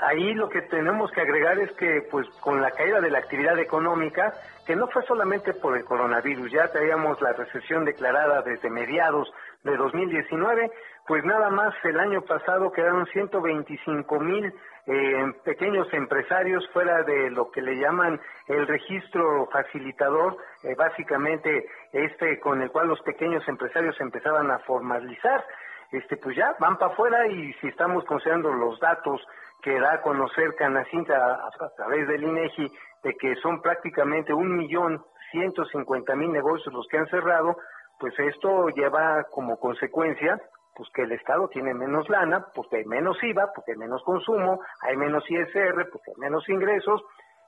Ahí 0.00 0.32
lo 0.34 0.48
que 0.48 0.62
tenemos 0.62 1.10
que 1.12 1.20
agregar 1.20 1.58
es 1.58 1.70
que, 1.72 2.06
pues, 2.10 2.26
con 2.40 2.60
la 2.62 2.70
caída 2.70 3.00
de 3.00 3.10
la 3.10 3.18
actividad 3.18 3.58
económica, 3.58 4.32
que 4.66 4.74
no 4.74 4.88
fue 4.88 5.02
solamente 5.04 5.52
por 5.52 5.76
el 5.76 5.84
coronavirus, 5.84 6.50
ya 6.50 6.68
traíamos 6.68 7.20
la 7.20 7.34
recesión 7.34 7.84
declarada 7.84 8.40
desde 8.40 8.70
mediados 8.70 9.30
de 9.62 9.76
2019, 9.76 10.70
pues 11.06 11.24
nada 11.24 11.50
más 11.50 11.74
el 11.84 12.00
año 12.00 12.22
pasado 12.22 12.72
quedaron 12.72 13.04
125 13.06 14.20
mil 14.20 14.54
eh, 14.86 15.32
pequeños 15.44 15.92
empresarios 15.92 16.66
fuera 16.72 17.02
de 17.02 17.30
lo 17.30 17.50
que 17.50 17.60
le 17.60 17.76
llaman 17.78 18.18
el 18.46 18.66
registro 18.66 19.48
facilitador, 19.52 20.36
eh, 20.62 20.74
básicamente 20.76 21.66
este 21.92 22.40
con 22.40 22.62
el 22.62 22.70
cual 22.70 22.88
los 22.88 23.00
pequeños 23.02 23.46
empresarios 23.48 24.00
empezaban 24.00 24.50
a 24.50 24.60
formalizar, 24.60 25.44
este 25.92 26.16
pues 26.16 26.36
ya 26.36 26.54
van 26.58 26.78
para 26.78 26.92
afuera 26.92 27.26
y 27.26 27.52
si 27.54 27.68
estamos 27.68 28.04
considerando 28.04 28.52
los 28.52 28.78
datos 28.80 29.20
que 29.62 29.80
da 29.80 29.94
a 29.94 30.02
conocer 30.02 30.54
Canacinta 30.56 31.16
a, 31.16 31.50
través 31.76 32.06
del 32.08 32.24
INEGI 32.24 32.72
de 33.02 33.16
que 33.16 33.34
son 33.36 33.62
prácticamente 33.62 34.32
un 34.32 34.56
millón 34.56 35.04
ciento 35.30 35.64
cincuenta 35.66 36.14
mil 36.14 36.32
negocios 36.32 36.74
los 36.74 36.86
que 36.88 36.98
han 36.98 37.08
cerrado, 37.08 37.56
pues 37.98 38.18
esto 38.18 38.68
lleva 38.70 39.24
como 39.30 39.58
consecuencia 39.58 40.40
pues 40.74 40.88
que 40.94 41.02
el 41.02 41.12
Estado 41.12 41.48
tiene 41.48 41.74
menos 41.74 42.08
lana, 42.08 42.46
porque 42.54 42.78
hay 42.78 42.86
menos 42.86 43.22
IVA, 43.22 43.52
porque 43.54 43.72
hay 43.72 43.78
menos 43.78 44.02
consumo, 44.02 44.60
hay 44.80 44.96
menos 44.96 45.22
ISR, 45.28 45.90
porque 45.90 46.12
hay 46.12 46.16
menos 46.16 46.48
ingresos, 46.48 47.02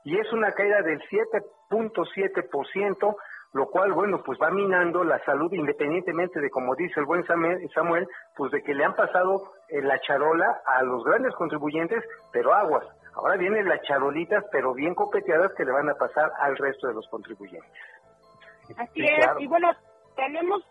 y 0.04 0.18
es 0.18 0.30
una 0.32 0.52
caída 0.52 0.82
del 0.82 1.00
7.7% 1.08 3.16
lo 3.52 3.66
cual, 3.66 3.92
bueno, 3.92 4.22
pues 4.24 4.38
va 4.40 4.50
minando 4.50 5.04
la 5.04 5.22
salud 5.24 5.52
independientemente 5.52 6.40
de, 6.40 6.50
como 6.50 6.74
dice 6.74 7.00
el 7.00 7.06
buen 7.06 7.24
Samuel, 7.26 8.08
pues 8.34 8.50
de 8.50 8.62
que 8.62 8.74
le 8.74 8.84
han 8.84 8.94
pasado 8.94 9.52
eh, 9.68 9.82
la 9.82 10.00
charola 10.00 10.62
a 10.64 10.82
los 10.82 11.04
grandes 11.04 11.34
contribuyentes, 11.34 12.02
pero 12.32 12.54
aguas. 12.54 12.86
Ahora 13.14 13.36
vienen 13.36 13.68
las 13.68 13.82
charolitas, 13.82 14.42
pero 14.50 14.72
bien 14.72 14.94
copeteadas, 14.94 15.52
que 15.54 15.66
le 15.66 15.72
van 15.72 15.90
a 15.90 15.94
pasar 15.94 16.32
al 16.40 16.56
resto 16.56 16.88
de 16.88 16.94
los 16.94 17.06
contribuyentes. 17.08 17.70
Así 18.78 19.04
es, 19.04 19.26
y 19.38 19.46
bueno, 19.46 19.68
tenemos 20.16 20.62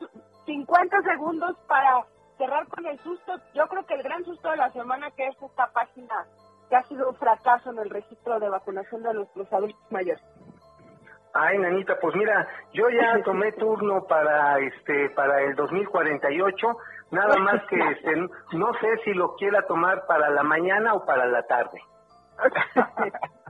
50 0.46 1.02
segundos 1.04 1.56
para 1.68 2.04
cerrar 2.38 2.68
con 2.68 2.86
el 2.88 2.98
susto. 3.00 3.34
Yo 3.54 3.68
creo 3.68 3.86
que 3.86 3.94
el 3.94 4.02
gran 4.02 4.24
susto 4.24 4.50
de 4.50 4.58
la 4.58 4.72
semana 4.72 5.12
que 5.12 5.28
es 5.28 5.36
esta 5.40 5.68
página 5.72 6.26
que 6.68 6.76
ha 6.78 6.84
sido 6.84 7.10
un 7.10 7.16
fracaso 7.16 7.70
en 7.70 7.80
el 7.80 7.90
registro 7.92 8.40
de 8.40 8.50
vacunación 8.50 9.04
de 9.04 9.14
los 9.14 9.54
adultos 9.54 9.92
mayores. 9.92 10.24
Ay, 11.34 11.58
nanita, 11.58 11.98
pues 12.00 12.16
mira, 12.16 12.48
yo 12.74 12.90
ya 12.90 13.22
tomé 13.26 13.52
turno 13.54 14.04
para 14.08 14.60
este 14.60 15.10
para 15.12 15.42
el 15.42 15.56
2048, 15.56 16.68
nada 17.12 17.38
más 17.38 17.62
que 17.70 17.78
este, 17.78 18.16
no 18.54 18.74
sé 18.82 18.98
si 19.04 19.14
lo 19.14 19.36
quiera 19.36 19.66
tomar 19.68 20.06
para 20.08 20.30
la 20.30 20.44
mañana 20.44 20.94
o 20.94 21.06
para 21.06 21.26
la 21.26 21.44
tarde. 21.44 21.80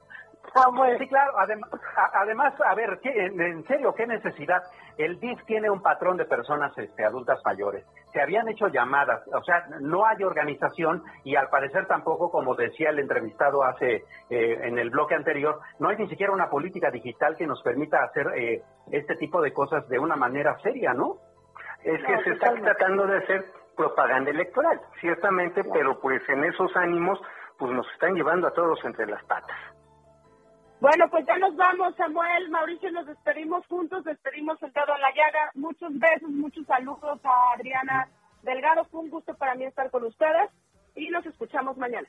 Ah, 0.53 0.69
sí, 0.97 1.07
claro. 1.07 1.31
Además, 1.37 1.69
además, 2.13 2.53
a 2.65 2.75
ver, 2.75 2.99
en 3.03 3.63
serio, 3.67 3.93
¿qué 3.95 4.05
necesidad? 4.05 4.61
El 4.97 5.19
DIF 5.19 5.43
tiene 5.45 5.69
un 5.69 5.81
patrón 5.81 6.17
de 6.17 6.25
personas 6.25 6.77
este, 6.77 7.05
adultas 7.05 7.39
mayores. 7.45 7.85
Se 8.11 8.21
habían 8.21 8.49
hecho 8.49 8.67
llamadas, 8.67 9.25
o 9.33 9.41
sea, 9.43 9.65
no 9.79 10.05
hay 10.05 10.21
organización 10.23 11.03
y 11.23 11.35
al 11.37 11.47
parecer 11.47 11.87
tampoco, 11.87 12.29
como 12.29 12.55
decía 12.55 12.89
el 12.89 12.99
entrevistado 12.99 13.63
hace 13.63 14.03
eh, 14.29 14.59
en 14.63 14.77
el 14.77 14.89
bloque 14.89 15.15
anterior, 15.15 15.59
no 15.79 15.87
hay 15.87 15.97
ni 15.97 16.09
siquiera 16.09 16.33
una 16.33 16.49
política 16.49 16.91
digital 16.91 17.37
que 17.37 17.47
nos 17.47 17.61
permita 17.63 18.03
hacer 18.03 18.27
eh, 18.35 18.61
este 18.91 19.15
tipo 19.15 19.41
de 19.41 19.53
cosas 19.53 19.87
de 19.87 19.99
una 19.99 20.17
manera 20.17 20.57
seria, 20.61 20.93
¿no? 20.93 21.15
Es 21.83 22.03
que 22.03 22.23
se 22.23 22.31
está 22.31 22.53
tratando 22.53 23.07
de 23.07 23.17
hacer 23.17 23.45
propaganda 23.75 24.29
electoral, 24.29 24.79
ciertamente, 24.99 25.63
pero 25.63 25.99
pues 25.99 26.21
en 26.29 26.43
esos 26.43 26.75
ánimos 26.75 27.19
pues 27.57 27.71
nos 27.71 27.87
están 27.93 28.13
llevando 28.15 28.47
a 28.47 28.53
todos 28.53 28.83
entre 28.83 29.05
las 29.07 29.23
patas. 29.25 29.57
Bueno, 30.81 31.07
pues 31.11 31.23
ya 31.27 31.37
nos 31.37 31.55
vamos, 31.55 31.95
Samuel, 31.95 32.49
Mauricio, 32.49 32.91
nos 32.91 33.05
despedimos 33.05 33.63
juntos, 33.67 34.03
despedimos 34.03 34.57
el 34.63 34.73
dedo 34.73 34.95
en 34.95 35.01
la 35.01 35.11
llaga. 35.11 35.51
Muchos 35.53 35.91
besos, 35.99 36.29
muchos 36.31 36.65
saludos 36.65 37.19
a 37.23 37.53
Adriana 37.53 38.09
Delgado. 38.41 38.83
Fue 38.85 39.01
un 39.01 39.11
gusto 39.11 39.35
para 39.35 39.53
mí 39.53 39.65
estar 39.65 39.91
con 39.91 40.03
ustedes 40.05 40.49
y 40.95 41.07
nos 41.09 41.23
escuchamos 41.27 41.77
mañana. 41.77 42.07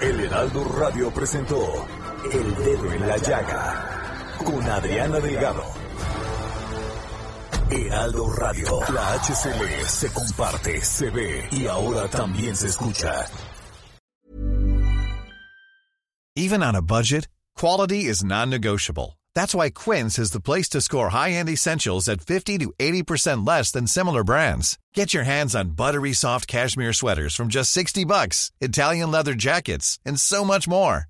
El 0.00 0.20
Heraldo 0.20 0.64
Radio 0.78 1.10
presentó 1.12 1.60
El 2.32 2.54
Dedo 2.54 2.92
en 2.92 3.08
la 3.08 3.16
Llaga 3.16 4.36
con 4.44 4.62
Adriana 4.62 5.18
Delgado. 5.18 5.79
Heraldo 7.70 8.26
Radio, 8.26 8.78
la 8.92 9.18
HCL 9.18 9.86
se 9.86 10.08
comparte, 10.08 10.80
se 10.80 11.10
ve 11.10 11.48
y 11.52 11.66
ahora 11.66 12.08
también 12.08 12.56
se 12.56 12.68
escucha. 12.68 13.26
Even 16.36 16.62
on 16.62 16.74
a 16.74 16.82
budget, 16.82 17.28
quality 17.56 18.06
is 18.06 18.24
non-negotiable. 18.24 19.18
That's 19.34 19.54
why 19.54 19.70
Quince 19.70 20.18
is 20.18 20.30
the 20.30 20.40
place 20.40 20.68
to 20.70 20.80
score 20.80 21.10
high-end 21.10 21.48
essentials 21.48 22.08
at 22.08 22.20
50 22.20 22.58
to 22.58 22.72
80% 22.78 23.46
less 23.46 23.70
than 23.70 23.86
similar 23.86 24.24
brands. 24.24 24.78
Get 24.94 25.12
your 25.12 25.24
hands 25.24 25.54
on 25.54 25.76
buttery 25.76 26.12
soft 26.12 26.46
cashmere 26.46 26.92
sweaters 26.92 27.34
from 27.34 27.48
just 27.48 27.72
60 27.72 28.04
bucks, 28.04 28.50
Italian 28.60 29.10
leather 29.10 29.34
jackets, 29.34 29.98
and 30.04 30.18
so 30.18 30.44
much 30.44 30.66
more. 30.66 31.09